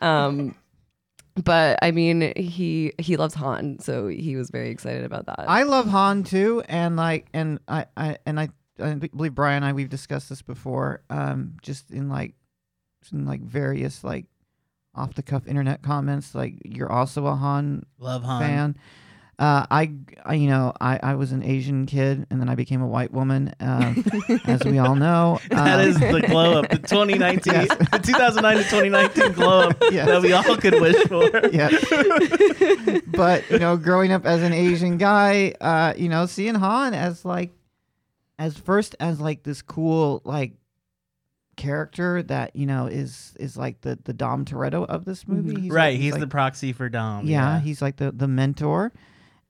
Um, 0.00 0.54
but 1.42 1.78
I 1.82 1.90
mean, 1.90 2.32
he 2.36 2.92
he 2.98 3.16
loves 3.16 3.34
Han, 3.34 3.78
so 3.80 4.06
he 4.06 4.36
was 4.36 4.50
very 4.50 4.70
excited 4.70 5.04
about 5.04 5.26
that. 5.26 5.44
I 5.48 5.64
love 5.64 5.86
Han 5.86 6.22
too, 6.22 6.62
and 6.68 6.96
like, 6.96 7.26
and 7.34 7.58
I, 7.66 7.86
I 7.96 8.18
and 8.24 8.38
I, 8.38 8.50
I 8.80 8.94
believe 8.94 9.34
Brian 9.34 9.56
and 9.56 9.64
I 9.64 9.72
we've 9.72 9.88
discussed 9.88 10.28
this 10.28 10.42
before. 10.42 11.02
Um, 11.10 11.56
just 11.62 11.90
in 11.90 12.08
like, 12.08 12.34
in 13.12 13.26
like 13.26 13.42
various 13.42 14.04
like 14.04 14.26
off 14.94 15.14
the 15.14 15.22
cuff 15.22 15.46
internet 15.46 15.82
comments, 15.82 16.34
like 16.34 16.54
you're 16.64 16.92
also 16.92 17.26
a 17.26 17.34
Han 17.34 17.84
Love 17.98 18.22
Han. 18.22 18.40
fan. 18.40 18.76
Uh, 19.36 19.66
I, 19.68 19.90
I, 20.24 20.34
you 20.34 20.48
know, 20.48 20.72
I, 20.80 21.00
I 21.02 21.14
was 21.16 21.32
an 21.32 21.42
Asian 21.42 21.86
kid, 21.86 22.24
and 22.30 22.40
then 22.40 22.48
I 22.48 22.54
became 22.54 22.80
a 22.82 22.86
white 22.86 23.12
woman, 23.12 23.52
um, 23.58 24.04
as 24.46 24.62
we 24.64 24.78
all 24.78 24.94
know. 24.94 25.40
That 25.50 25.80
Um, 25.80 25.88
is 25.88 25.98
the 25.98 26.22
glow 26.26 26.60
up, 26.60 26.70
the 26.70 26.78
2019, 26.78 27.52
the 27.66 28.00
2009 28.02 28.56
to 28.58 28.62
2019 28.62 29.32
glow 29.32 29.60
up 29.70 29.76
Yes. 29.90 30.06
that 30.06 30.22
we 30.22 30.32
all 30.32 30.56
could 30.56 30.80
wish 30.80 31.04
for. 31.08 31.24
Yes. 31.52 31.84
but 33.08 33.48
you 33.50 33.58
know, 33.58 33.76
growing 33.76 34.12
up 34.12 34.24
as 34.24 34.42
an 34.42 34.52
Asian 34.52 34.98
guy, 34.98 35.54
uh, 35.60 35.94
you 35.96 36.08
know, 36.08 36.26
seeing 36.26 36.54
Han 36.54 36.94
as 36.94 37.24
like, 37.24 37.50
as 38.38 38.56
first 38.56 38.94
as 39.00 39.20
like 39.20 39.42
this 39.42 39.62
cool 39.62 40.22
like 40.24 40.52
character 41.56 42.20
that 42.24 42.56
you 42.56 42.66
know 42.66 42.86
is 42.86 43.32
is 43.38 43.56
like 43.56 43.80
the 43.82 43.96
the 44.04 44.12
Dom 44.12 44.44
Toretto 44.44 44.84
of 44.86 45.04
this 45.04 45.26
movie. 45.28 45.50
He's 45.60 45.70
like- 45.70 45.76
right, 45.76 45.98
he's 45.98 46.12
like- 46.12 46.20
the 46.20 46.26
proxy 46.26 46.72
for 46.72 46.88
Dom. 46.88 47.26
yeah, 47.26 47.60
he's 47.60 47.80
like 47.82 47.96
the 47.96 48.10
the 48.12 48.28
mentor. 48.28 48.92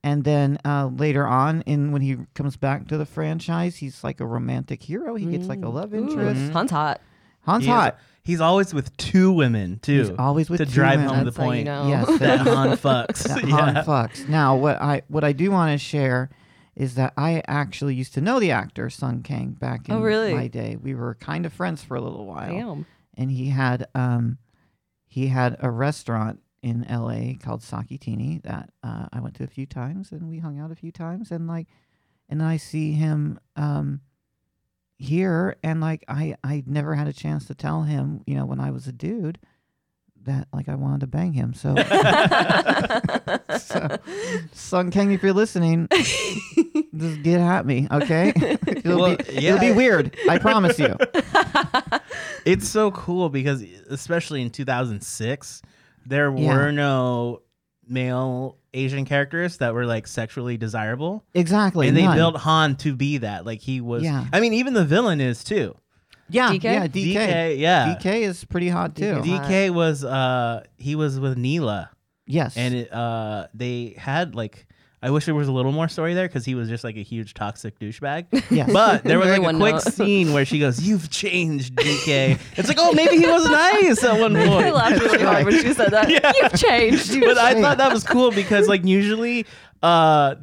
And 0.05 0.23
then 0.23 0.59
uh, 0.63 0.91
later 0.95 1.25
on, 1.25 1.61
in 1.63 1.91
when 1.91 2.01
he 2.03 2.17
comes 2.35 2.55
back 2.57 2.87
to 2.89 2.97
the 2.97 3.07
franchise, 3.07 3.77
he's 3.77 4.03
like 4.03 4.19
a 4.19 4.25
romantic 4.25 4.83
hero. 4.83 5.15
He 5.15 5.25
gets 5.25 5.47
like 5.47 5.63
a 5.63 5.67
love 5.69 5.93
Ooh, 5.93 5.97
interest. 5.97 6.53
Han's 6.53 6.69
hot. 6.71 7.01
Han's 7.45 7.63
He 7.65 7.69
is- 7.71 7.75
hot. 7.75 7.97
He's 8.23 8.41
always 8.41 8.73
with 8.73 8.95
two 8.97 9.31
women 9.31 9.77
too. 9.83 9.97
He's 9.99 10.11
always 10.17 10.49
with 10.49 10.59
to 10.59 10.65
two 10.65 10.71
drive 10.71 10.99
women. 10.99 11.13
home 11.15 11.23
That's 11.25 11.35
the 11.37 11.43
how 11.43 11.49
you 11.51 11.55
point. 11.57 11.65
know. 11.65 11.87
Yes, 11.89 12.19
that 12.19 12.39
Han 12.41 12.69
fucks. 12.77 13.23
that 13.27 13.43
yeah. 13.47 13.55
Han 13.55 13.75
fucks. 13.85 14.27
Now, 14.29 14.55
what 14.55 14.81
I 14.81 15.01
what 15.09 15.23
I 15.23 15.31
do 15.31 15.51
want 15.51 15.71
to 15.71 15.77
share 15.83 16.29
is 16.75 16.95
that 16.95 17.13
I 17.17 17.43
actually 17.47 17.93
used 17.95 18.13
to 18.15 18.21
know 18.21 18.39
the 18.39 18.49
actor 18.51 18.89
Sung 18.89 19.21
Kang 19.21 19.51
back 19.51 19.87
in 19.89 19.95
Oh, 19.95 20.01
really? 20.01 20.33
my 20.33 20.47
day. 20.47 20.75
We 20.75 20.93
were 20.95 21.13
kind 21.15 21.45
of 21.45 21.53
friends 21.53 21.83
for 21.83 21.95
a 21.95 22.01
little 22.01 22.25
while, 22.25 22.49
Damn. 22.51 22.85
and 23.15 23.29
he 23.31 23.49
had 23.49 23.87
um 23.93 24.39
he 25.07 25.27
had 25.27 25.57
a 25.59 25.69
restaurant 25.69 26.41
in 26.65 26.83
L.A. 26.85 27.37
called 27.41 27.61
Saketini 27.61 28.41
that 28.41 28.71
uh, 28.81 29.05
I 29.13 29.19
went 29.19 29.35
to 29.35 29.43
a 29.43 29.47
few 29.47 29.67
times, 29.67 30.11
and 30.11 30.27
we 30.27 30.39
hung 30.39 30.59
out 30.59 30.71
a 30.71 30.75
few 30.75 30.91
times, 30.91 31.29
and 31.31 31.47
like, 31.47 31.67
and 32.27 32.41
I 32.41 32.57
see 32.57 32.93
him 32.93 33.39
um 33.55 34.01
here, 34.97 35.57
and 35.63 35.79
like 35.79 36.03
I 36.07 36.35
I 36.43 36.63
never 36.65 36.95
had 36.95 37.07
a 37.07 37.13
chance 37.13 37.45
to 37.47 37.55
tell 37.55 37.83
him, 37.83 38.21
you 38.25 38.35
know, 38.35 38.45
when 38.45 38.59
I 38.59 38.71
was 38.71 38.87
a 38.87 38.91
dude. 38.91 39.37
That 40.23 40.47
like 40.51 40.67
I 40.67 40.73
wanted 40.73 41.01
to 41.01 41.07
bang 41.07 41.33
him, 41.33 41.53
so 41.53 41.75
so, 43.59 43.97
Sung 44.53 44.89
Kang, 44.89 45.11
if 45.11 45.21
you're 45.21 45.33
listening, 45.33 45.87
just 45.91 47.21
get 47.21 47.39
at 47.41 47.67
me, 47.67 47.87
okay? 47.91 48.33
it'll, 48.67 49.01
Well, 49.01 49.17
be, 49.17 49.23
yeah. 49.33 49.53
it'll 49.53 49.59
be 49.59 49.71
weird. 49.71 50.17
I 50.27 50.39
promise 50.39 50.79
you. 50.79 50.95
It's 52.45 52.67
so 52.69 52.91
cool 52.91 53.29
because 53.29 53.63
especially 53.89 54.41
in 54.43 54.51
2006, 54.51 55.61
there 56.05 56.35
Yeah. 56.35 56.47
were 56.55 56.71
no 56.71 57.41
male 57.87 58.57
Asian 58.73 59.05
characters 59.05 59.57
that 59.57 59.73
were 59.73 59.85
like 59.85 60.07
sexually 60.07 60.57
desirable. 60.57 61.23
Exactly. 61.33 61.87
and 61.87 61.95
they 61.95 62.03
none. 62.03 62.17
built 62.17 62.37
Han 62.37 62.75
to 62.77 62.95
be 62.95 63.19
that. 63.19 63.45
Like 63.45 63.61
he 63.61 63.81
was. 63.81 64.03
Yeah. 64.03 64.25
I 64.33 64.39
mean, 64.39 64.53
even 64.53 64.73
the 64.73 64.85
villain 64.85 65.21
is 65.21 65.43
too. 65.43 65.75
Yeah, 66.29 66.49
DK? 66.51 66.63
yeah, 66.63 66.87
DK. 66.87 67.13
DK, 67.15 67.57
yeah. 67.59 67.95
DK 68.01 68.21
is 68.21 68.43
pretty 68.45 68.69
hot 68.69 68.95
too. 68.95 69.15
DK. 69.21 69.23
DK 69.45 69.69
was 69.73 70.03
uh 70.03 70.63
he 70.77 70.95
was 70.95 71.19
with 71.19 71.37
Neela, 71.37 71.91
yes. 72.25 72.57
and 72.57 72.73
it, 72.75 72.91
uh 72.93 73.47
they 73.53 73.95
had 73.97 74.35
like. 74.35 74.67
I 75.03 75.11
wish 75.11 75.25
there 75.25 75.35
was 75.35 75.47
a 75.47 75.51
little 75.51 75.71
more 75.71 75.87
story 75.87 76.13
there 76.15 76.27
because 76.27 76.45
he 76.45 76.55
was 76.55 76.67
just 76.67 76.83
like 76.83 76.95
a 76.95 77.03
huge 77.03 77.33
toxic 77.35 77.77
douchebag. 77.79 78.25
Yes. 78.51 78.71
But 78.71 79.03
there 79.03 79.19
was 79.19 79.27
like 79.29 79.41
a 79.41 79.57
quick 79.57 79.75
note. 79.75 79.81
scene 79.93 80.33
where 80.33 80.45
she 80.45 80.59
goes, 80.59 80.81
"You've 80.81 81.09
changed, 81.09 81.75
DK." 81.75 82.39
It's 82.57 82.67
like, 82.67 82.77
oh, 82.79 82.93
maybe 82.93 83.17
he 83.17 83.27
was 83.27 83.47
nice 83.49 84.03
at 84.03 84.19
one 84.19 84.33
point. 84.47 84.65
I 84.67 84.71
laughed 84.71 85.01
really 85.01 85.23
hard 85.23 85.45
when 85.45 85.61
she 85.61 85.73
said 85.73 85.89
that. 85.91 86.09
Yeah. 86.15 86.31
You've 86.41 86.53
changed. 86.53 87.19
but 87.19 87.37
I 87.37 87.59
thought 87.61 87.77
that 87.77 87.91
was 87.93 88.03
cool 88.03 88.31
because 88.31 88.67
like 88.67 88.85
usually 88.85 89.45
uh 89.83 90.35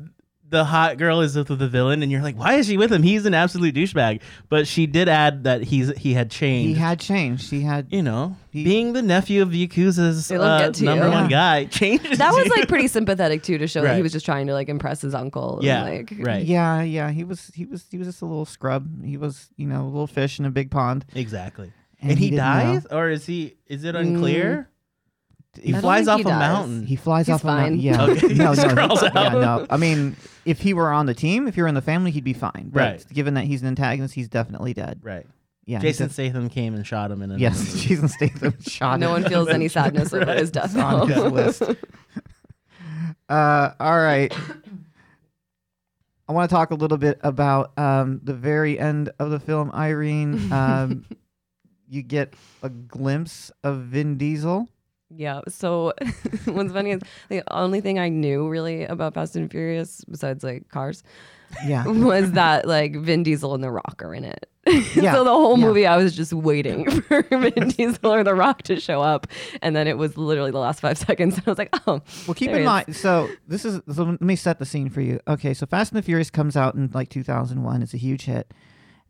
the 0.52 0.64
hot 0.64 0.96
girl 0.98 1.20
is 1.20 1.34
with 1.36 1.48
the 1.48 1.66
villain 1.68 2.02
and 2.02 2.12
you're 2.12 2.22
like 2.22 2.36
why 2.36 2.54
is 2.54 2.66
she 2.66 2.76
with 2.76 2.92
him 2.92 3.02
he's 3.02 3.26
an 3.26 3.34
absolute 3.34 3.74
douchebag 3.74 4.20
but 4.48 4.68
she 4.68 4.86
did 4.86 5.08
add 5.08 5.42
that 5.44 5.62
he's 5.62 5.90
he 5.98 6.12
had 6.14 6.30
changed 6.30 6.76
he 6.76 6.80
had 6.80 7.00
changed. 7.00 7.50
He 7.50 7.62
had 7.62 7.88
you 7.90 8.02
know 8.02 8.36
He- 8.50 8.62
being 8.62 8.92
the 8.92 9.02
nephew 9.02 9.42
of 9.42 9.48
Yakuza's 9.48 10.30
It'll 10.30 10.44
uh, 10.44 10.70
number 10.80 11.06
you. 11.06 11.10
one 11.10 11.28
guy 11.28 11.64
changes 11.80 12.18
That 12.18 12.32
was 12.32 12.44
you. 12.46 12.50
like 12.52 12.68
pretty 12.68 12.86
sympathetic 12.86 13.42
too 13.42 13.58
to 13.58 13.66
show 13.66 13.82
that 13.82 13.96
he 13.96 14.02
was 14.02 14.12
just 14.12 14.24
trying 14.24 14.46
to 14.46 14.52
like 14.52 14.68
impress 14.68 15.00
his 15.00 15.14
uncle. 15.14 15.56
and, 15.56 15.64
yeah 15.64 15.82
like, 15.82 16.12
right 16.18 16.44
Yeah, 16.44 16.82
yeah. 16.82 17.10
He 17.10 17.24
was 17.24 17.50
he 17.54 17.64
was 17.64 17.84
he 17.90 17.98
was 17.98 18.06
just 18.06 18.22
a 18.22 18.26
little 18.26 18.44
scrub. 18.44 19.04
He 19.04 19.16
was, 19.16 19.48
you 19.56 19.66
know, 19.66 19.82
a 19.82 19.88
little 19.88 20.06
fish 20.06 20.38
in 20.38 20.44
a 20.44 20.50
big 20.50 20.70
pond. 20.70 21.04
exactly 21.14 21.72
And 22.00 22.10
and, 22.10 22.18
he 22.18 22.26
he, 22.26 22.30
didn't 22.32 22.44
know. 22.44 22.72
dies 22.74 22.86
or 22.90 23.08
is 23.10 23.24
he 23.26 23.56
is 23.66 23.84
it 23.84 23.94
unclear 23.96 24.68
he 25.60 25.74
I 25.74 25.80
flies 25.80 26.08
off 26.08 26.18
he 26.18 26.22
a 26.22 26.26
dies. 26.26 26.38
mountain 26.38 26.86
He 26.86 26.96
flies 26.96 27.26
He's 27.26 27.34
off 27.34 27.44
a 27.44 27.46
mountain. 27.48 27.78
Yeah. 27.80 28.02
Okay, 28.04 28.28
he 28.28 28.34
No, 28.34 28.54
just 28.54 28.66
no, 28.68 28.74
crawls 28.74 29.02
yeah, 29.02 29.10
out. 29.14 29.32
no. 29.32 29.66
I 29.68 29.76
mean, 29.76 30.16
if 30.44 30.60
he 30.60 30.72
were 30.74 30.90
on 30.90 31.06
the 31.06 31.14
team, 31.14 31.46
if 31.48 31.54
he 31.54 31.62
were 31.62 31.68
in 31.68 31.74
the 31.74 31.82
family, 31.82 32.10
he'd 32.10 32.24
be 32.24 32.32
fine. 32.32 32.70
But 32.72 32.80
Right. 32.80 33.06
given 33.12 33.34
that 33.34 33.44
he's 33.44 33.62
an 33.62 33.68
antagonist, 33.68 34.14
he's 34.14 34.28
definitely 34.28 34.72
dead. 34.74 35.00
right 35.02 35.26
Yeah. 35.66 35.78
Jason 35.80 36.06
def- 36.06 36.14
Statham 36.14 36.48
came 36.48 36.74
and 36.74 36.86
shot 36.86 37.10
him 37.10 37.22
in 37.22 37.30
another 37.30 37.40
Yes. 37.40 37.74
Jason 37.82 38.08
Statham 38.08 38.54
shot 38.60 38.98
No 39.00 39.14
him. 39.14 39.22
one 39.22 39.30
feels 39.30 39.48
any 39.48 39.68
sadness 39.68 40.12
about 40.12 40.38
his 40.38 40.50
death. 40.50 40.76
on 40.76 41.08
his 41.08 41.22
list. 41.24 41.62
Uh, 43.28 43.72
all 43.80 43.98
right. 43.98 44.34
I 46.28 46.32
want 46.32 46.50
to 46.50 46.54
talk 46.54 46.70
a 46.70 46.74
little 46.74 46.98
bit 46.98 47.18
about 47.22 47.76
um, 47.78 48.20
the 48.22 48.34
very 48.34 48.78
end 48.78 49.10
of 49.18 49.30
the 49.30 49.40
film, 49.40 49.70
Irene. 49.72 50.52
Um, 50.52 51.04
you 51.88 52.02
get 52.02 52.34
a 52.62 52.68
glimpse 52.68 53.50
of 53.64 53.80
Vin 53.82 54.16
Diesel. 54.18 54.68
Yeah. 55.16 55.40
So 55.48 55.92
what's 56.44 56.72
funny 56.72 56.92
is 56.92 57.00
the 57.28 57.42
only 57.52 57.80
thing 57.80 57.98
I 57.98 58.08
knew 58.08 58.48
really 58.48 58.84
about 58.84 59.14
Fast 59.14 59.36
and 59.36 59.50
Furious, 59.50 60.04
besides 60.08 60.42
like 60.44 60.68
cars, 60.68 61.02
Yeah. 61.66 61.86
was 61.86 62.32
that 62.32 62.66
like 62.66 62.96
Vin 62.96 63.22
Diesel 63.22 63.54
and 63.54 63.62
The 63.62 63.70
Rock 63.70 64.02
are 64.02 64.14
in 64.14 64.24
it. 64.24 64.48
Yeah, 64.94 65.14
so 65.14 65.24
the 65.24 65.30
whole 65.30 65.58
yeah. 65.58 65.64
movie, 65.66 65.86
I 65.86 65.96
was 65.96 66.14
just 66.14 66.32
waiting 66.32 66.88
for 67.02 67.22
Vin 67.22 67.68
Diesel 67.70 68.12
or 68.12 68.22
The 68.22 68.34
Rock 68.34 68.62
to 68.62 68.78
show 68.78 69.02
up, 69.02 69.26
and 69.60 69.74
then 69.74 69.88
it 69.88 69.98
was 69.98 70.16
literally 70.16 70.52
the 70.52 70.60
last 70.60 70.80
five 70.80 70.96
seconds, 70.98 71.36
and 71.36 71.42
I 71.48 71.50
was 71.50 71.58
like, 71.58 71.74
oh. 71.88 72.00
Well, 72.28 72.34
keep 72.34 72.50
in 72.50 72.64
mind. 72.64 72.94
So 72.94 73.28
this 73.48 73.64
is. 73.64 73.80
So 73.92 74.04
let 74.04 74.20
me 74.20 74.36
set 74.36 74.60
the 74.60 74.64
scene 74.64 74.88
for 74.88 75.00
you. 75.00 75.18
Okay, 75.26 75.52
so 75.52 75.66
Fast 75.66 75.90
and 75.92 75.98
the 75.98 76.02
Furious 76.02 76.30
comes 76.30 76.56
out 76.56 76.76
in 76.76 76.88
like 76.94 77.08
2001. 77.08 77.82
It's 77.82 77.92
a 77.92 77.96
huge 77.96 78.26
hit, 78.26 78.54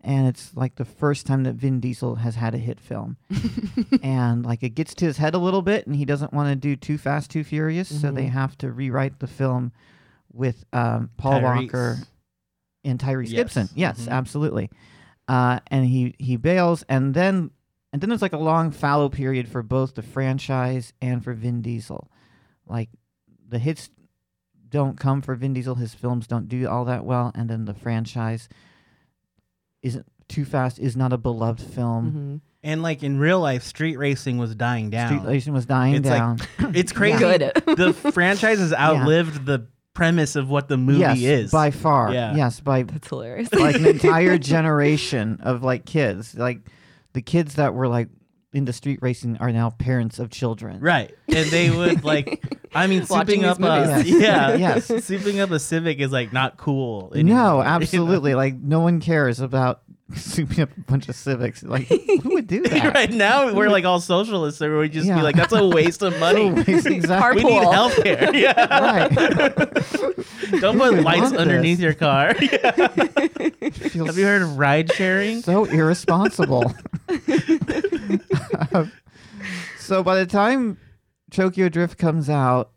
and 0.02 0.26
it's 0.26 0.54
like 0.56 0.76
the 0.76 0.84
first 0.84 1.26
time 1.26 1.44
that 1.44 1.54
Vin 1.54 1.80
Diesel 1.80 2.16
has 2.16 2.34
had 2.36 2.54
a 2.54 2.58
hit 2.58 2.80
film. 2.80 3.16
and 4.02 4.44
like 4.44 4.62
it 4.62 4.70
gets 4.70 4.94
to 4.96 5.04
his 5.04 5.18
head 5.18 5.34
a 5.34 5.38
little 5.38 5.62
bit, 5.62 5.86
and 5.86 5.96
he 5.96 6.04
doesn't 6.04 6.32
want 6.32 6.48
to 6.50 6.56
do 6.56 6.76
Too 6.76 6.98
Fast, 6.98 7.30
Too 7.30 7.44
Furious, 7.44 7.88
so 8.00 8.10
they 8.10 8.26
Mhm. 8.26 8.30
have 8.30 8.58
to 8.58 8.72
rewrite 8.72 9.18
the 9.20 9.26
film 9.26 9.72
with 10.32 10.64
um, 10.72 11.10
Paul 11.16 11.40
Tyrese. 11.40 11.62
Walker 11.64 11.98
and 12.84 12.98
Tyrese 12.98 13.28
Yes. 13.30 13.36
Gibson. 13.36 13.68
Yes, 13.74 14.06
Mhm. 14.06 14.10
absolutely. 14.12 14.70
Uh, 15.28 15.60
and 15.68 15.86
he 15.86 16.14
he 16.18 16.36
bails, 16.36 16.82
and 16.88 17.14
then 17.14 17.50
and 17.92 18.00
then 18.00 18.08
there's 18.08 18.22
like 18.22 18.32
a 18.32 18.38
long 18.38 18.70
fallow 18.70 19.08
period 19.08 19.46
for 19.48 19.62
both 19.62 19.94
the 19.94 20.02
franchise 20.02 20.92
and 21.02 21.22
for 21.22 21.32
Vin 21.34 21.60
Diesel. 21.62 22.10
Like 22.66 22.88
the 23.48 23.58
hits 23.58 23.90
don't 24.68 24.98
come 24.98 25.20
for 25.20 25.34
Vin 25.34 25.52
Diesel. 25.52 25.74
His 25.76 25.92
films 25.94 26.26
don't 26.26 26.48
do 26.48 26.66
all 26.66 26.84
that 26.86 27.04
well, 27.04 27.30
and 27.34 27.48
then 27.50 27.66
the 27.66 27.74
franchise 27.74 28.48
isn't 29.82 30.06
Too 30.28 30.44
Fast 30.44 30.78
is 30.78 30.96
not 30.96 31.12
a 31.12 31.18
beloved 31.18 31.60
film. 31.60 32.40
Mhm. 32.42 32.48
And 32.64 32.82
like 32.82 33.02
in 33.02 33.18
real 33.18 33.40
life, 33.40 33.64
street 33.64 33.96
racing 33.98 34.38
was 34.38 34.54
dying 34.54 34.88
down. 34.90 35.08
Street 35.08 35.28
racing 35.28 35.52
was 35.52 35.66
dying 35.66 35.94
It's 35.96 36.08
down. 36.08 36.38
like 36.60 36.74
it's 36.76 36.92
crazy. 36.92 37.18
Good. 37.18 37.40
the 37.66 37.92
franchise 37.92 38.58
has 38.60 38.72
outlived 38.72 39.44
the 39.46 39.66
premise 39.94 40.36
of 40.36 40.48
what 40.48 40.68
the 40.68 40.76
movie 40.78 41.00
yes, 41.00 41.18
is. 41.20 41.50
by 41.50 41.70
far. 41.70 42.12
Yeah. 42.14 42.34
Yes, 42.34 42.60
by 42.60 42.84
That's 42.84 43.08
hilarious. 43.08 43.52
like 43.52 43.74
an 43.76 43.86
entire 43.98 44.38
generation 44.38 45.40
of 45.42 45.62
like 45.62 45.84
kids. 45.84 46.34
Like 46.34 46.60
the 47.12 47.20
kids 47.22 47.56
that 47.56 47.74
were 47.74 47.88
like 47.88 48.08
into 48.52 48.72
street 48.72 48.98
racing 49.02 49.36
are 49.38 49.50
now 49.52 49.70
parents 49.70 50.18
of 50.18 50.30
children. 50.30 50.80
Right. 50.80 51.14
And 51.28 51.48
they 51.50 51.70
would 51.70 52.04
like 52.12 52.42
I 52.74 52.86
mean 52.86 53.04
Watching 53.08 53.42
souping 53.42 53.44
up 53.44 53.58
these 53.58 53.66
a 53.66 53.96
movies. 53.96 54.20
yeah. 54.22 54.54
Yes. 54.56 54.88
Souping 54.88 55.40
up 55.40 55.50
a 55.50 55.58
civic 55.58 55.98
is 55.98 56.12
like 56.12 56.32
not 56.32 56.56
cool. 56.56 57.12
anymore, 57.14 57.16
you 57.16 57.24
No, 57.24 57.56
know? 57.56 57.62
absolutely. 57.62 58.34
Like 58.34 58.54
no 58.54 58.80
one 58.80 59.00
cares 59.00 59.40
about 59.40 59.82
souping 60.16 60.60
up 60.60 60.76
a 60.76 60.80
bunch 60.82 61.08
of 61.08 61.16
civics. 61.16 61.62
Like 61.62 61.86
who 61.88 62.34
would 62.34 62.46
do 62.46 62.62
that? 62.68 62.94
right 62.94 63.10
now 63.10 63.52
we're 63.52 63.68
like 63.70 63.84
all 63.84 64.00
socialists, 64.00 64.58
so 64.58 64.78
we 64.78 64.88
just 64.88 65.06
Yeah. 65.06 65.16
be 65.16 65.22
like, 65.22 65.36
that's 65.36 65.52
a 65.52 65.66
waste 65.66 66.02
of 66.02 66.18
money. 66.20 66.50
Oh, 66.50 66.56
exactly. 66.66 67.44
we 67.44 67.50
need 67.50 67.62
Carpool. 67.62 67.72
health 67.72 68.02
care. 68.02 68.34
Yeah. 68.34 68.52
Right. 68.80 70.60
Don't 70.60 70.78
put 70.78 70.92
would 70.94 71.04
lights 71.04 71.22
want 71.22 71.36
underneath 71.36 71.78
this? 71.78 71.84
your 71.84 71.94
car. 71.94 72.34
Yeah. 72.40 72.88
Feels 73.70 74.06
Have 74.08 74.18
you 74.18 74.24
heard 74.24 74.42
of 74.42 74.58
ride 74.58 74.92
sharing? 74.92 75.40
so 75.42 75.64
irresponsible. 75.64 76.72
so 79.78 80.02
by 80.02 80.16
the 80.16 80.26
time 80.26 80.78
Tokyo 81.30 81.68
Drift 81.68 81.98
comes 81.98 82.28
out, 82.28 82.70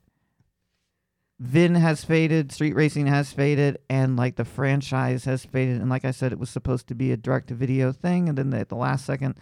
Vin 1.40 1.76
has 1.76 2.04
faded, 2.06 2.52
street 2.52 2.76
racing 2.76 3.08
has 3.08 3.34
faded, 3.34 3.78
and 3.90 4.16
like 4.16 4.38
the 4.38 4.46
franchise 4.46 5.26
has 5.26 5.44
faded. 5.44 5.82
And 5.82 5.90
like 5.90 6.06
I 6.06 6.12
said, 6.12 6.32
it 6.32 6.40
was 6.40 6.50
supposed 6.50 6.88
to 6.88 6.96
be 6.96 7.12
a 7.12 7.18
direct 7.18 7.50
to 7.50 7.54
video 7.56 7.92
thing, 7.92 8.30
and 8.30 8.38
then 8.38 8.54
at 8.54 8.70
the 8.70 8.76
last 8.76 9.06
second, 9.06 9.36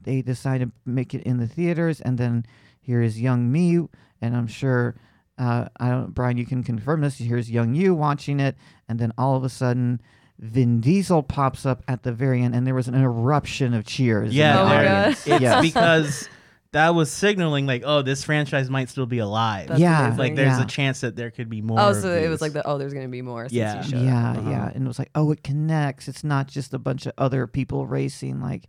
they 0.00 0.22
decided 0.22 0.68
to 0.70 0.72
make 0.84 1.14
it 1.14 1.22
in 1.24 1.38
the 1.38 1.48
theaters. 1.48 2.00
And 2.00 2.16
then 2.16 2.46
here 2.80 3.02
is 3.02 3.20
young 3.20 3.50
me, 3.50 3.78
and 4.20 4.36
I'm 4.36 4.46
sure. 4.46 4.94
Uh, 5.38 5.66
I 5.80 5.88
don't, 5.90 6.14
Brian. 6.14 6.36
You 6.36 6.46
can 6.46 6.62
confirm 6.62 7.00
this. 7.00 7.18
Here's 7.18 7.50
young 7.50 7.74
you 7.74 7.94
watching 7.94 8.38
it, 8.38 8.54
and 8.88 9.00
then 9.00 9.12
all 9.18 9.34
of 9.34 9.42
a 9.42 9.48
sudden, 9.48 10.00
Vin 10.38 10.80
Diesel 10.80 11.22
pops 11.24 11.66
up 11.66 11.82
at 11.88 12.04
the 12.04 12.12
very 12.12 12.42
end, 12.42 12.54
and 12.54 12.64
there 12.66 12.74
was 12.74 12.86
an 12.86 12.94
eruption 12.94 13.74
of 13.74 13.84
cheers. 13.84 14.28
in 14.30 14.36
Yeah, 14.36 14.56
the 14.56 14.62
Oh 14.62 14.68
there- 14.68 14.88
audience. 15.00 15.26
it's 15.26 15.40
Yes. 15.40 15.62
because 15.62 16.28
that 16.72 16.94
was 16.94 17.12
signaling 17.12 17.66
like, 17.66 17.82
oh, 17.84 18.02
this 18.02 18.24
franchise 18.24 18.70
might 18.70 18.88
still 18.88 19.06
be 19.06 19.18
alive. 19.18 19.68
That's 19.68 19.80
Yeah. 19.80 20.00
amazing. 20.06 20.18
like 20.18 20.34
there's 20.36 20.58
Yeah. 20.58 20.64
a 20.64 20.66
chance 20.66 21.00
that 21.02 21.16
there 21.16 21.30
could 21.30 21.48
be 21.50 21.60
more. 21.62 21.78
Oh, 21.80 21.92
so 21.92 22.10
it 22.12 22.28
was 22.28 22.40
like 22.40 22.52
the 22.54 22.66
oh, 22.66 22.78
there's 22.78 22.94
gonna 22.94 23.08
be 23.08 23.22
more. 23.22 23.44
Since 23.44 23.52
Yeah. 23.52 23.84
you 23.86 23.98
yeah. 24.06 24.30
Uh-huh. 24.32 24.50
yeah, 24.50 24.70
and 24.74 24.84
it 24.84 24.88
was 24.88 24.98
like, 24.98 25.10
oh, 25.14 25.30
it 25.32 25.42
connects. 25.44 26.08
It's 26.08 26.24
not 26.24 26.48
just 26.48 26.72
a 26.74 26.78
bunch 26.78 27.06
of 27.06 27.12
other 27.18 27.46
people 27.46 27.86
racing. 27.86 28.40
Like, 28.40 28.68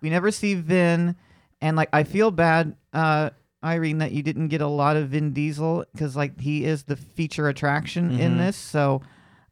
we 0.00 0.08
never 0.10 0.30
see 0.30 0.54
Vin, 0.54 1.14
and 1.60 1.76
like, 1.76 1.88
I 1.92 2.04
feel 2.04 2.30
bad, 2.30 2.74
uh, 2.92 3.30
Irene, 3.64 3.98
that 3.98 4.12
you 4.12 4.22
didn't 4.22 4.48
get 4.48 4.60
a 4.60 4.66
lot 4.66 4.96
of 4.96 5.08
Vin 5.10 5.32
Diesel 5.32 5.84
because 5.92 6.16
like 6.16 6.40
he 6.40 6.64
is 6.64 6.84
the 6.84 6.96
feature 6.96 7.48
attraction 7.48 8.18
in 8.18 8.34
Mhm. 8.34 8.38
this. 8.38 8.56
So, 8.56 9.02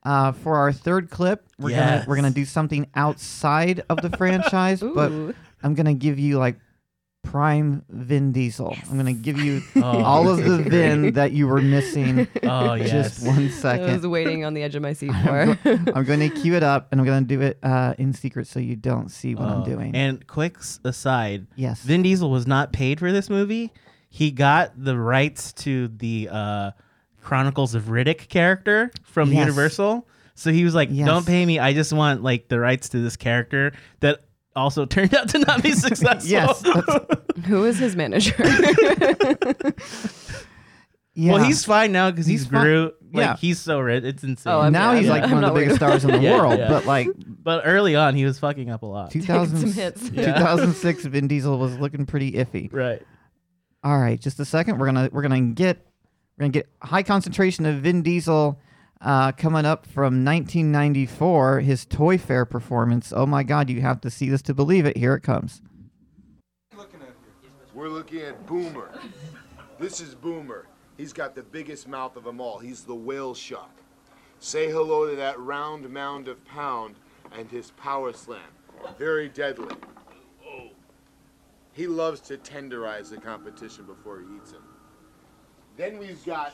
uh, 0.04 0.32
for 0.32 0.56
our 0.56 0.72
third 0.72 1.10
clip, 1.10 1.46
we're 1.58 1.70
gonna 1.70 2.04
we're 2.06 2.16
gonna 2.16 2.30
do 2.30 2.44
something 2.46 2.86
outside 2.94 3.82
of 3.90 4.00
the 4.02 4.10
franchise, 4.16 4.80
but 4.94 5.10
I'm 5.62 5.74
gonna 5.74 5.94
give 5.94 6.18
you 6.18 6.38
like 6.38 6.56
prime 7.24 7.84
Vin 7.88 8.30
Diesel. 8.30 8.76
I'm 8.88 8.96
gonna 8.96 9.12
give 9.12 9.38
you 9.40 9.60
Oh, 9.76 9.82
all 9.82 10.28
of 10.28 10.44
the 10.44 10.58
Vin 10.58 11.14
that 11.14 11.32
you 11.32 11.48
were 11.48 11.60
missing. 11.60 12.28
Oh 12.44 12.74
yes. 12.74 12.90
Just 12.90 13.26
one 13.26 13.50
second. 13.50 13.90
I 13.90 13.94
was 13.94 14.06
waiting 14.06 14.44
on 14.44 14.54
the 14.54 14.62
edge 14.62 14.74
of 14.76 14.82
my 14.82 14.92
seat 14.92 15.10
I'm, 15.12 15.56
for. 15.56 15.74
go- 15.76 15.92
I'm 15.94 16.04
going 16.04 16.20
to 16.20 16.28
cue 16.28 16.54
it 16.54 16.62
up, 16.62 16.88
and 16.92 17.00
I'm 17.00 17.06
going 17.06 17.24
to 17.24 17.28
do 17.28 17.40
it 17.40 17.58
uh, 17.62 17.94
in 17.98 18.12
secret 18.12 18.46
so 18.46 18.60
you 18.60 18.76
don't 18.76 19.10
see 19.10 19.34
what 19.34 19.48
I'm 19.48 19.62
Oh, 19.62 19.64
doing. 19.64 19.94
And 19.96 20.24
quick 20.26 20.58
aside, 20.84 21.46
yes. 21.56 21.80
Vin 21.82 22.02
Diesel 22.02 22.30
was 22.30 22.46
not 22.46 22.72
paid 22.72 23.00
for 23.00 23.10
this 23.12 23.28
movie. 23.30 23.72
He 24.10 24.30
got 24.30 24.72
the 24.76 24.96
rights 24.98 25.52
to 25.54 25.88
the 25.88 26.28
uh, 26.30 26.70
Chronicles 27.22 27.74
of 27.74 27.84
Riddick 27.84 28.28
character 28.28 28.90
from 29.02 29.32
Yes. 29.32 29.40
Universal. 29.40 30.06
So 30.36 30.52
he 30.52 30.64
was 30.64 30.74
like, 30.74 30.88
Yes. 30.92 31.06
"Don't 31.06 31.26
pay 31.26 31.44
me. 31.46 31.58
I 31.58 31.72
just 31.72 31.92
want 31.92 32.22
like 32.22 32.48
the 32.48 32.58
rights 32.60 32.90
to 32.90 32.98
this 33.00 33.16
character 33.16 33.72
that 34.00 34.20
also 34.56 34.86
turned 34.86 35.14
out 35.14 35.28
to 35.30 35.38
not 35.38 35.62
be 35.62 35.72
successful." 35.86 36.30
Yes, 36.30 36.60
that's- 36.60 37.16
Who 37.46 37.64
is 37.64 37.78
his 37.78 37.96
manager? 37.96 38.34
yeah. 41.14 41.32
Well, 41.34 41.44
he's 41.44 41.64
fine 41.64 41.92
now 41.92 42.10
because 42.10 42.26
he's, 42.26 42.42
He's 42.42 42.50
fine. 42.50 42.62
Groot. 42.62 42.94
Like 43.12 43.24
Yeah. 43.24 43.36
he's 43.36 43.60
so 43.60 43.78
rich, 43.78 44.02
it's 44.04 44.24
insane. 44.24 44.52
Oh, 44.52 44.60
I'm- 44.60 44.72
now 44.72 44.90
yeah, 44.92 44.98
he's 44.98 45.06
yeah. 45.06 45.12
like 45.12 45.22
I'm 45.24 45.30
one 45.32 45.44
of 45.44 45.54
the 45.54 45.60
biggest 45.60 45.76
stars 45.76 46.04
in 46.04 46.10
the 46.10 46.18
Yeah, 46.18 46.38
world. 46.40 46.58
yeah. 46.58 46.68
But 46.68 46.84
like 46.86 47.08
but 47.26 47.62
early 47.64 47.94
on, 47.94 48.16
he 48.16 48.24
was 48.24 48.38
fucking 48.40 48.70
up 48.70 48.82
a 48.82 48.86
lot. 48.86 49.10
2000, 49.12 49.56
some 49.58 49.72
hits. 49.72 50.08
2006, 50.10 51.04
Vin 51.06 51.28
Diesel 51.28 51.56
was 51.58 51.78
looking 51.78 52.06
pretty 52.06 52.32
iffy. 52.32 52.72
Right. 52.72 53.00
All 53.84 53.98
right, 53.98 54.18
just 54.20 54.40
a 54.40 54.44
second. 54.44 54.78
We're 54.78 54.86
gonna 54.86 55.08
we're 55.12 55.22
gonna 55.22 55.40
get 55.52 55.76
we're 56.36 56.44
gonna 56.44 56.52
get 56.52 56.68
high 56.82 57.02
concentration 57.04 57.66
of 57.66 57.76
Vin 57.76 58.02
Diesel 58.02 58.58
uh, 59.04 59.32
coming 59.32 59.66
up 59.66 59.86
from 59.86 60.24
1994. 60.24 61.60
His 61.60 61.84
Toy 61.84 62.18
Fair 62.18 62.44
performance. 62.44 63.12
Oh 63.14 63.26
my 63.26 63.42
God, 63.42 63.70
you 63.70 63.82
have 63.82 64.00
to 64.00 64.10
see 64.10 64.28
this 64.28 64.42
to 64.42 64.54
believe 64.54 64.86
it. 64.86 64.96
Here 64.96 65.14
it 65.14 65.20
comes. 65.20 65.62
We're 67.74 67.88
looking 67.88 68.20
at 68.20 68.46
Boomer. 68.46 68.90
This 69.78 70.00
is 70.00 70.14
Boomer. 70.14 70.66
He's 70.96 71.12
got 71.12 71.34
the 71.34 71.42
biggest 71.42 71.88
mouth 71.88 72.16
of 72.16 72.24
them 72.24 72.40
all. 72.40 72.58
He's 72.58 72.82
the 72.82 72.94
whale 72.94 73.34
shark. 73.34 73.70
Say 74.38 74.70
hello 74.70 75.10
to 75.10 75.16
that 75.16 75.38
round 75.40 75.88
mound 75.90 76.28
of 76.28 76.44
pound 76.44 76.94
and 77.36 77.50
his 77.50 77.72
power 77.72 78.12
slam. 78.12 78.40
Very 78.96 79.28
deadly. 79.28 79.74
He 81.72 81.88
loves 81.88 82.20
to 82.22 82.36
tenderize 82.38 83.10
the 83.10 83.16
competition 83.16 83.84
before 83.84 84.20
he 84.20 84.36
eats 84.36 84.52
them. 84.52 84.62
Then 85.76 85.98
we've 85.98 86.24
got 86.24 86.52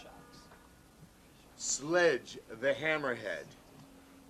Sledge 1.62 2.38
the 2.62 2.72
Hammerhead. 2.72 3.44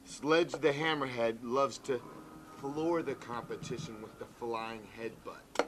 Sledge 0.04 0.50
the 0.50 0.72
Hammerhead 0.72 1.38
loves 1.42 1.78
to 1.78 2.00
floor 2.58 3.04
the 3.04 3.14
competition 3.14 4.02
with 4.02 4.18
the 4.18 4.24
flying 4.40 4.80
headbutt. 4.98 5.62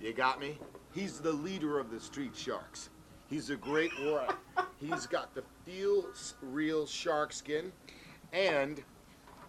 You 0.00 0.12
got 0.12 0.40
me? 0.40 0.58
He's 0.92 1.20
the 1.20 1.30
leader 1.30 1.78
of 1.78 1.92
the 1.92 2.00
Street 2.00 2.34
Sharks. 2.34 2.90
He's 3.28 3.50
a 3.50 3.56
great 3.56 3.92
warrior. 4.00 4.34
He's 4.80 5.06
got 5.06 5.32
the 5.36 5.44
feel 5.64 6.06
real 6.42 6.84
shark 6.84 7.32
skin, 7.32 7.70
and 8.32 8.82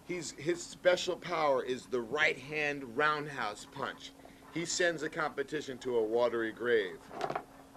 he's 0.06 0.30
his 0.38 0.62
special 0.62 1.16
power 1.16 1.64
is 1.64 1.86
the 1.86 2.00
right 2.00 2.38
hand 2.38 2.84
roundhouse 2.96 3.66
punch. 3.72 4.12
He 4.54 4.64
sends 4.64 5.02
the 5.02 5.08
competition 5.08 5.78
to 5.78 5.96
a 5.96 6.02
watery 6.02 6.52
grave. 6.52 6.98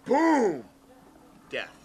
Boom! 0.05 0.63
Death. 1.49 1.84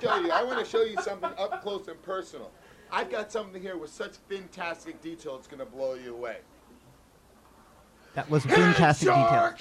Tell 0.00 0.22
you, 0.22 0.30
I 0.30 0.42
want 0.42 0.58
to 0.58 0.70
show 0.70 0.82
you 0.82 0.96
something 1.02 1.30
up 1.38 1.62
close 1.62 1.88
and 1.88 2.00
personal. 2.02 2.50
I've 2.92 3.10
got 3.10 3.30
something 3.30 3.60
here 3.60 3.76
with 3.76 3.90
such 3.90 4.16
fantastic 4.28 5.00
detail, 5.00 5.36
it's 5.36 5.46
gonna 5.46 5.64
blow 5.64 5.94
you 5.94 6.14
away. 6.14 6.38
That 8.14 8.28
was 8.28 8.44
fantastic 8.44 9.08
detail. 9.08 9.28
Shark! 9.28 9.60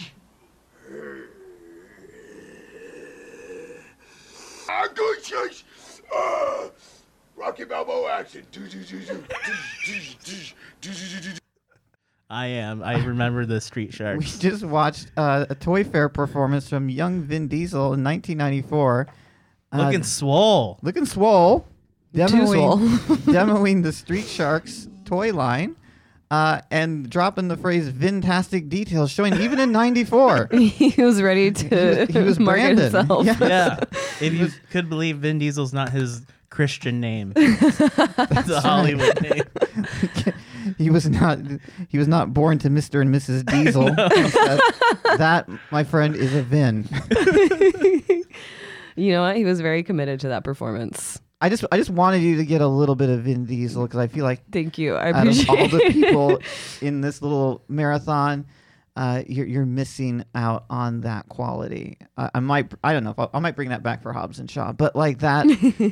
Ah, 4.72 4.88
good 4.94 5.24
shush. 5.24 5.64
Ah, 6.14 6.70
Rocky 7.36 7.64
Balboa 7.66 8.12
action. 8.12 8.46
Do, 8.52 8.68
do, 8.68 8.84
do, 8.84 9.00
do. 9.00 9.06
Do, 9.06 9.16
do, 9.86 9.94
do, 10.24 10.36
do, 10.82 10.92
do, 10.92 11.22
do, 11.22 11.32
do. 11.32 11.40
I 12.30 12.46
am. 12.48 12.84
I 12.84 13.04
remember 13.04 13.46
the 13.46 13.60
Street 13.60 13.92
Sharks. 13.94 14.20
We 14.20 14.50
just 14.50 14.64
watched 14.64 15.12
uh, 15.18 15.48
a 15.50 15.56
Toy 15.56 15.84
Fair 15.84 16.10
performance 16.10 16.70
from 16.70 16.88
young 16.88 17.22
Vin 17.22 17.48
Diesel 17.48 17.94
in 17.94 18.04
1994. 18.04 19.08
Uh, 19.72 19.78
Looking 19.86 20.04
swole. 20.04 20.80
looking 20.82 21.06
swole, 21.06 21.60
Too 22.14 22.20
demoing, 22.22 22.88
demoing 23.26 23.84
the 23.84 23.92
Street 23.94 24.26
Sharks 24.26 24.88
toy 25.06 25.32
line, 25.32 25.76
uh, 26.32 26.62
and 26.72 27.08
dropping 27.10 27.50
the 27.50 27.58
phrase 27.58 27.90
"Vintastic 27.92 28.68
details," 28.70 29.12
showing 29.12 29.36
even 29.36 29.60
in 29.60 29.72
'94. 29.72 30.50
he 30.52 30.94
was 31.02 31.22
ready 31.22 31.52
to 31.52 32.06
he 32.08 32.20
was 32.20 32.40
market 32.40 32.76
Brandon. 32.78 32.92
himself. 32.94 33.26
Yeah. 33.26 33.38
Yeah. 33.42 33.80
If 34.22 34.34
you 34.34 34.48
could 34.72 34.90
believe 34.90 35.18
Vin 35.20 35.38
Diesel's 35.38 35.72
not 35.74 35.90
his 35.90 36.24
Christian 36.50 37.00
name. 37.00 37.32
It's 37.36 38.50
a 38.50 38.62
Hollywood 38.62 39.22
name. 39.22 39.44
he 40.80 40.90
was 40.90 41.08
not 41.08 41.38
he 41.90 42.00
was 42.00 42.08
not 42.08 42.34
born 42.34 42.58
to 42.60 42.70
Mr. 42.70 43.02
and 43.02 43.14
Mrs. 43.14 43.46
Diesel. 43.46 43.86
that, 43.86 45.16
that, 45.20 45.48
my 45.72 45.84
friend, 45.84 46.16
is 46.16 46.34
a 46.34 46.42
Vin. 46.42 46.88
You 49.00 49.14
know 49.14 49.22
what? 49.22 49.36
He 49.38 49.46
was 49.46 49.62
very 49.62 49.84
committed 49.84 50.20
to 50.22 50.30
that 50.30 50.44
performance. 50.44 51.20
I 51.42 51.48
just 51.50 51.64
I 51.72 51.78
just 51.78 51.90
wanted 51.90 52.22
you 52.22 52.36
to 52.38 52.46
get 52.46 52.60
a 52.62 52.68
little 52.68 52.96
bit 52.96 53.10
of 53.10 53.22
Vin 53.22 53.46
Diesel 53.46 53.84
because 53.84 54.00
I 54.00 54.08
feel 54.08 54.26
like 54.26 54.42
Thank 54.52 54.78
you. 54.78 54.96
I 54.96 55.12
out 55.12 55.28
of 55.28 55.34
appreciate 55.34 55.50
all 55.60 55.68
the 55.70 55.80
people 55.94 56.40
in 56.82 57.00
this 57.00 57.22
little 57.22 57.64
marathon, 57.70 58.46
uh, 58.98 59.24
you're 59.26 59.46
you're 59.48 59.66
missing 59.66 60.26
out 60.36 60.66
on 60.70 61.00
that 61.02 61.30
quality. 61.30 61.98
I, 62.18 62.30
I 62.36 62.40
might 62.42 62.74
I 62.84 62.92
don't 62.92 63.06
know 63.06 63.12
if 63.12 63.20
I, 63.20 63.30
I 63.34 63.40
might 63.40 63.56
bring 63.56 63.70
that 63.70 63.84
back 63.84 64.02
for 64.04 64.12
Hobbs 64.12 64.40
and 64.40 64.52
Shaw, 64.52 64.74
but 64.74 64.98
like 64.98 65.20
that 65.20 65.46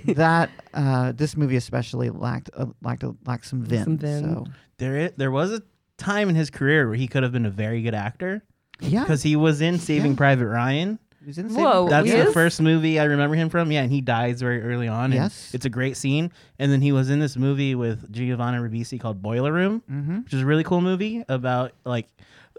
that 0.18 0.50
uh, 0.74 1.14
this 1.14 1.38
movie 1.38 1.56
especially 1.56 2.10
lacked 2.10 2.50
uh, 2.58 2.66
lacked 2.84 3.04
a, 3.04 3.16
lacked 3.26 3.46
some 3.46 3.64
Vin. 3.64 3.84
Some 3.86 3.98
Vin. 4.00 4.24
So 4.24 4.46
There, 4.80 5.06
i- 5.06 5.14
there 5.16 5.32
was 5.32 5.54
a 5.54 5.62
time 5.98 6.28
in 6.28 6.36
his 6.36 6.50
career 6.50 6.88
where 6.88 6.96
he 6.98 7.08
could 7.08 7.24
have 7.24 7.32
been 7.32 7.46
a 7.46 7.50
very 7.52 7.82
good 7.82 7.96
actor 7.96 8.44
yeah, 8.82 9.02
because 9.04 9.24
he 9.24 9.38
was 9.38 9.62
in 9.62 9.80
Saving 9.80 10.12
Yeah. 10.12 10.18
Private 10.18 10.48
Ryan. 10.48 11.00
He 11.28 11.30
was 11.32 11.38
in 11.40 11.50
Whoa, 11.54 11.90
That's 11.90 12.10
the 12.10 12.28
is? 12.30 12.34
first 12.34 12.62
movie 12.62 13.02
I 13.02 13.04
remember 13.04 13.36
him 13.36 13.50
from. 13.50 13.70
Yeah, 13.70 13.82
and 13.82 13.92
he 13.92 14.00
dies 14.00 14.40
very 14.42 14.62
early 14.62 14.88
on. 14.88 15.06
and 15.12 15.16
Yes. 15.16 15.52
it's 15.54 15.66
a 15.66 15.70
great 15.70 15.98
scene. 15.98 16.32
And 16.58 16.72
then 16.72 16.80
he 16.82 16.94
was 16.94 17.10
in 17.10 17.20
this 17.20 17.36
movie 17.36 17.76
with 17.76 18.10
Giovanni 18.14 18.60
Ribisi 18.60 18.98
called 18.98 19.22
Boiler 19.22 19.52
Room, 19.52 19.84
Mhm. 19.92 20.24
which 20.24 20.34
is 20.34 20.42
a 20.42 20.46
really 20.46 20.64
cool 20.64 20.80
movie 20.80 21.26
about 21.28 21.74
like 21.84 22.08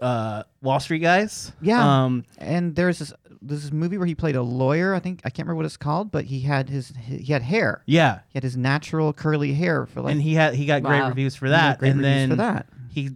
uh, 0.03 0.43
Wall 0.61 0.79
Street 0.79 0.99
guys. 0.99 1.51
Yeah. 1.61 2.03
Um, 2.03 2.25
and 2.37 2.75
there's 2.75 2.99
this 2.99 3.11
this 3.41 3.71
movie 3.71 3.97
where 3.97 4.05
he 4.05 4.13
played 4.13 4.35
a 4.35 4.41
lawyer. 4.43 4.93
I 4.93 4.99
think 4.99 5.21
I 5.25 5.29
can't 5.31 5.47
remember 5.47 5.55
what 5.57 5.65
it's 5.65 5.75
called, 5.75 6.11
but 6.11 6.25
he 6.25 6.41
had 6.41 6.69
his 6.69 6.93
he 7.05 7.33
had 7.33 7.41
hair. 7.41 7.81
yeah. 7.87 8.19
He 8.29 8.35
had 8.37 8.43
his 8.43 8.55
natural 8.55 9.13
curly 9.13 9.53
hair 9.55 9.87
for 9.87 10.01
like 10.01 10.11
and 10.13 10.21
he 10.21 10.35
had 10.35 10.53
he 10.53 10.67
got 10.67 10.83
great 10.83 10.99
Wow. 11.01 11.09
reviews 11.09 11.33
for 11.33 11.49
that. 11.49 11.79
great 11.79 11.89
and 11.89 12.01
reviews 12.01 12.13
then 12.15 12.29
for 12.29 12.35
that. 12.35 12.67
he 12.89 13.09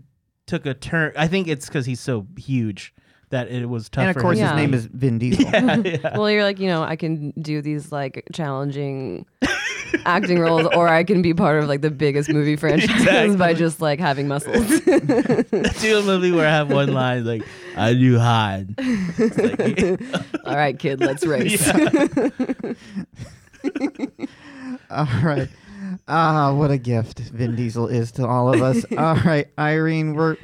took 0.48 0.66
a 0.66 0.74
turn. 0.74 1.12
I 1.16 1.28
think 1.28 1.48
it's 1.48 1.68
because 1.68 1.86
he's 1.86 2.00
so 2.00 2.26
huge 2.38 2.92
that 3.34 3.50
it 3.50 3.68
was 3.70 3.90
tough. 3.90 4.02
and 4.04 4.10
of 4.10 4.16
for 4.16 4.22
course 4.22 4.38
him. 4.38 4.44
his 4.48 4.52
Yeah. 4.52 4.56
name 4.56 4.74
is 4.74 4.86
Vin 4.88 5.20
Diesel. 5.20 5.44
yeah, 5.44 5.76
yeah. 5.86 6.18
Well, 6.18 6.32
you're 6.32 6.44
like, 6.44 6.60
you 6.60 6.68
know, 6.68 6.82
I 6.84 6.96
can 6.96 7.32
do 7.40 7.62
these 7.62 7.92
like 7.92 8.24
challenging 8.34 9.26
acting 10.06 10.40
roles, 10.40 10.66
or 10.76 10.88
I 10.88 11.04
can 11.04 11.22
be 11.22 11.34
part 11.36 11.62
of 11.62 11.68
like 11.70 11.82
the 11.82 11.92
biggest 11.92 12.30
movie 12.30 12.56
franchise 12.64 12.90
Exactly. 12.90 13.36
by 13.38 13.54
just 13.54 13.80
like 13.82 14.00
having 14.00 14.28
muscles. 14.28 14.66
do 14.82 16.00
a 16.00 16.02
movie 16.04 16.32
where 16.32 16.48
I 16.48 16.52
have 16.52 16.72
one 16.72 16.94
line 16.94 17.26
like 17.26 17.44
I 17.78 17.94
do 17.94 18.18
hide. 18.18 18.74
It's 18.78 19.38
like- 19.38 20.46
All 20.46 20.56
right, 20.56 20.78
kid, 20.80 21.00
let's 21.00 21.26
race. 21.26 21.68
All 24.90 25.08
right. 25.24 25.50
Ah, 26.08 26.54
what 26.54 26.72
a 26.72 26.78
gift 26.78 27.20
Vin 27.20 27.56
Diesel 27.56 27.88
is 27.88 28.12
to 28.14 28.26
all 28.28 28.54
of 28.54 28.62
us. 28.62 28.84
all 28.98 29.16
right, 29.18 29.48
Irene, 29.60 30.14
we're 30.16 30.38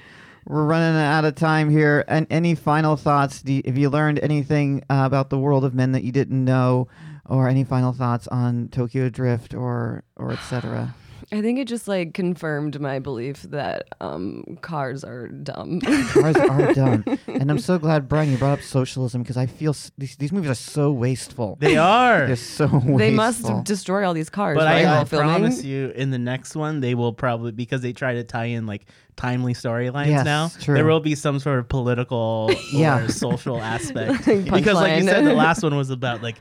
we're 0.50 0.66
running 0.66 1.00
out 1.00 1.26
of 1.26 1.36
time 1.36 1.70
here. 1.70 2.04
And 2.08 2.26
any 2.30 2.56
final 2.56 2.98
thoughts? 2.98 3.44
You, 3.46 3.62
have 3.66 3.78
you 3.78 3.90
learned 3.90 4.20
anything 4.20 4.84
uh, 4.90 5.04
about 5.06 5.30
the 5.30 5.38
world 5.38 5.64
of 5.64 5.76
men 5.76 5.94
that 5.94 6.04
you 6.04 6.12
didn't 6.12 6.44
know, 6.44 6.88
or 7.26 7.48
any 7.48 7.64
final 7.64 7.94
thoughts 7.94 8.28
on 8.28 8.68
Tokyo 8.70 9.10
Drift 9.10 9.54
or 9.54 10.04
or 10.18 10.32
etc.? 10.32 10.96
I 11.32 11.42
think 11.44 11.60
it 11.60 11.68
just 11.68 11.88
like 11.88 12.16
confirmed 12.16 12.80
my 12.82 12.98
belief 12.98 13.44
that 13.44 13.90
um, 14.02 14.58
cars 14.62 15.04
are 15.04 15.28
dumb. 15.28 15.80
Cars 15.82 16.36
are 16.36 16.74
dumb, 16.74 17.04
and 17.28 17.52
I'm 17.52 17.60
so 17.60 17.78
glad 17.78 18.10
Brian 18.10 18.32
you 18.32 18.38
brought 18.38 18.58
up 18.60 18.66
socialism 18.66 19.22
because 19.22 19.38
I 19.38 19.46
feel 19.46 19.70
s- 19.72 19.92
these 19.98 20.16
these 20.16 20.32
movies 20.32 20.50
are 20.50 20.56
so 20.56 20.92
wasteful. 20.92 21.56
they 21.60 21.78
are. 21.78 22.26
They're 22.26 22.36
so 22.36 22.66
wasteful. 22.66 22.98
they 22.98 23.12
must 23.12 23.64
destroy 23.64 24.08
all 24.08 24.16
these 24.16 24.30
cars, 24.32 24.58
But 24.58 24.66
right? 24.66 24.86
I, 24.86 25.02
I 25.02 25.04
promise 25.04 25.64
you, 25.64 25.90
in 25.96 26.10
the 26.10 26.18
next 26.18 26.56
one, 26.56 26.80
they 26.80 26.96
will 26.96 27.14
probably 27.14 27.52
because 27.52 27.82
they 27.82 27.94
try 27.94 28.16
to 28.16 28.24
tie 28.24 28.46
in 28.46 28.66
like 28.66 28.88
timely 29.16 29.54
storylines 29.54 30.08
Yes, 30.08 30.26
now. 30.26 30.50
true. 30.62 30.74
There 30.76 30.86
will 30.86 31.00
be 31.02 31.14
some 31.14 31.38
sort 31.40 31.60
of 31.60 31.70
political 31.70 32.50
Yeah. 32.74 33.04
or 33.06 33.08
social 33.10 33.62
aspect 33.62 34.26
because, 34.26 34.74
like 34.76 35.00
you 35.02 35.08
said, 35.08 35.26
the 35.26 35.34
last 35.34 35.62
one 35.62 35.76
was 35.76 35.90
about 35.92 36.24
like 36.24 36.38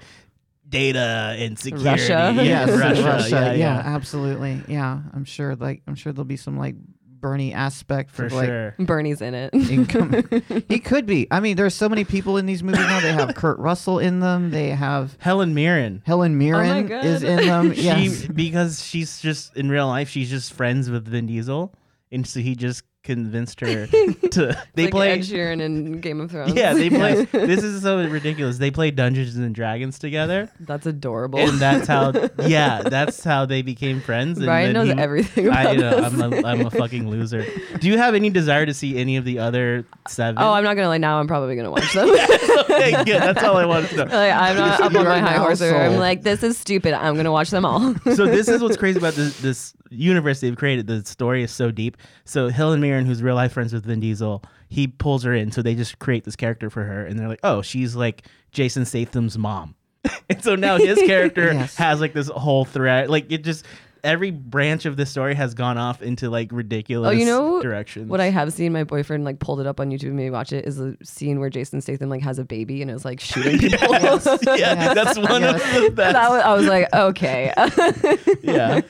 data 0.69 1.37
and 1.39 1.59
security. 1.59 1.89
Russia. 1.89 2.33
Yeah, 2.37 2.43
yes, 2.43 2.71
Russia. 2.71 3.03
Russia. 3.03 3.31
Yeah, 3.31 3.45
Yeah, 3.45 3.55
yeah, 3.55 3.83
absolutely. 3.85 4.63
Yeah, 4.69 5.01
I'm 5.13 5.25
sure. 5.25 5.57
Like, 5.57 5.83
I'm 5.87 5.95
sure 5.95 6.13
there'll 6.13 6.25
be 6.25 6.37
some 6.37 6.59
like 6.59 6.77
Bernie 7.21 7.53
aspect 7.53 8.11
for 8.11 8.27
of, 8.27 8.33
like, 8.33 8.47
sure. 8.47 8.75
Bernie's 8.79 9.21
in 9.21 9.35
it. 9.35 9.55
income. 9.55 10.29
he 10.69 10.79
could 10.79 11.07
be. 11.07 11.27
I 11.31 11.41
mean, 11.41 11.57
there's 11.57 11.75
so 11.75 11.89
many 11.89 12.05
people 12.05 12.37
in 12.37 12.47
these 12.47 12.63
movies 12.63 12.81
now. 12.81 13.01
They 13.01 13.13
have 13.13 13.35
Kurt 13.35 13.59
Russell 13.59 13.99
in 13.99 14.21
them. 14.21 14.51
They 14.51 14.71
have 14.71 15.17
Helen 15.21 15.55
Mirren. 15.55 16.03
Helen 16.07 16.33
oh 16.33 16.37
Mirren 16.37 16.87
God. 16.87 17.05
is 17.05 17.23
in 17.23 17.47
them. 17.47 17.73
Yes. 17.75 18.23
She 18.23 18.29
because 18.29 18.85
she's 18.85 19.21
just 19.21 19.57
in 19.57 19.71
real 19.71 19.87
life, 19.87 20.09
she's 20.09 20.31
just 20.31 20.53
friends 20.53 20.91
with 20.91 21.07
Vin 21.07 21.27
Diesel, 21.27 21.75
and 22.13 22.27
so 22.27 22.41
he 22.41 22.55
just 22.55 22.83
convinced 23.09 23.59
her 23.61 23.87
to. 24.31 24.65
They 24.75 24.85
like 24.85 24.91
play. 24.93 25.11
Ed 25.13 25.21
Sheeran 25.21 25.61
in 25.61 26.01
Game 26.01 26.21
of 26.21 26.31
Thrones. 26.31 26.55
Yeah, 26.55 26.75
they 26.75 26.91
play. 26.91 27.25
this 27.33 27.65
is 27.65 27.83
so 27.83 28.07
ridiculous. 28.07 28.59
They 28.59 28.71
play 28.71 28.91
Dungeons 28.91 29.35
and 29.37 29.55
Dragons 29.55 29.99
together, 29.99 30.51
That's 30.61 30.87
adorable. 30.87 31.39
and 31.41 31.59
that's 31.59 31.89
how. 31.89 32.13
Yeah, 32.39 32.83
that's 32.83 33.25
how 33.25 33.47
they 33.47 33.63
became 33.63 34.01
friends. 34.01 34.39
And 34.39 34.47
Brian 34.47 34.73
then 34.75 34.87
knows 34.89 34.95
he- 34.97 35.03
everything 35.03 35.49
about 35.49 35.67
I 35.67 35.75
know. 35.77 36.01
this. 36.03 36.21
I'm 36.21 36.33
a, 36.33 36.47
I'm 36.47 36.67
a 36.67 36.71
fucking 36.71 37.09
loser. 37.11 37.45
Do 37.81 37.89
you 37.89 37.99
have 37.99 38.15
any 38.15 38.31
desire 38.31 38.65
to 38.67 38.73
see 38.75 38.97
any 38.99 39.17
of 39.17 39.25
the 39.25 39.39
other 39.41 39.85
seven? 40.07 40.43
oh, 40.43 40.53
I'm 40.53 40.63
not 40.65 40.75
gonna 40.77 40.89
lie. 40.89 40.99
Now 40.99 41.19
I'm 41.19 41.27
probably 41.27 41.57
gonna 41.57 41.71
watch 41.71 41.93
them. 41.93 42.09
okay, 42.11 42.93
good. 43.05 43.21
That's 43.23 43.43
all 43.43 43.57
I 43.57 43.65
wanted 43.67 43.91
to 43.91 43.97
know. 43.97 44.05
Like, 44.05 44.33
I'm 44.33 44.57
not 44.57 44.81
up 44.81 44.95
on 44.95 45.05
my 45.05 45.19
high 45.21 45.37
now 45.37 45.43
horse. 45.43 45.61
or 45.63 45.75
I'm 45.75 45.91
sold. 45.93 46.01
like, 46.01 46.23
this 46.23 46.43
is 46.43 46.57
stupid. 46.59 46.93
I'm 46.95 47.17
gonna 47.17 47.33
watch 47.33 47.51
them 47.51 47.65
all. 47.65 47.95
so 48.15 48.27
this 48.27 48.49
is 48.49 48.63
what's 48.63 48.77
crazy 48.77 48.99
about 48.99 49.15
this 49.15 49.39
this 49.41 49.75
universe 49.91 50.41
they've 50.41 50.57
created. 50.57 50.87
The 50.87 51.05
story 51.05 51.43
is 51.43 51.51
so 51.51 51.71
deep. 51.71 51.97
So 52.25 52.49
Hill 52.49 52.73
and 52.73 52.83
Helen 52.85 52.98
Who's 53.07 53.23
real 53.23 53.35
life 53.35 53.53
friends 53.53 53.73
with 53.73 53.85
Vin 53.85 54.01
Diesel, 54.01 54.43
he 54.69 54.87
pulls 54.87 55.25
her 55.25 55.35
in. 55.35 55.51
So 55.53 55.63
they 55.63 55.75
just 55.75 55.99
create 55.99 56.25
this 56.25 56.37
character 56.37 56.71
for 56.71 56.85
her, 56.85 57.05
and 57.07 57.19
they're 57.19 57.29
like, 57.29 57.41
oh, 57.43 57.63
she's 57.63 57.95
like 57.97 58.25
Jason 58.53 58.85
Statham's 58.85 59.37
mom. 59.39 59.75
and 60.31 60.43
so 60.43 60.55
now 60.55 60.77
his 60.79 60.99
character 61.07 61.53
Yes. 61.53 61.77
has 61.77 62.01
like 62.01 62.13
this 62.13 62.29
whole 62.29 62.65
threat. 62.65 63.11
Like 63.11 63.31
it 63.33 63.45
just 63.45 63.65
every 64.05 64.31
branch 64.31 64.87
of 64.87 64.97
the 64.97 65.07
story 65.07 65.35
has 65.35 65.55
gone 65.55 65.79
off 65.79 66.03
into 66.03 66.31
like 66.31 66.51
ridiculous 66.53 67.09
Oh, 67.09 67.13
you 67.13 67.25
know 67.27 67.61
directions. 67.63 68.09
What 68.09 68.21
I 68.21 68.31
have 68.31 68.53
seen, 68.53 68.73
my 68.73 68.85
boyfriend 68.85 69.25
like 69.25 69.39
pulled 69.39 69.61
it 69.61 69.67
up 69.67 69.81
on 69.81 69.91
YouTube 69.91 70.05
and 70.09 70.17
made 70.17 70.25
me 70.25 70.31
watch 70.31 70.53
it. 70.53 70.67
Is 70.67 70.79
a 70.81 70.97
scene 71.03 71.41
where 71.41 71.51
Jason 71.51 71.81
Statham 71.81 72.09
like 72.09 72.23
has 72.23 72.39
a 72.39 72.45
baby 72.45 72.83
and 72.83 72.91
is 72.91 73.05
like 73.05 73.21
shooting 73.21 73.59
people. 73.71 73.89
yes, 73.91 74.25
yeah, 74.47 74.57
Yes. 74.57 74.95
that's 74.95 75.19
one 75.19 75.43
Yes. 75.43 75.77
of 75.77 75.83
the 75.83 75.91
best. 75.91 76.13
That 76.15 76.31
was, 76.31 76.43
I 76.43 76.55
was 76.55 76.67
like, 76.67 76.89
okay. 76.95 77.53
yeah. 78.43 78.81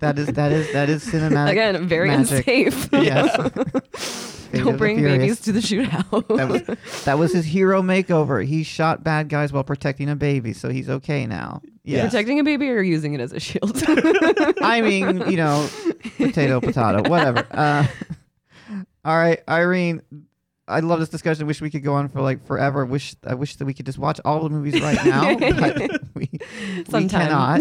That 0.00 0.18
is 0.18 0.26
that 0.28 0.52
is 0.52 0.72
that 0.72 0.88
is 0.88 1.04
cinematic. 1.04 1.50
Again, 1.52 1.86
very 1.88 2.08
magic. 2.08 2.46
unsafe. 2.46 2.88
Yes. 2.92 3.36
Don't 4.52 4.76
bring 4.76 5.02
babies 5.02 5.40
to 5.40 5.52
the 5.52 5.58
shootout. 5.60 6.28
That 6.36 6.48
was 6.48 7.02
that 7.04 7.18
was 7.18 7.32
his 7.32 7.44
hero 7.44 7.82
makeover. 7.82 8.44
He 8.44 8.62
shot 8.62 9.02
bad 9.02 9.28
guys 9.28 9.52
while 9.52 9.64
protecting 9.64 10.08
a 10.08 10.16
baby, 10.16 10.52
so 10.52 10.68
he's 10.68 10.88
okay 10.88 11.26
now. 11.26 11.60
Yes. 11.84 12.10
Protecting 12.10 12.40
a 12.40 12.44
baby 12.44 12.70
or 12.70 12.80
using 12.80 13.12
it 13.12 13.20
as 13.20 13.32
a 13.32 13.40
shield. 13.40 13.82
I 14.62 14.80
mean, 14.80 15.30
you 15.30 15.36
know, 15.36 15.68
potato, 16.16 16.60
potato, 16.60 17.08
whatever. 17.08 17.46
Uh, 17.54 17.86
all 19.04 19.16
right, 19.18 19.42
Irene. 19.46 20.00
I 20.66 20.80
love 20.80 20.98
this 20.98 21.10
discussion. 21.10 21.46
Wish 21.46 21.60
we 21.60 21.68
could 21.68 21.84
go 21.84 21.92
on 21.92 22.08
for 22.08 22.22
like 22.22 22.46
forever. 22.46 22.86
Wish 22.86 23.14
I 23.26 23.34
wish 23.34 23.56
that 23.56 23.66
we 23.66 23.74
could 23.74 23.84
just 23.84 23.98
watch 23.98 24.18
all 24.24 24.42
the 24.42 24.48
movies 24.48 24.80
right 24.80 25.04
now, 25.04 25.36
but 25.38 26.00
we, 26.14 26.30
we 26.90 27.08
cannot. 27.08 27.60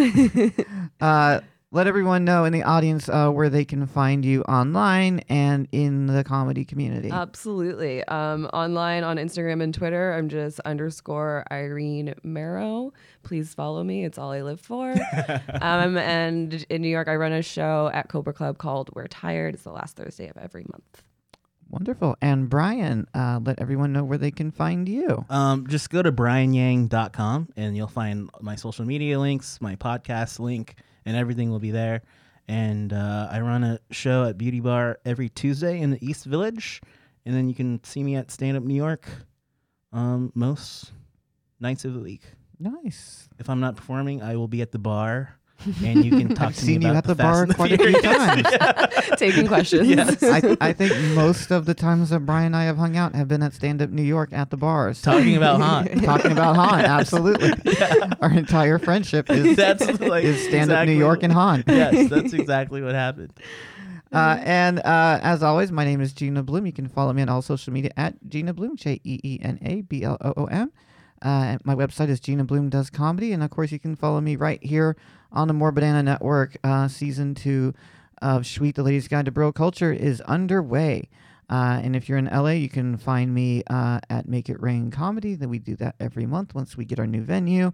Uh, 1.01 1.41
let 1.73 1.87
everyone 1.87 2.23
know 2.23 2.45
in 2.45 2.53
the 2.53 2.61
audience 2.61 3.09
uh, 3.09 3.31
where 3.31 3.49
they 3.49 3.65
can 3.65 3.87
find 3.87 4.23
you 4.23 4.43
online 4.43 5.21
and 5.27 5.67
in 5.71 6.05
the 6.05 6.23
comedy 6.23 6.63
community. 6.63 7.09
Absolutely. 7.09 8.03
Um, 8.03 8.45
online 8.53 9.03
on 9.03 9.17
Instagram 9.17 9.61
and 9.63 9.73
Twitter, 9.73 10.13
I'm 10.13 10.29
just 10.29 10.59
underscore 10.61 11.43
Irene 11.51 12.13
Marrow. 12.21 12.93
Please 13.23 13.55
follow 13.55 13.83
me. 13.83 14.05
It's 14.05 14.19
all 14.19 14.31
I 14.31 14.43
live 14.43 14.61
for. 14.61 14.91
um, 15.61 15.97
and 15.97 16.63
in 16.69 16.83
New 16.83 16.89
York, 16.89 17.07
I 17.07 17.15
run 17.15 17.33
a 17.33 17.41
show 17.41 17.89
at 17.91 18.07
Cobra 18.07 18.33
Club 18.33 18.59
called 18.59 18.91
We're 18.93 19.07
Tired. 19.07 19.55
It's 19.55 19.63
the 19.63 19.71
last 19.71 19.95
Thursday 19.95 20.27
of 20.27 20.37
every 20.37 20.65
month. 20.71 21.03
Wonderful. 21.71 22.15
And 22.21 22.51
Brian, 22.51 23.07
uh, 23.15 23.39
let 23.43 23.59
everyone 23.59 23.93
know 23.93 24.03
where 24.03 24.19
they 24.19 24.29
can 24.29 24.51
find 24.51 24.87
you. 24.87 25.25
Um, 25.27 25.65
just 25.65 25.89
go 25.89 26.03
to 26.03 26.11
brianyang.com 26.11 27.49
and 27.55 27.75
you'll 27.75 27.87
find 27.87 28.29
my 28.41 28.55
social 28.55 28.85
media 28.85 29.19
links, 29.19 29.59
my 29.59 29.75
podcast 29.75 30.39
link, 30.39 30.75
and 31.05 31.15
everything 31.15 31.49
will 31.49 31.59
be 31.59 31.71
there. 31.71 32.01
And 32.47 32.91
uh, 32.91 33.29
I 33.31 33.39
run 33.39 33.63
a 33.63 33.79
show 33.91 34.25
at 34.25 34.37
Beauty 34.37 34.59
Bar 34.59 34.99
every 35.05 35.29
Tuesday 35.29 35.79
in 35.79 35.91
the 35.91 36.05
East 36.05 36.25
Village. 36.25 36.81
And 37.25 37.33
then 37.33 37.47
you 37.47 37.55
can 37.55 37.81
see 37.83 38.03
me 38.03 38.15
at 38.15 38.31
Stand 38.31 38.57
Up 38.57 38.63
New 38.63 38.75
York 38.75 39.07
um, 39.93 40.31
most 40.35 40.91
nights 41.59 41.85
of 41.85 41.93
the 41.93 41.99
week. 42.01 42.23
Nice. 42.59 43.29
If 43.39 43.49
I'm 43.49 43.59
not 43.59 43.75
performing, 43.75 44.21
I 44.21 44.35
will 44.35 44.47
be 44.47 44.61
at 44.61 44.71
the 44.71 44.79
bar. 44.79 45.37
And 45.83 46.03
you 46.05 46.11
can 46.11 46.29
talk 46.35 46.47
I've 46.49 46.55
to 46.57 46.61
me 46.65 46.73
seen 46.73 46.81
you 46.81 46.89
about 46.89 46.97
at 46.97 47.03
the 47.05 47.15
Fast 47.15 47.33
bar 47.33 47.43
and 47.43 47.55
quite 47.55 47.71
a 47.71 47.77
few 47.77 48.01
times. 48.01 49.17
Taking 49.19 49.47
questions. 49.47 49.87
Yes. 49.87 50.21
I, 50.23 50.57
I 50.61 50.73
think 50.73 50.93
most 51.15 51.51
of 51.51 51.65
the 51.65 51.73
times 51.73 52.09
that 52.09 52.21
Brian 52.21 52.47
and 52.47 52.55
I 52.55 52.63
have 52.65 52.77
hung 52.77 52.97
out 52.97 53.15
have 53.15 53.27
been 53.27 53.43
at 53.43 53.53
Stand 53.53 53.81
Up 53.81 53.89
New 53.89 54.03
York 54.03 54.33
at 54.33 54.49
the 54.49 54.57
bars. 54.57 55.01
Talking 55.01 55.37
about 55.37 55.61
Han. 55.61 55.87
Talking 56.01 56.31
about 56.31 56.55
Han, 56.55 56.85
absolutely. 56.85 57.53
Our 58.21 58.31
entire 58.31 58.79
friendship 58.79 59.29
is, 59.29 59.55
That's 59.55 59.99
like 59.99 60.23
is 60.23 60.43
Stand 60.45 60.71
Up 60.71 60.85
New 60.85 60.93
York 60.97 61.23
and 61.23 61.33
Han. 61.33 61.63
yes, 61.67 62.09
that's 62.09 62.33
exactly 62.33 62.81
what 62.81 62.95
happened. 62.95 63.33
Uh, 64.11 64.37
and 64.43 64.79
uh, 64.79 65.19
as 65.23 65.41
always, 65.41 65.71
my 65.71 65.83
name 65.83 65.99
is 65.99 66.13
Jeena 66.13 66.45
Bloom. 66.45 66.67
You 66.67 66.71
can 66.73 66.87
follow 66.87 67.13
me 67.13 67.23
on 67.23 67.29
all 67.29 67.41
social 67.41 67.73
media 67.73 67.91
at 67.97 68.13
Jeena 68.27 68.53
Bloom, 68.53 68.75
J 68.77 69.01
E 69.03 69.19
E 69.23 69.39
N 69.41 69.57
A 69.63 69.81
B 69.81 70.03
L 70.03 70.17
O 70.21 70.33
O 70.37 70.45
M. 70.45 70.71
Uh, 71.23 71.57
my 71.63 71.73
website 71.73 72.09
is 72.09 72.19
Jeena 72.19 72.45
Bloom 72.45 72.69
Does 72.69 72.89
Comedy. 72.89 73.31
And 73.31 73.41
of 73.41 73.49
course, 73.49 73.71
you 73.71 73.79
can 73.79 73.95
follow 73.95 74.19
me 74.21 74.35
right 74.35 74.61
here 74.63 74.95
on 75.31 75.47
the 75.47 75.53
More 75.53 75.71
Banana 75.71 76.03
Network. 76.03 76.57
Uh, 76.63 76.87
season 76.87 77.33
two 77.33 77.73
of 78.21 78.45
Sweet 78.45 78.75
the 78.75 78.83
Ladies 78.83 79.07
Guide 79.07 79.25
to 79.25 79.31
Bro 79.31 79.53
Culture 79.53 79.91
is 79.91 80.21
underway. 80.21 81.09
Uh, 81.49 81.79
and 81.83 81.95
if 81.95 82.07
you're 82.09 82.17
in 82.17 82.25
LA, 82.25 82.51
you 82.51 82.69
can 82.69 82.97
find 82.97 83.33
me 83.33 83.63
uh, 83.69 83.99
at 84.09 84.27
Make 84.27 84.49
It 84.49 84.61
Rain 84.61 84.91
Comedy. 84.91 85.35
Then 85.35 85.49
we 85.49 85.59
do 85.59 85.75
that 85.77 85.95
every 85.99 86.25
month 86.25 86.53
once 86.55 86.75
we 86.77 86.85
get 86.85 86.99
our 86.99 87.07
new 87.07 87.21
venue. 87.21 87.71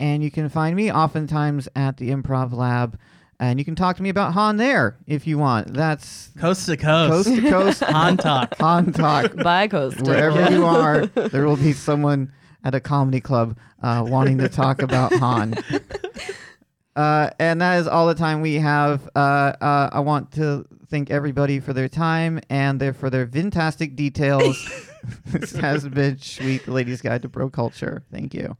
And 0.00 0.22
you 0.22 0.30
can 0.30 0.48
find 0.48 0.74
me 0.74 0.90
oftentimes 0.90 1.68
at 1.76 1.96
the 1.96 2.10
Improv 2.10 2.52
Lab. 2.52 2.98
And 3.38 3.58
you 3.58 3.64
can 3.64 3.74
talk 3.74 3.96
to 3.96 4.02
me 4.02 4.08
about 4.08 4.34
Han 4.34 4.56
there 4.56 4.96
if 5.06 5.26
you 5.26 5.36
want. 5.36 5.74
That's 5.74 6.30
Coast 6.38 6.66
to 6.66 6.76
coast. 6.76 7.28
coast 7.28 7.42
to 7.42 7.50
coast 7.50 7.80
Han 7.84 8.16
talk. 8.16 8.56
Han 8.58 8.92
talk. 8.92 9.34
Bye, 9.36 9.68
Costa. 9.68 10.02
Wherever 10.04 10.50
you 10.50 10.64
are, 10.64 11.06
there 11.14 11.46
will 11.46 11.56
be 11.56 11.72
someone 11.72 12.32
at 12.64 12.74
a 12.74 12.80
comedy 12.80 13.20
club 13.20 13.56
uh, 13.82 14.04
wanting 14.06 14.38
to 14.38 14.48
talk 14.48 14.82
about 14.82 15.12
Han. 15.14 15.54
Uh, 16.94 17.30
and 17.38 17.60
that 17.60 17.78
is 17.78 17.86
all 17.88 18.06
the 18.06 18.14
time 18.14 18.40
we 18.42 18.54
have. 18.56 19.08
Uh, 19.14 19.52
uh, 19.60 19.90
I 19.92 20.00
want 20.00 20.32
to 20.32 20.66
thank 20.88 21.10
everybody 21.10 21.58
for 21.58 21.72
their 21.72 21.88
time 21.88 22.40
and 22.50 22.78
their 22.78 22.92
for 22.92 23.08
their 23.08 23.26
fantastic 23.26 23.96
details. 23.96 24.58
this 25.26 25.52
has 25.52 25.88
been 25.88 26.18
Sweet 26.18 26.68
Ladies 26.68 27.00
Guide 27.00 27.22
to 27.22 27.28
Bro 27.28 27.50
Culture. 27.50 28.04
Thank 28.10 28.34
you. 28.34 28.56